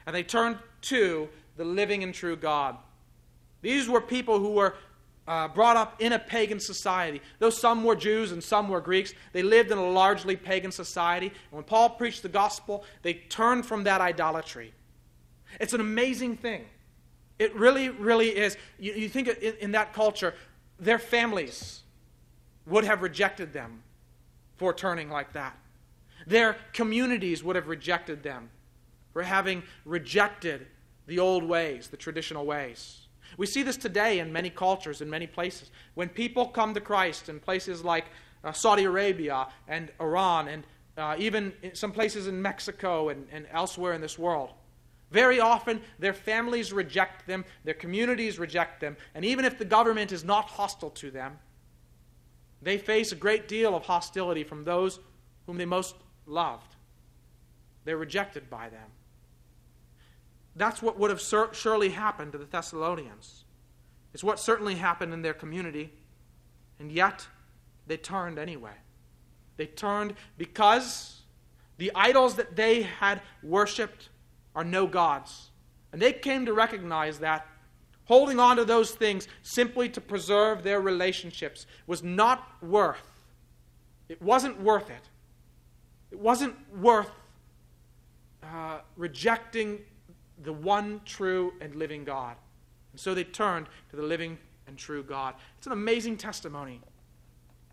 and 0.05 0.15
they 0.15 0.23
turned 0.23 0.59
to 0.83 1.27
the 1.57 1.65
living 1.65 2.03
and 2.03 2.13
true 2.13 2.37
God. 2.37 2.77
These 3.61 3.89
were 3.89 3.99
people 3.99 4.39
who 4.39 4.51
were 4.51 4.75
uh, 5.27 5.49
brought 5.49 5.75
up 5.75 6.01
in 6.01 6.13
a 6.13 6.19
pagan 6.19 6.57
society. 6.57 7.21
Though 7.39 7.49
some 7.49 7.83
were 7.83 7.97
Jews 7.97 8.31
and 8.31 8.41
some 8.41 8.69
were 8.69 8.79
Greeks, 8.79 9.13
they 9.33 9.43
lived 9.43 9.71
in 9.71 9.77
a 9.77 9.85
largely 9.85 10.37
pagan 10.37 10.71
society. 10.71 11.27
And 11.27 11.51
when 11.51 11.63
Paul 11.65 11.89
preached 11.89 12.23
the 12.23 12.29
gospel, 12.29 12.85
they 13.01 13.15
turned 13.15 13.65
from 13.65 13.83
that 13.83 13.99
idolatry. 13.99 14.73
It's 15.59 15.73
an 15.73 15.81
amazing 15.81 16.37
thing. 16.37 16.63
It 17.39 17.53
really, 17.57 17.89
really 17.89 18.29
is. 18.29 18.55
You, 18.79 18.93
you 18.93 19.09
think 19.09 19.27
in, 19.27 19.55
in 19.59 19.71
that 19.73 19.91
culture, 19.91 20.33
their 20.79 20.99
families 20.99 21.81
would 22.65 22.85
have 22.85 23.01
rejected 23.01 23.51
them 23.51 23.83
for 24.55 24.73
turning 24.73 25.09
like 25.09 25.33
that. 25.33 25.57
Their 26.27 26.57
communities 26.73 27.43
would 27.43 27.55
have 27.55 27.67
rejected 27.67 28.23
them 28.23 28.49
for 29.13 29.23
having 29.23 29.63
rejected 29.85 30.67
the 31.07 31.19
old 31.19 31.43
ways, 31.43 31.87
the 31.87 31.97
traditional 31.97 32.45
ways. 32.45 33.07
We 33.37 33.45
see 33.45 33.63
this 33.63 33.77
today 33.77 34.19
in 34.19 34.31
many 34.31 34.49
cultures, 34.49 35.01
in 35.01 35.09
many 35.09 35.27
places. 35.27 35.71
When 35.93 36.09
people 36.09 36.47
come 36.47 36.73
to 36.73 36.81
Christ 36.81 37.29
in 37.29 37.39
places 37.39 37.83
like 37.83 38.05
uh, 38.43 38.51
Saudi 38.51 38.83
Arabia 38.83 39.47
and 39.67 39.91
Iran, 39.99 40.47
and 40.47 40.63
uh, 40.97 41.15
even 41.17 41.53
some 41.73 41.91
places 41.91 42.27
in 42.27 42.41
Mexico 42.41 43.09
and, 43.09 43.27
and 43.31 43.47
elsewhere 43.51 43.93
in 43.93 44.01
this 44.01 44.17
world, 44.17 44.51
Very 45.11 45.39
often, 45.39 45.81
their 45.99 46.13
families 46.13 46.73
reject 46.73 47.27
them, 47.27 47.45
their 47.63 47.73
communities 47.73 48.39
reject 48.39 48.81
them, 48.81 48.97
and 49.13 49.23
even 49.23 49.45
if 49.45 49.57
the 49.57 49.65
government 49.65 50.11
is 50.11 50.23
not 50.23 50.45
hostile 50.45 50.89
to 50.91 51.11
them, 51.11 51.37
they 52.61 52.77
face 52.77 53.11
a 53.11 53.15
great 53.15 53.47
deal 53.47 53.75
of 53.75 53.83
hostility 53.83 54.43
from 54.43 54.63
those 54.63 54.99
whom 55.45 55.57
they 55.57 55.65
most 55.65 55.95
loved. 56.25 56.75
They're 57.83 57.97
rejected 57.97 58.49
by 58.49 58.69
them. 58.69 58.89
That's 60.55 60.81
what 60.81 60.97
would 60.97 61.11
have 61.11 61.21
surely 61.53 61.89
happened 61.89 62.31
to 62.31 62.37
the 62.37 62.45
Thessalonians. 62.45 63.43
It's 64.13 64.23
what 64.23 64.39
certainly 64.39 64.75
happened 64.75 65.13
in 65.13 65.21
their 65.21 65.33
community, 65.33 65.91
and 66.79 66.91
yet 66.91 67.27
they 67.87 67.97
turned 67.97 68.39
anyway. 68.39 68.71
They 69.57 69.65
turned 69.65 70.13
because 70.37 71.21
the 71.77 71.91
idols 71.93 72.35
that 72.35 72.55
they 72.55 72.83
had 72.83 73.21
worshipped 73.43 74.09
are 74.55 74.63
no 74.63 74.87
gods. 74.87 75.51
And 75.91 76.01
they 76.01 76.13
came 76.13 76.45
to 76.45 76.53
recognize 76.53 77.19
that 77.19 77.45
holding 78.05 78.39
on 78.39 78.57
to 78.57 78.65
those 78.65 78.91
things 78.91 79.27
simply 79.43 79.89
to 79.89 80.01
preserve 80.01 80.63
their 80.63 80.79
relationships 80.79 81.65
was 81.87 82.03
not 82.03 82.47
worth. 82.61 83.23
It 84.07 84.21
wasn't 84.21 84.61
worth 84.61 84.89
it. 84.89 85.09
It 86.11 86.19
wasn't 86.19 86.55
worth 86.77 87.11
uh, 88.43 88.79
rejecting 88.95 89.79
the 90.43 90.53
one 90.53 91.01
true 91.05 91.53
and 91.61 91.75
living 91.75 92.03
God. 92.03 92.35
And 92.91 92.99
so 92.99 93.13
they 93.13 93.23
turned 93.23 93.67
to 93.89 93.95
the 93.95 94.03
living 94.03 94.37
and 94.67 94.77
true 94.77 95.03
God. 95.03 95.35
It's 95.57 95.67
an 95.67 95.73
amazing 95.73 96.17
testimony. 96.17 96.81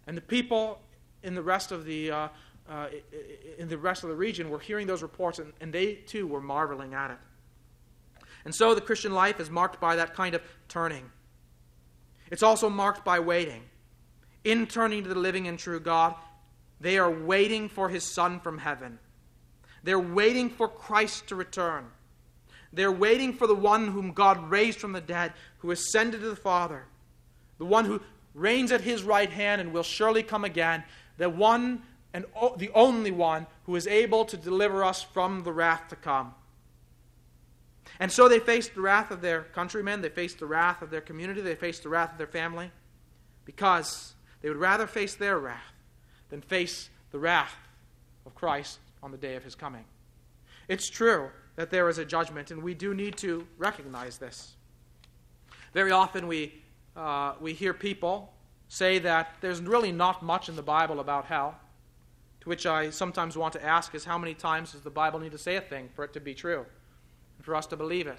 And 0.07 0.16
the 0.16 0.22
people 0.22 0.80
in 1.22 1.35
the 1.35 1.43
rest 1.43 1.72
of 1.72 1.85
the 1.85 2.11
uh, 2.11 2.28
uh, 2.68 2.89
in 3.59 3.68
the 3.68 3.76
rest 3.76 4.05
of 4.05 4.09
the 4.09 4.16
region 4.16 4.49
were 4.49 4.59
hearing 4.59 4.87
those 4.87 5.03
reports, 5.03 5.39
and, 5.39 5.53
and 5.61 5.72
they 5.72 5.95
too 5.95 6.26
were 6.26 6.41
marveling 6.41 6.95
at 6.95 7.11
it. 7.11 7.18
And 8.45 8.55
so 8.55 8.74
the 8.74 8.80
Christian 8.80 9.12
life 9.12 9.41
is 9.41 9.51
marked 9.51 9.80
by 9.80 9.97
that 9.97 10.14
kind 10.14 10.35
of 10.35 10.43
turning. 10.68 11.11
It's 12.30 12.43
also 12.43 12.68
marked 12.68 13.05
by 13.05 13.20
waiting. 13.20 13.62
In 14.45 14.66
turning 14.66 15.03
to 15.05 15.09
the 15.09 15.18
living 15.18 15.49
and 15.49 15.59
true 15.59 15.80
God, 15.80 16.14
they 16.83 16.99
are 16.99 17.11
waiting 17.11 17.68
for 17.68 17.89
his 17.89 18.03
Son 18.03 18.41
from 18.41 18.59
heaven. 18.59 18.99
They're 19.85 19.99
waiting 19.99 20.51
for 20.51 20.66
Christ 20.66 21.28
to 21.28 21.37
return. 21.37 21.87
They're 22.72 22.93
waiting 22.93 23.33
for 23.35 23.47
the 23.47 23.55
one 23.55 23.89
whom 23.89 24.12
God 24.12 24.51
raised 24.51 24.80
from 24.80 24.93
the 24.93 25.01
dead, 25.01 25.33
who 25.59 25.70
ascended 25.70 26.20
to 26.20 26.28
the 26.28 26.37
Father, 26.37 26.85
the 27.59 27.64
one 27.64 27.85
who 27.85 28.01
reigns 28.35 28.72
at 28.72 28.80
his 28.80 29.05
right 29.05 29.30
hand 29.30 29.61
and 29.61 29.72
will 29.72 29.85
surely 29.85 30.24
come 30.24 30.45
again, 30.45 30.83
the 31.18 31.30
one 31.30 31.83
and 32.12 32.24
the 32.57 32.70
only 32.74 33.11
one 33.12 33.47
who 33.64 33.76
is 33.76 33.87
able 33.87 34.24
to 34.24 34.37
deliver 34.37 34.83
us 34.83 35.03
from 35.03 35.45
the 35.45 35.53
wrath 35.53 35.89
to 35.89 35.97
come. 35.97 36.35
And 38.01 38.11
so 38.11 38.28
they 38.28 38.41
faced 38.41 38.74
the 38.74 38.80
wrath 38.80 39.11
of 39.11 39.20
their 39.20 39.43
countrymen, 39.43 40.01
they 40.01 40.09
faced 40.09 40.41
the 40.41 40.47
wrath 40.47 40.83
of 40.83 40.91
their 40.91 41.01
community, 41.01 41.43
they 41.43 41.55
faced 41.55 41.85
the 41.85 41.89
wrath 41.89 42.12
of 42.12 42.18
their 42.18 42.26
family, 42.26 42.72
because 43.45 44.14
they 44.41 44.49
would 44.49 44.59
rather 44.59 44.87
face 44.87 45.14
their 45.14 45.39
wrath 45.39 45.72
than 46.33 46.41
face 46.41 46.89
the 47.11 47.18
wrath 47.18 47.55
of 48.24 48.35
Christ 48.35 48.78
on 49.03 49.11
the 49.11 49.18
day 49.18 49.37
of 49.37 49.45
his 49.45 49.55
coming. 49.55 49.85
It's 50.66 50.89
true 50.89 51.28
that 51.57 51.70
there 51.70 51.91
is 51.91 51.99
a 51.99 52.07
judgment, 52.07 52.51
and 52.51 52.62
we 52.62 52.72
do 52.72 52.95
need 52.95 53.18
to 53.18 53.47
recognize 53.59 54.16
this. 54.16 54.55
Very 55.74 55.91
often 55.91 56.26
we, 56.26 56.55
uh, 56.97 57.35
we 57.39 57.53
hear 57.53 57.74
people 57.74 58.33
say 58.68 58.99
that 59.01 59.35
there's 59.43 59.61
really 59.61 59.93
not 59.93 60.22
much 60.22 60.49
in 60.49 60.57
the 60.57 60.62
Bible 60.62 61.01
about 61.01 61.26
hell. 61.26 61.55
To 62.41 62.49
which 62.49 62.64
I 62.64 62.89
sometimes 62.89 63.37
want 63.37 63.53
to 63.53 63.62
ask 63.62 63.95
is 63.95 64.07
how 64.07 64.16
many 64.16 64.33
times 64.33 64.72
does 64.72 64.80
the 64.80 64.91
Bible 64.91 65.20
need 65.20 65.33
to 65.33 65.39
say 65.39 65.57
a 65.57 65.61
thing 65.61 65.91
for 65.95 66.03
it 66.03 66.14
to 66.14 66.20
be 66.20 66.33
true 66.33 66.64
and 67.37 67.45
for 67.45 67.55
us 67.55 67.66
to 67.66 67.76
believe 67.76 68.07
it? 68.07 68.18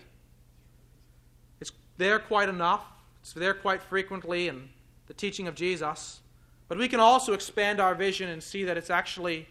It's 1.60 1.72
there 1.98 2.20
quite 2.20 2.48
enough, 2.48 2.86
it's 3.22 3.34
there 3.34 3.56
quite 3.56 3.82
frequently 3.82 4.50
in 4.50 4.70
the 5.08 5.16
teaching 5.16 5.48
of 5.48 5.56
Jesus. 5.56 6.20
But 6.68 6.78
we 6.78 6.88
can 6.88 7.00
also 7.00 7.34
expand 7.34 7.80
our 7.80 7.96
vision 7.96 8.30
and 8.30 8.42
see 8.42 8.64
that 8.64 8.78
it's 8.78 8.90
actually 8.90 9.48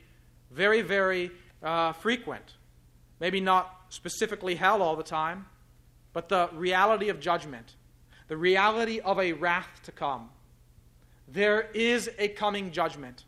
very, 0.51 0.83
very 0.83 1.31
uh, 1.63 1.93
frequent. 1.93 2.55
Maybe 3.21 3.41
not 3.41 3.83
specifically 3.89 4.55
hell 4.55 4.83
all 4.83 4.97
the 4.97 5.03
time, 5.03 5.47
but 6.13 6.29
the 6.29 6.49
reality 6.53 7.09
of 7.09 7.21
judgment, 7.21 7.75
the 8.29 8.37
reality 8.37 9.01
of 9.01 9.19
a 9.19 9.33
wrath 9.33 9.81
to 9.85 9.93
come. 9.93 10.31
There 11.29 11.69
is 11.75 12.11
a 12.19 12.29
coming 12.29 12.73
judgment. 12.73 13.25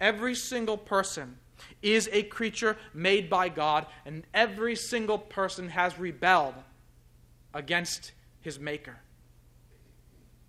Every 0.00 0.34
single 0.34 0.76
person 0.76 1.36
is 1.82 2.08
a 2.12 2.22
creature 2.24 2.76
made 2.92 3.28
by 3.28 3.48
God, 3.48 3.86
and 4.04 4.24
every 4.32 4.76
single 4.76 5.18
person 5.18 5.68
has 5.70 5.98
rebelled 5.98 6.54
against 7.52 8.12
his 8.40 8.58
Maker. 8.58 8.96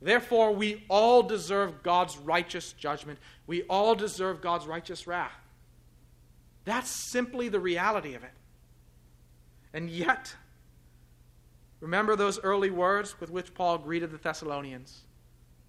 Therefore, 0.01 0.51
we 0.51 0.83
all 0.89 1.23
deserve 1.23 1.81
God's 1.83 2.17
righteous 2.17 2.73
judgment. 2.73 3.19
We 3.47 3.63
all 3.63 3.95
deserve 3.95 4.41
God's 4.41 4.67
righteous 4.67 5.07
wrath. 5.07 5.31
That's 6.65 7.11
simply 7.11 7.49
the 7.49 7.59
reality 7.59 8.13
of 8.15 8.23
it. 8.23 8.31
And 9.73 9.89
yet, 9.89 10.35
remember 11.79 12.15
those 12.15 12.39
early 12.39 12.71
words 12.71 13.19
with 13.19 13.29
which 13.29 13.53
Paul 13.53 13.77
greeted 13.77 14.11
the 14.11 14.17
Thessalonians 14.17 15.03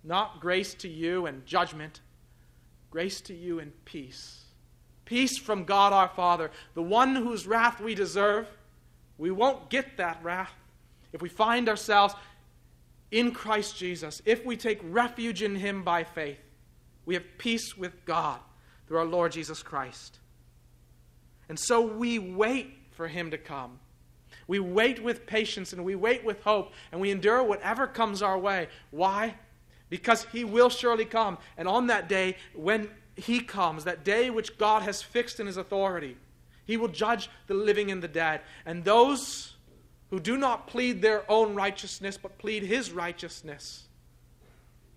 not 0.05 0.41
grace 0.41 0.73
to 0.75 0.89
you 0.89 1.27
and 1.27 1.45
judgment, 1.45 2.01
Grace 2.91 3.21
to 3.21 3.35
you 3.35 3.59
and 3.59 3.73
peace. 3.85 4.45
Peace 5.05 5.37
from 5.37 5.65
God 5.65 5.93
our 5.93 6.09
Father, 6.09 6.51
the 6.75 6.83
one 6.83 7.15
whose 7.15 7.47
wrath 7.47 7.81
we 7.81 7.95
deserve. 7.95 8.49
We 9.19 9.31
won't 9.31 9.69
get 9.69 9.99
that 9.99 10.19
wrath 10.23 10.53
if 11.13 11.21
we 11.21 11.29
find 11.29 11.69
ourselves 11.69 12.15
in 13.11 13.33
Christ 13.33 13.77
Jesus, 13.77 14.21
if 14.25 14.45
we 14.45 14.57
take 14.57 14.81
refuge 14.83 15.43
in 15.43 15.57
Him 15.57 15.83
by 15.83 16.05
faith. 16.05 16.39
We 17.05 17.15
have 17.15 17.25
peace 17.39 17.77
with 17.77 18.05
God 18.05 18.41
through 18.87 18.99
our 18.99 19.05
Lord 19.05 19.33
Jesus 19.33 19.63
Christ. 19.63 20.19
And 21.49 21.59
so 21.59 21.81
we 21.81 22.19
wait 22.19 22.77
for 22.91 23.07
Him 23.07 23.31
to 23.31 23.39
come. 23.39 23.79
We 24.49 24.59
wait 24.59 25.03
with 25.03 25.27
patience 25.27 25.73
and 25.73 25.85
we 25.85 25.95
wait 25.95 26.25
with 26.25 26.43
hope 26.43 26.73
and 26.91 27.01
we 27.01 27.11
endure 27.11 27.43
whatever 27.43 27.87
comes 27.87 28.23
our 28.23 28.39
way. 28.39 28.69
Why? 28.91 29.35
because 29.89 30.27
he 30.33 30.45
will 30.45 30.71
surely 30.71 31.05
come. 31.05 31.39
And 31.57 31.69
on 31.69 31.87
that 31.89 32.09
day, 32.09 32.37
when 32.55 32.91
he 33.15 33.41
comes, 33.41 33.85
that 33.85 34.05
day 34.05 34.31
which 34.31 34.59
God 34.59 34.83
has 34.83 35.03
fixed 35.03 35.41
in 35.41 35.47
his 35.47 35.57
authority, 35.57 36.17
he 36.65 36.77
will 36.77 36.89
judge 36.89 37.31
the 37.47 37.55
living 37.55 37.91
and 37.91 38.03
the 38.03 38.09
dead. 38.09 38.41
And 38.65 38.85
those 38.85 39.55
who 40.11 40.21
do 40.21 40.37
not 40.37 40.67
plead 40.67 41.03
their 41.03 41.31
own 41.31 41.55
righteousness, 41.55 42.17
but 42.17 42.39
plead 42.39 42.63
his 42.63 42.93
righteousness, 42.93 43.85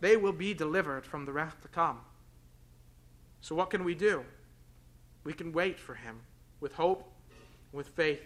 they 0.01 0.15
will 0.15 0.33
be 0.33 0.53
delivered 0.53 1.05
from 1.05 1.25
the 1.25 1.31
wrath 1.31 1.59
to 1.61 1.67
come. 1.67 1.99
So, 3.41 3.55
what 3.55 3.69
can 3.69 3.83
we 3.83 3.95
do? 3.95 4.23
We 5.23 5.33
can 5.33 5.51
wait 5.51 5.79
for 5.79 5.95
him 5.95 6.19
with 6.59 6.73
hope, 6.73 7.11
with 7.71 7.87
faith. 7.89 8.21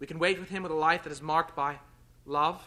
We 0.00 0.06
can 0.06 0.18
wait 0.18 0.38
with 0.38 0.48
him 0.48 0.62
with 0.62 0.72
a 0.72 0.76
life 0.76 1.04
that 1.04 1.12
is 1.12 1.22
marked 1.22 1.54
by 1.54 1.78
love, 2.26 2.62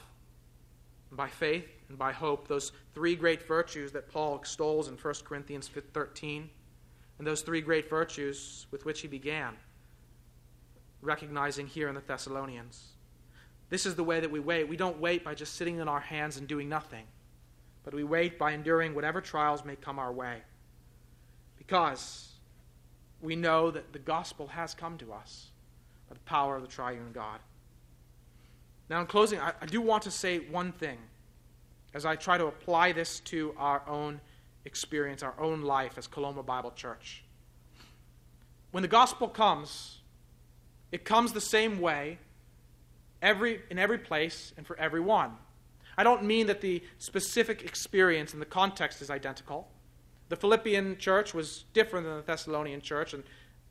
by 1.11 1.27
faith, 1.27 1.67
and 1.89 1.97
by 1.97 2.11
hope, 2.11 2.47
those 2.47 2.71
three 2.93 3.15
great 3.15 3.47
virtues 3.47 3.91
that 3.93 4.09
Paul 4.09 4.35
extols 4.35 4.87
in 4.87 4.95
1 4.95 5.13
Corinthians 5.23 5.69
13, 5.93 6.49
and 7.17 7.27
those 7.27 7.41
three 7.41 7.61
great 7.61 7.89
virtues 7.89 8.67
with 8.71 8.85
which 8.85 9.01
he 9.01 9.07
began, 9.07 9.55
recognizing 11.01 11.67
here 11.67 11.89
in 11.89 11.95
the 11.95 12.01
Thessalonians. 12.01 12.87
This 13.69 13.85
is 13.85 13.95
the 13.95 14.03
way 14.03 14.19
that 14.19 14.31
we 14.31 14.39
wait. 14.39 14.67
We 14.67 14.77
don't 14.77 14.99
wait 14.99 15.23
by 15.23 15.35
just 15.35 15.55
sitting 15.55 15.79
in 15.79 15.87
our 15.87 15.99
hands 15.99 16.37
and 16.37 16.47
doing 16.47 16.69
nothing, 16.69 17.05
but 17.83 17.93
we 17.93 18.03
wait 18.03 18.39
by 18.39 18.51
enduring 18.51 18.95
whatever 18.95 19.21
trials 19.21 19.65
may 19.65 19.75
come 19.75 19.99
our 19.99 20.11
way. 20.11 20.37
Because 21.57 22.29
we 23.21 23.35
know 23.35 23.71
that 23.71 23.91
the 23.93 23.99
gospel 23.99 24.47
has 24.47 24.73
come 24.73 24.97
to 24.99 25.11
us 25.11 25.47
by 26.07 26.13
the 26.13 26.21
power 26.21 26.55
of 26.55 26.61
the 26.61 26.67
triune 26.67 27.11
God. 27.13 27.39
Now, 28.89 29.01
in 29.01 29.07
closing, 29.07 29.39
I, 29.39 29.53
I 29.61 29.65
do 29.65 29.81
want 29.81 30.03
to 30.03 30.11
say 30.11 30.39
one 30.39 30.71
thing 30.71 30.97
as 31.93 32.05
I 32.05 32.15
try 32.15 32.37
to 32.37 32.45
apply 32.45 32.93
this 32.93 33.19
to 33.21 33.53
our 33.57 33.81
own 33.87 34.21
experience, 34.65 35.23
our 35.23 35.33
own 35.39 35.61
life 35.61 35.97
as 35.97 36.07
Coloma 36.07 36.43
Bible 36.43 36.71
Church. 36.71 37.23
When 38.71 38.81
the 38.81 38.87
gospel 38.87 39.27
comes, 39.27 39.96
it 40.91 41.05
comes 41.05 41.33
the 41.33 41.41
same 41.41 41.79
way 41.79 42.19
every, 43.21 43.61
in 43.69 43.79
every 43.79 43.97
place 43.97 44.53
and 44.57 44.65
for 44.65 44.77
everyone. 44.79 45.31
I 45.97 46.03
don't 46.03 46.23
mean 46.23 46.47
that 46.47 46.61
the 46.61 46.83
specific 46.99 47.63
experience 47.63 48.33
and 48.33 48.41
the 48.41 48.45
context 48.45 49.01
is 49.01 49.09
identical. 49.09 49.67
The 50.29 50.35
Philippian 50.35 50.97
church 50.97 51.33
was 51.33 51.65
different 51.73 52.05
than 52.05 52.17
the 52.17 52.21
Thessalonian 52.21 52.81
church, 52.81 53.13
and 53.13 53.23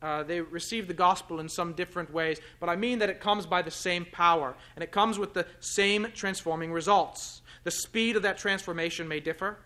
uh, 0.03 0.23
they 0.25 0.41
received 0.41 0.89
the 0.89 0.95
gospel 0.95 1.41
in 1.41 1.49
some 1.49 1.73
different 1.73 2.13
ways, 2.13 2.41
but 2.61 2.69
I 2.69 2.77
mean 2.77 2.99
that 2.99 3.11
it 3.11 3.21
comes 3.21 3.47
by 3.47 3.63
the 3.63 3.71
same 3.71 4.07
power, 4.13 4.55
and 4.75 4.83
it 4.83 4.91
comes 4.91 5.19
with 5.19 5.35
the 5.35 5.47
same 5.61 6.09
transforming 6.15 6.73
results. 6.73 7.43
The 7.65 7.71
speed 7.71 8.17
of 8.17 8.23
that 8.23 8.39
transformation 8.39 9.09
may 9.09 9.21
differ, 9.21 9.59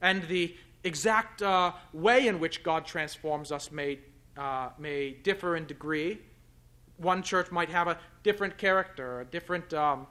and 0.00 0.22
the 0.24 0.56
exact 0.84 1.42
uh, 1.42 1.72
way 1.92 2.26
in 2.26 2.40
which 2.40 2.62
God 2.62 2.86
transforms 2.86 3.52
us 3.52 3.70
may, 3.70 3.98
uh, 4.36 4.70
may 4.78 5.10
differ 5.10 5.56
in 5.56 5.66
degree. 5.66 6.18
One 7.02 7.22
church 7.22 7.50
might 7.50 7.68
have 7.68 7.88
a 7.88 7.98
different 8.22 8.58
character, 8.58 9.20
a 9.20 9.24
different, 9.24 9.72
um, 9.74 10.06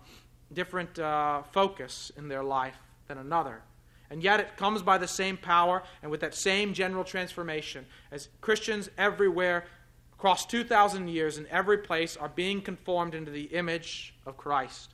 different 0.53 0.99
uh, 0.99 1.43
focus 1.51 2.11
in 2.17 2.27
their 2.27 2.43
life 2.43 2.77
than 3.07 3.17
another. 3.17 3.61
And 4.09 4.21
yet 4.21 4.41
it 4.41 4.57
comes 4.57 4.81
by 4.81 4.97
the 4.97 5.07
same 5.07 5.37
power 5.37 5.83
and 6.01 6.11
with 6.11 6.19
that 6.19 6.35
same 6.35 6.73
general 6.73 7.05
transformation 7.05 7.85
as 8.11 8.27
Christians 8.41 8.89
everywhere 8.97 9.65
across 10.13 10.45
2,000 10.45 11.07
years 11.07 11.37
in 11.37 11.47
every 11.47 11.79
place 11.79 12.17
are 12.17 12.29
being 12.29 12.61
conformed 12.61 13.15
into 13.15 13.31
the 13.31 13.45
image 13.45 14.13
of 14.25 14.37
Christ. 14.37 14.93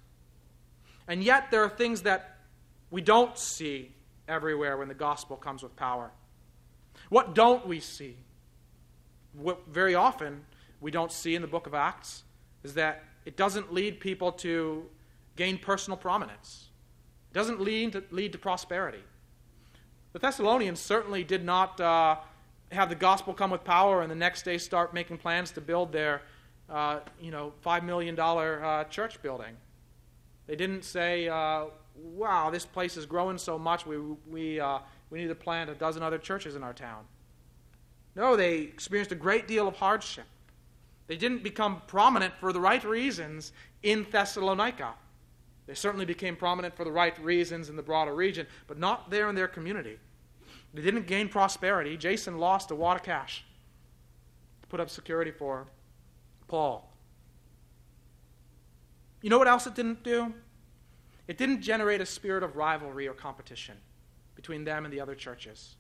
And 1.08 1.24
yet 1.24 1.52
there 1.52 1.64
are 1.64 1.70
things 1.70 2.04
that 2.04 2.38
we 2.91 3.02
don't 3.02 3.38
see 3.38 3.91
everywhere 4.28 4.78
when 4.78 4.88
the 4.88 4.93
gospel 4.93 5.36
comes 5.36 5.64
with 5.64 5.76
power. 5.76 6.12
What 7.10 7.34
don't 7.34 7.68
we 7.68 7.80
see? 7.80 8.18
What 9.34 9.68
very 9.68 9.95
often 9.95 10.45
we 10.82 10.91
don't 10.91 11.11
see 11.11 11.36
in 11.36 11.41
the 11.41 11.47
book 11.47 11.67
of 11.67 11.73
Acts 11.73 12.23
is 12.63 12.73
that 12.75 13.03
it 13.25 13.36
doesn't 13.36 13.73
lead 13.73 13.99
people 13.99 14.32
to 14.32 14.86
gain 15.36 15.57
personal 15.57 15.97
prominence. 15.97 16.69
It 17.32 17.34
doesn't 17.34 17.61
lead 17.61 17.93
to, 17.93 18.03
lead 18.11 18.32
to 18.34 18.38
prosperity. 18.38 19.03
The 20.13 20.19
Thessalonians 20.19 20.80
certainly 20.80 21.23
did 21.23 21.43
not 21.43 21.80
uh, 21.80 22.17
have 22.71 22.89
the 22.89 22.95
gospel 22.95 23.34
come 23.34 23.51
with 23.51 23.63
power 23.63 24.01
and 24.01 24.11
the 24.11 24.15
next 24.15 24.43
day 24.43 24.57
start 24.57 24.93
making 24.93 25.17
plans 25.17 25.51
to 25.51 25.61
build 25.61 25.91
their, 25.91 26.21
uh, 26.69 26.99
you 27.21 27.32
know, 27.32 27.53
$5 27.65 27.84
million 27.84 28.19
uh, 28.19 28.84
church 28.86 29.21
building. 29.21 29.55
They 30.47 30.55
didn't 30.55 30.84
say, 30.84 31.28
uh, 31.28 31.65
wow, 31.95 32.49
this 32.49 32.65
place 32.65 32.97
is 32.97 33.05
growing 33.05 33.38
so 33.38 33.59
much, 33.59 33.86
we, 33.86 33.97
we, 34.30 34.59
uh, 34.59 34.80
we 35.09 35.19
need 35.19 35.28
to 35.28 35.36
plant 35.36 35.69
a 35.69 35.75
dozen 35.75 36.03
other 36.03 36.17
churches 36.17 36.55
in 36.55 36.63
our 36.63 36.73
town. 36.73 37.03
No, 38.15 38.36
they 38.36 38.59
experienced 38.59 39.11
a 39.11 39.15
great 39.15 39.47
deal 39.47 39.67
of 39.67 39.75
hardship. 39.75 40.25
They 41.08 41.18
didn't 41.18 41.43
become 41.43 41.82
prominent 41.88 42.36
for 42.38 42.51
the 42.51 42.60
right 42.60 42.84
reasons 42.84 43.53
in 43.82 44.05
Thessalonica. 44.12 44.93
They 45.66 45.74
certainly 45.74 46.05
became 46.05 46.36
prominent 46.36 46.76
for 46.76 46.84
the 46.84 46.91
right 46.91 47.18
reasons 47.24 47.70
in 47.70 47.76
the 47.76 47.84
broader 47.84 48.14
region, 48.14 48.47
but 48.68 48.78
not 48.78 49.10
there 49.10 49.30
in 49.30 49.36
their 49.36 49.47
community. 49.47 49.99
They 50.74 50.82
didn't 50.82 51.08
gain 51.08 51.30
prosperity. 51.30 51.97
Jason 51.97 52.38
lost 52.38 52.72
a 52.72 52.76
wad 52.76 52.97
of 52.97 53.03
cash 53.03 53.45
to 54.62 54.68
put 54.68 54.80
up 54.80 54.89
security 54.89 55.32
for 55.32 55.68
Paul. 56.47 56.93
You 59.22 59.30
know 59.30 59.38
what 59.38 59.47
else 59.47 59.66
it 59.68 59.76
didn't 59.76 60.03
do? 60.03 60.34
It 61.28 61.38
didn't 61.38 61.62
generate 61.62 61.99
a 61.99 62.05
spirit 62.05 62.43
of 62.43 62.55
rivalry 62.55 63.08
or 63.08 63.14
competition 63.14 63.78
between 64.36 64.64
them 64.64 64.86
and 64.86 64.93
the 64.93 65.01
other 65.01 65.16
churches. 65.16 65.76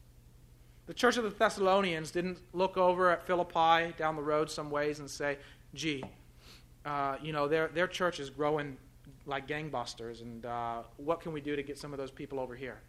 The 0.87 0.93
church 0.93 1.17
of 1.17 1.25
the 1.25 1.29
Thessalonians 1.29 2.11
didn't 2.11 2.39
look 2.53 2.77
over 2.77 3.11
at 3.11 3.27
Philippi 3.27 3.93
down 3.97 4.15
the 4.15 4.21
road 4.21 4.49
some 4.49 4.71
ways 4.71 4.99
and 4.99 5.09
say, 5.09 5.37
gee, 5.73 6.01
uh, 6.85 7.17
you 7.21 7.33
know, 7.33 7.49
their, 7.49 7.67
their 7.67 7.87
church 7.87 8.21
is 8.21 8.29
growing 8.29 8.77
like 9.25 9.45
gangbusters, 9.45 10.21
and 10.21 10.45
uh, 10.45 10.83
what 10.95 11.19
can 11.19 11.33
we 11.33 11.41
do 11.41 11.57
to 11.57 11.61
get 11.61 11.77
some 11.77 11.91
of 11.91 11.99
those 11.99 12.11
people 12.11 12.39
over 12.39 12.55
here? 12.55 12.79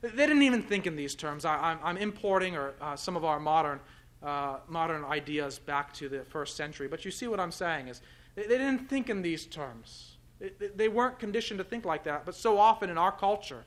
They 0.00 0.08
didn't 0.08 0.42
even 0.42 0.62
think 0.62 0.86
in 0.86 0.96
these 0.96 1.14
terms. 1.14 1.44
I, 1.44 1.76
am 1.84 1.98
importing 1.98 2.56
or, 2.56 2.72
uh, 2.80 2.96
some 2.96 3.16
of 3.16 3.24
our 3.26 3.38
modern, 3.38 3.80
uh, 4.22 4.60
modern 4.66 5.04
ideas 5.04 5.58
back 5.58 5.92
to 5.94 6.08
the 6.08 6.24
first 6.24 6.56
century, 6.56 6.88
but 6.88 7.04
you 7.04 7.10
see 7.10 7.28
what 7.28 7.38
I'm 7.38 7.52
saying 7.52 7.88
is 7.88 8.00
they, 8.34 8.44
they 8.44 8.56
didn't 8.56 8.88
think 8.88 9.10
in 9.10 9.20
these 9.20 9.44
terms. 9.44 10.16
They, 10.38 10.68
they 10.74 10.88
weren't 10.88 11.18
conditioned 11.18 11.58
to 11.58 11.64
think 11.64 11.84
like 11.84 12.04
that, 12.04 12.24
but 12.24 12.34
so 12.34 12.56
often 12.56 12.88
in 12.88 12.96
our 12.96 13.12
culture, 13.12 13.64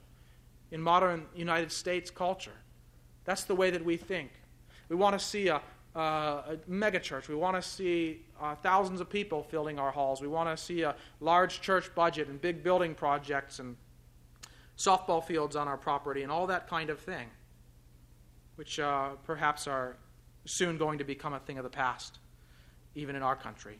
in 0.71 0.81
modern 0.81 1.27
United 1.35 1.71
States 1.71 2.09
culture, 2.09 2.62
that's 3.25 3.43
the 3.43 3.55
way 3.55 3.71
that 3.71 3.83
we 3.83 3.97
think. 3.97 4.31
We 4.89 4.95
want 4.95 5.17
to 5.17 5.25
see 5.25 5.47
a, 5.47 5.61
uh, 5.95 5.99
a 5.99 6.57
megachurch. 6.69 7.27
We 7.27 7.35
want 7.35 7.55
to 7.55 7.61
see 7.61 8.25
uh, 8.41 8.55
thousands 8.55 9.01
of 9.01 9.09
people 9.09 9.43
filling 9.43 9.79
our 9.79 9.91
halls. 9.91 10.21
We 10.21 10.27
want 10.27 10.55
to 10.55 10.61
see 10.61 10.81
a 10.81 10.95
large 11.19 11.61
church 11.61 11.93
budget 11.95 12.27
and 12.27 12.41
big 12.41 12.63
building 12.63 12.93
projects 12.95 13.59
and 13.59 13.75
softball 14.77 15.23
fields 15.23 15.55
on 15.55 15.67
our 15.67 15.77
property 15.77 16.23
and 16.23 16.31
all 16.31 16.47
that 16.47 16.67
kind 16.67 16.89
of 16.89 16.99
thing, 16.99 17.27
which 18.55 18.79
uh, 18.79 19.09
perhaps 19.23 19.67
are 19.67 19.97
soon 20.45 20.77
going 20.77 20.97
to 20.97 21.03
become 21.03 21.33
a 21.33 21.39
thing 21.39 21.57
of 21.57 21.63
the 21.63 21.69
past, 21.69 22.19
even 22.95 23.15
in 23.15 23.23
our 23.23 23.35
country. 23.35 23.79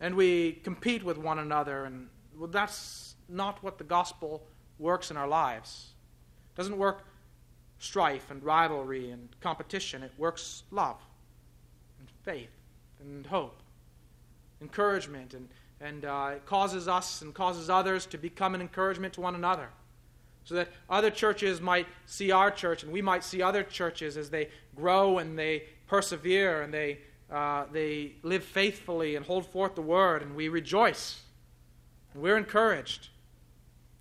And 0.00 0.14
we 0.14 0.52
compete 0.52 1.04
with 1.04 1.18
one 1.18 1.38
another, 1.38 1.84
and 1.84 2.08
well, 2.36 2.48
that's 2.48 3.14
not 3.28 3.62
what 3.62 3.78
the 3.78 3.84
gospel 3.84 4.42
works 4.78 5.10
in 5.10 5.16
our 5.16 5.28
lives. 5.28 5.90
It 6.52 6.56
doesn't 6.56 6.76
work 6.76 7.04
strife 7.80 8.30
and 8.30 8.44
rivalry 8.44 9.10
and 9.10 9.28
competition, 9.40 10.02
it 10.02 10.12
works 10.16 10.62
love 10.70 10.98
and 11.98 12.08
faith 12.22 12.50
and 13.00 13.26
hope, 13.26 13.58
encouragement, 14.60 15.34
and, 15.34 15.48
and 15.80 16.04
uh, 16.04 16.32
it 16.36 16.46
causes 16.46 16.86
us 16.86 17.22
and 17.22 17.34
causes 17.34 17.68
others 17.68 18.06
to 18.06 18.18
become 18.18 18.54
an 18.54 18.60
encouragement 18.60 19.14
to 19.14 19.22
one 19.22 19.34
another. 19.34 19.68
So 20.44 20.54
that 20.56 20.68
other 20.88 21.10
churches 21.10 21.60
might 21.60 21.86
see 22.06 22.30
our 22.30 22.50
church 22.50 22.82
and 22.82 22.92
we 22.92 23.02
might 23.02 23.24
see 23.24 23.42
other 23.42 23.62
churches 23.62 24.16
as 24.16 24.30
they 24.30 24.48
grow 24.76 25.18
and 25.18 25.38
they 25.38 25.64
persevere 25.86 26.62
and 26.62 26.72
they, 26.72 26.98
uh, 27.30 27.64
they 27.72 28.12
live 28.22 28.44
faithfully 28.44 29.16
and 29.16 29.24
hold 29.24 29.46
forth 29.46 29.74
the 29.74 29.82
word 29.82 30.22
and 30.22 30.34
we 30.36 30.48
rejoice. 30.48 31.22
And 32.12 32.22
we're 32.22 32.36
encouraged 32.36 33.08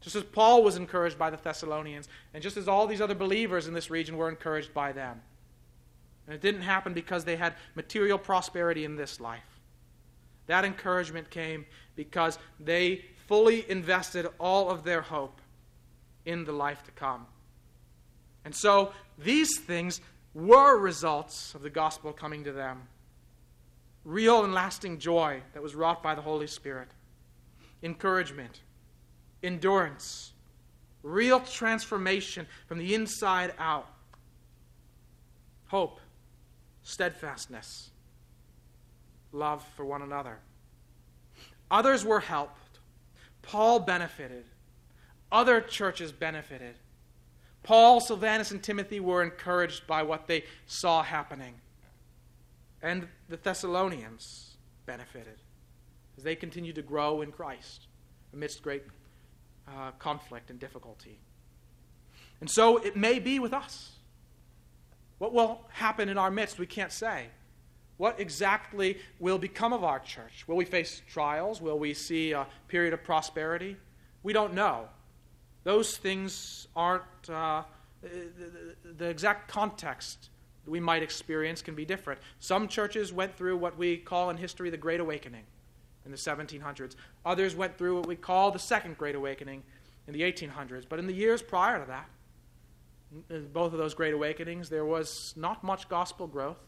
just 0.02 0.16
as 0.16 0.24
paul 0.24 0.64
was 0.64 0.76
encouraged 0.76 1.18
by 1.18 1.30
the 1.30 1.38
thessalonians 1.38 2.08
and 2.34 2.44
just 2.44 2.58
as 2.58 2.68
all 2.68 2.88
these 2.88 3.02
other 3.02 3.16
believers 3.16 3.68
in 3.68 3.74
this 3.74 3.90
region 3.90 4.18
were 4.18 4.30
encouraged 4.30 4.74
by 4.74 4.92
them 4.92 5.22
and 6.26 6.36
it 6.36 6.42
didn't 6.42 6.62
happen 6.62 6.94
because 6.94 7.24
they 7.24 7.36
had 7.36 7.56
material 7.76 8.18
prosperity 8.18 8.86
in 8.86 8.96
this 8.96 9.20
life 9.20 9.60
that 10.50 10.66
encouragement 10.66 11.30
came 11.30 11.66
because 11.96 12.40
they 12.60 13.06
fully 13.28 13.70
invested 13.70 14.26
all 14.40 14.72
of 14.72 14.84
their 14.84 15.02
hope 15.02 15.40
in 16.26 16.44
the 16.44 16.52
life 16.52 16.84
to 16.84 16.92
come. 16.92 17.28
And 18.44 18.56
so 18.56 18.92
these 19.20 19.60
things 19.60 20.02
were 20.34 20.76
results 20.80 21.54
of 21.54 21.62
the 21.62 21.70
gospel 21.70 22.12
coming 22.12 22.44
to 22.46 22.52
them. 22.52 22.82
Real 24.04 24.44
and 24.44 24.52
lasting 24.52 24.98
joy 24.98 25.42
that 25.54 25.62
was 25.62 25.76
wrought 25.76 26.02
by 26.02 26.16
the 26.16 26.22
Holy 26.22 26.48
Spirit, 26.48 26.88
encouragement, 27.84 28.62
endurance, 29.44 30.34
real 31.04 31.40
transformation 31.40 32.48
from 32.68 32.78
the 32.78 32.94
inside 32.94 33.54
out, 33.58 33.88
hope, 35.68 36.00
steadfastness, 36.84 37.92
love 39.32 39.64
for 39.76 39.86
one 39.86 40.02
another. 40.02 40.40
Others 41.72 42.04
were 42.04 42.20
helped. 42.20 42.80
Paul 43.42 43.80
benefited. 43.80 44.46
Other 45.32 45.62
churches 45.62 46.12
benefited. 46.12 46.76
Paul, 47.62 48.00
Silvanus, 48.00 48.52
and 48.52 48.64
Timothy 48.64 49.00
were 49.00 49.22
encouraged 49.22 49.86
by 49.86 50.02
what 50.02 50.28
they 50.28 50.46
saw 50.66 51.04
happening. 51.04 51.54
And 52.82 53.08
the 53.28 53.38
Thessalonians 53.38 54.58
benefited 54.86 55.38
as 56.18 56.24
they 56.24 56.36
continued 56.36 56.76
to 56.76 56.82
grow 56.82 57.22
in 57.22 57.32
Christ 57.32 57.88
amidst 58.34 58.64
great 58.64 58.84
uh, 59.78 59.92
conflict 60.00 60.50
and 60.50 60.60
difficulty. 60.60 61.20
And 62.42 62.50
so 62.50 62.78
it 62.78 62.96
may 62.96 63.20
be 63.20 63.40
with 63.40 63.54
us. 63.54 63.92
What 65.18 65.34
will 65.34 65.62
happen 65.70 66.10
in 66.10 66.18
our 66.18 66.32
midst, 66.32 66.58
we 66.60 66.66
can't 66.66 66.92
say. 66.92 67.28
What 67.98 68.20
exactly 68.20 68.98
will 69.20 69.38
become 69.38 69.74
of 69.74 69.84
our 69.84 70.00
church? 70.00 70.46
Will 70.48 70.56
we 70.56 70.64
face 70.66 71.02
trials? 71.08 71.62
Will 71.62 71.78
we 71.78 71.94
see 71.94 72.32
a 72.32 72.48
period 72.70 72.94
of 72.94 73.04
prosperity? 73.04 73.76
We 74.24 74.32
don't 74.32 74.54
know. 74.54 74.88
Those 75.66 75.98
things 75.98 76.68
aren't, 76.76 77.04
uh, 77.30 77.64
the, 78.02 78.76
the 78.98 79.10
exact 79.10 79.52
context 79.52 80.30
we 80.66 80.80
might 80.80 81.04
experience 81.04 81.62
can 81.62 81.76
be 81.76 81.84
different. 81.84 82.22
Some 82.40 82.70
churches 82.70 83.12
went 83.12 83.36
through 83.36 83.58
what 83.58 83.78
we 83.78 83.98
call 83.98 84.30
in 84.30 84.38
history 84.38 84.70
the 84.70 84.78
Great 84.78 85.02
Awakening 85.02 85.44
in 86.06 86.12
the 86.12 86.18
1700s, 86.18 86.96
others 87.26 87.56
went 87.56 87.78
through 87.78 87.98
what 87.98 88.08
we 88.08 88.16
call 88.16 88.52
the 88.52 88.60
Second 88.60 88.98
Great 88.98 89.16
Awakening 89.16 89.64
in 90.08 90.14
the 90.14 90.22
1800s. 90.22 90.86
But 90.88 91.00
in 91.00 91.08
the 91.08 91.14
years 91.14 91.42
prior 91.42 91.80
to 91.80 91.86
that, 91.86 92.10
both 93.54 93.74
of 93.74 93.80
those 93.80 93.94
great 93.94 94.14
awakenings, 94.14 94.70
there 94.70 94.86
was 94.86 95.34
not 95.36 95.64
much 95.64 95.90
gospel 95.90 96.28
growth. 96.28 96.60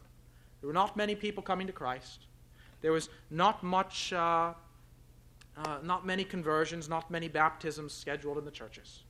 There 0.60 0.66
were 0.68 0.74
not 0.74 0.96
many 0.96 1.14
people 1.14 1.42
coming 1.42 1.66
to 1.66 1.72
Christ. 1.72 2.26
There 2.80 2.92
was 2.92 3.08
not 3.30 3.62
much 3.62 4.12
uh, 4.12 4.54
uh, 5.56 5.78
not 5.82 6.06
many 6.06 6.24
conversions, 6.24 6.88
not 6.88 7.10
many 7.10 7.28
baptisms 7.28 7.92
scheduled 7.92 8.38
in 8.38 8.44
the 8.44 8.50
churches. 8.50 9.02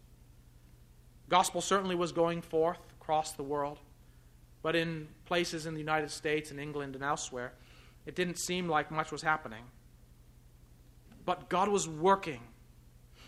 Gospel 1.28 1.60
certainly 1.60 1.94
was 1.94 2.12
going 2.12 2.42
forth 2.42 2.80
across 3.00 3.32
the 3.32 3.42
world, 3.42 3.78
but 4.62 4.74
in 4.74 5.08
places 5.24 5.66
in 5.66 5.74
the 5.74 5.80
United 5.80 6.10
States 6.10 6.50
and 6.50 6.58
England 6.58 6.94
and 6.94 7.04
elsewhere, 7.04 7.52
it 8.06 8.14
didn't 8.14 8.38
seem 8.38 8.68
like 8.68 8.90
much 8.90 9.12
was 9.12 9.22
happening. 9.22 9.62
But 11.24 11.48
God 11.48 11.68
was 11.68 11.88
working. 11.88 12.40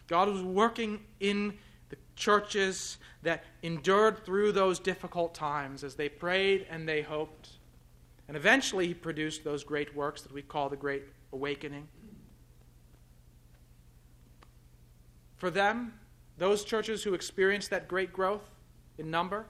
God 0.07 0.28
was 0.28 0.42
working 0.42 1.01
in 1.20 1.55
the 1.88 1.97
churches 2.16 2.99
that 3.22 3.45
endured 3.62 4.24
through 4.24 4.53
those 4.53 4.78
difficult 4.78 5.34
times 5.34 5.84
as 5.84 5.95
they 5.95 6.09
prayed 6.09 6.66
and 6.68 6.88
they 6.88 7.03
hoped 7.03 7.51
And 8.26 8.36
eventually, 8.36 8.86
he 8.86 8.95
produced 8.95 9.45
those 9.45 9.64
great 9.64 9.95
works 9.95 10.22
that 10.22 10.32
we 10.32 10.42
call 10.42 10.68
the 10.68 10.76
Great 10.76 11.05
Awakening. 11.32 11.88
For 15.36 15.51
them, 15.51 15.92
those 16.38 16.64
churches 16.64 17.03
who 17.03 17.14
experienced 17.14 17.70
that 17.70 17.86
great 17.86 18.12
growth 18.12 18.49
in 18.97 19.11
number, 19.11 19.45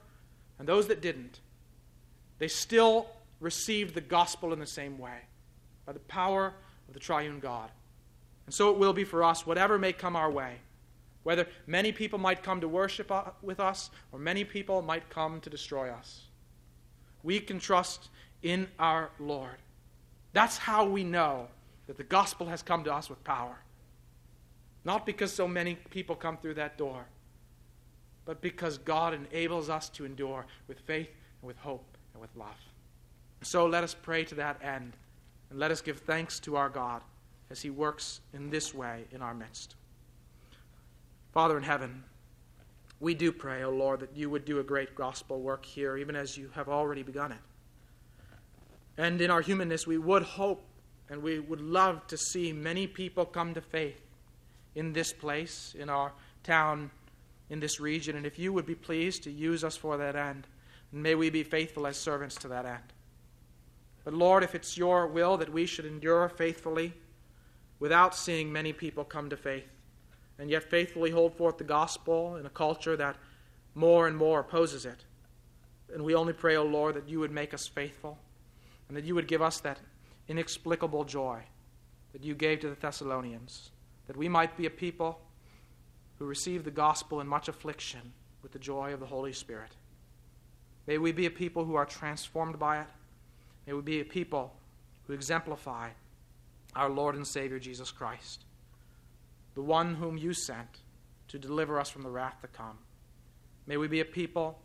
and 0.58 0.68
those 0.68 0.88
that 0.88 1.00
didn't, 1.00 1.40
they 2.38 2.48
still 2.48 3.06
received 3.38 3.94
the 3.94 4.00
gospel 4.00 4.52
in 4.52 4.58
the 4.58 4.66
same 4.66 4.98
way 4.98 5.18
by 5.86 5.92
the 5.92 6.00
power 6.00 6.52
of 6.88 6.94
the 6.94 7.00
triune 7.00 7.38
God. 7.38 7.70
And 8.46 8.54
so 8.54 8.70
it 8.70 8.76
will 8.76 8.92
be 8.92 9.04
for 9.04 9.24
us, 9.24 9.46
whatever 9.46 9.78
may 9.78 9.92
come 9.92 10.16
our 10.16 10.30
way. 10.30 10.56
Whether 11.22 11.46
many 11.66 11.92
people 11.92 12.18
might 12.18 12.42
come 12.42 12.60
to 12.60 12.68
worship 12.68 13.10
with 13.42 13.58
us 13.58 13.90
or 14.12 14.18
many 14.18 14.44
people 14.44 14.82
might 14.82 15.08
come 15.08 15.40
to 15.40 15.50
destroy 15.50 15.90
us. 15.90 16.24
We 17.22 17.40
can 17.40 17.58
trust 17.58 18.10
in 18.42 18.68
our 18.78 19.10
Lord. 19.18 19.56
That's 20.34 20.58
how 20.58 20.84
we 20.84 21.02
know 21.02 21.48
that 21.86 21.96
the 21.96 22.04
gospel 22.04 22.46
has 22.48 22.62
come 22.62 22.84
to 22.84 22.92
us 22.92 23.08
with 23.08 23.24
power. 23.24 23.56
Not 24.84 25.06
because 25.06 25.32
so 25.32 25.48
many 25.48 25.76
people 25.88 26.14
come 26.14 26.36
through 26.36 26.54
that 26.54 26.76
door, 26.76 27.06
but 28.26 28.42
because 28.42 28.76
God 28.76 29.14
enables 29.14 29.70
us 29.70 29.88
to 29.90 30.04
endure 30.04 30.44
with 30.68 30.78
faith 30.80 31.08
and 31.40 31.46
with 31.46 31.56
hope 31.56 31.96
and 32.12 32.20
with 32.20 32.34
love. 32.36 32.48
So 33.40 33.66
let 33.66 33.82
us 33.82 33.94
pray 33.94 34.24
to 34.24 34.34
that 34.34 34.62
end, 34.62 34.92
and 35.48 35.58
let 35.58 35.70
us 35.70 35.80
give 35.80 36.00
thanks 36.00 36.38
to 36.40 36.56
our 36.56 36.68
God 36.68 37.00
as 37.54 37.62
He 37.62 37.70
works 37.70 38.20
in 38.32 38.50
this 38.50 38.74
way 38.74 39.04
in 39.12 39.22
our 39.22 39.32
midst. 39.32 39.76
Father 41.32 41.56
in 41.56 41.62
heaven, 41.62 42.02
we 42.98 43.14
do 43.14 43.30
pray, 43.30 43.62
O 43.62 43.68
oh 43.68 43.70
Lord, 43.70 44.00
that 44.00 44.16
you 44.16 44.28
would 44.28 44.44
do 44.44 44.58
a 44.58 44.64
great 44.64 44.96
gospel 44.96 45.40
work 45.40 45.64
here, 45.64 45.96
even 45.96 46.16
as 46.16 46.36
you 46.36 46.50
have 46.56 46.68
already 46.68 47.04
begun 47.04 47.30
it. 47.30 47.38
And 48.98 49.20
in 49.20 49.30
our 49.30 49.40
humanness, 49.40 49.86
we 49.86 49.98
would 49.98 50.24
hope 50.24 50.64
and 51.08 51.22
we 51.22 51.38
would 51.38 51.60
love 51.60 52.04
to 52.08 52.16
see 52.16 52.52
many 52.52 52.88
people 52.88 53.24
come 53.24 53.54
to 53.54 53.60
faith 53.60 54.02
in 54.74 54.92
this 54.92 55.12
place, 55.12 55.76
in 55.78 55.88
our 55.88 56.10
town, 56.42 56.90
in 57.50 57.60
this 57.60 57.78
region. 57.78 58.16
And 58.16 58.26
if 58.26 58.36
you 58.36 58.52
would 58.52 58.66
be 58.66 58.74
pleased 58.74 59.22
to 59.24 59.30
use 59.30 59.62
us 59.62 59.76
for 59.76 59.96
that 59.96 60.16
end, 60.16 60.48
may 60.90 61.14
we 61.14 61.30
be 61.30 61.44
faithful 61.44 61.86
as 61.86 61.96
servants 61.96 62.34
to 62.36 62.48
that 62.48 62.66
end. 62.66 62.92
But 64.02 64.12
Lord, 64.14 64.42
if 64.42 64.56
it's 64.56 64.76
your 64.76 65.06
will 65.06 65.36
that 65.36 65.52
we 65.52 65.66
should 65.66 65.86
endure 65.86 66.28
faithfully 66.28 66.94
without 67.84 68.14
seeing 68.14 68.50
many 68.50 68.72
people 68.72 69.04
come 69.04 69.28
to 69.28 69.36
faith, 69.36 69.68
and 70.38 70.48
yet 70.48 70.70
faithfully 70.70 71.10
hold 71.10 71.36
forth 71.36 71.58
the 71.58 71.64
gospel 71.64 72.36
in 72.36 72.46
a 72.46 72.48
culture 72.48 72.96
that 72.96 73.14
more 73.74 74.06
and 74.06 74.16
more 74.16 74.40
opposes 74.40 74.86
it, 74.86 75.04
and 75.92 76.02
we 76.02 76.14
only 76.14 76.32
pray, 76.32 76.56
O 76.56 76.62
oh 76.62 76.64
Lord, 76.64 76.94
that 76.94 77.10
you 77.10 77.20
would 77.20 77.30
make 77.30 77.52
us 77.52 77.68
faithful 77.68 78.16
and 78.88 78.96
that 78.96 79.04
you 79.04 79.14
would 79.14 79.28
give 79.28 79.42
us 79.42 79.60
that 79.60 79.80
inexplicable 80.28 81.04
joy 81.04 81.42
that 82.14 82.24
you 82.24 82.34
gave 82.34 82.60
to 82.60 82.70
the 82.70 82.74
Thessalonians 82.74 83.70
that 84.06 84.16
we 84.16 84.30
might 84.30 84.56
be 84.56 84.64
a 84.64 84.70
people 84.70 85.20
who 86.18 86.24
receive 86.24 86.64
the 86.64 86.70
gospel 86.70 87.20
in 87.20 87.26
much 87.26 87.48
affliction 87.48 88.14
with 88.42 88.52
the 88.52 88.58
joy 88.58 88.94
of 88.94 89.00
the 89.00 89.04
Holy 89.04 89.34
Spirit. 89.34 89.76
May 90.86 90.96
we 90.96 91.12
be 91.12 91.26
a 91.26 91.30
people 91.30 91.66
who 91.66 91.74
are 91.74 91.84
transformed 91.84 92.58
by 92.58 92.80
it. 92.80 92.88
May 93.66 93.74
we 93.74 93.82
be 93.82 94.00
a 94.00 94.06
people 94.06 94.54
who 95.06 95.12
exemplify 95.12 95.90
our 96.74 96.88
Lord 96.88 97.14
and 97.14 97.26
Savior 97.26 97.58
Jesus 97.58 97.90
Christ, 97.90 98.44
the 99.54 99.62
one 99.62 99.94
whom 99.94 100.16
you 100.16 100.32
sent 100.32 100.80
to 101.28 101.38
deliver 101.38 101.78
us 101.78 101.90
from 101.90 102.02
the 102.02 102.10
wrath 102.10 102.40
to 102.42 102.48
come. 102.48 102.78
May 103.66 103.76
we 103.76 103.88
be 103.88 104.00
a 104.00 104.04
people 104.04 104.58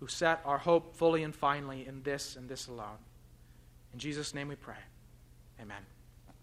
who 0.00 0.06
set 0.06 0.40
our 0.44 0.58
hope 0.58 0.96
fully 0.96 1.22
and 1.22 1.34
finally 1.34 1.86
in 1.86 2.02
this 2.02 2.36
and 2.36 2.48
this 2.48 2.68
alone. 2.68 2.98
In 3.92 3.98
Jesus' 3.98 4.34
name 4.34 4.48
we 4.48 4.56
pray. 4.56 4.74
Amen. 5.60 5.93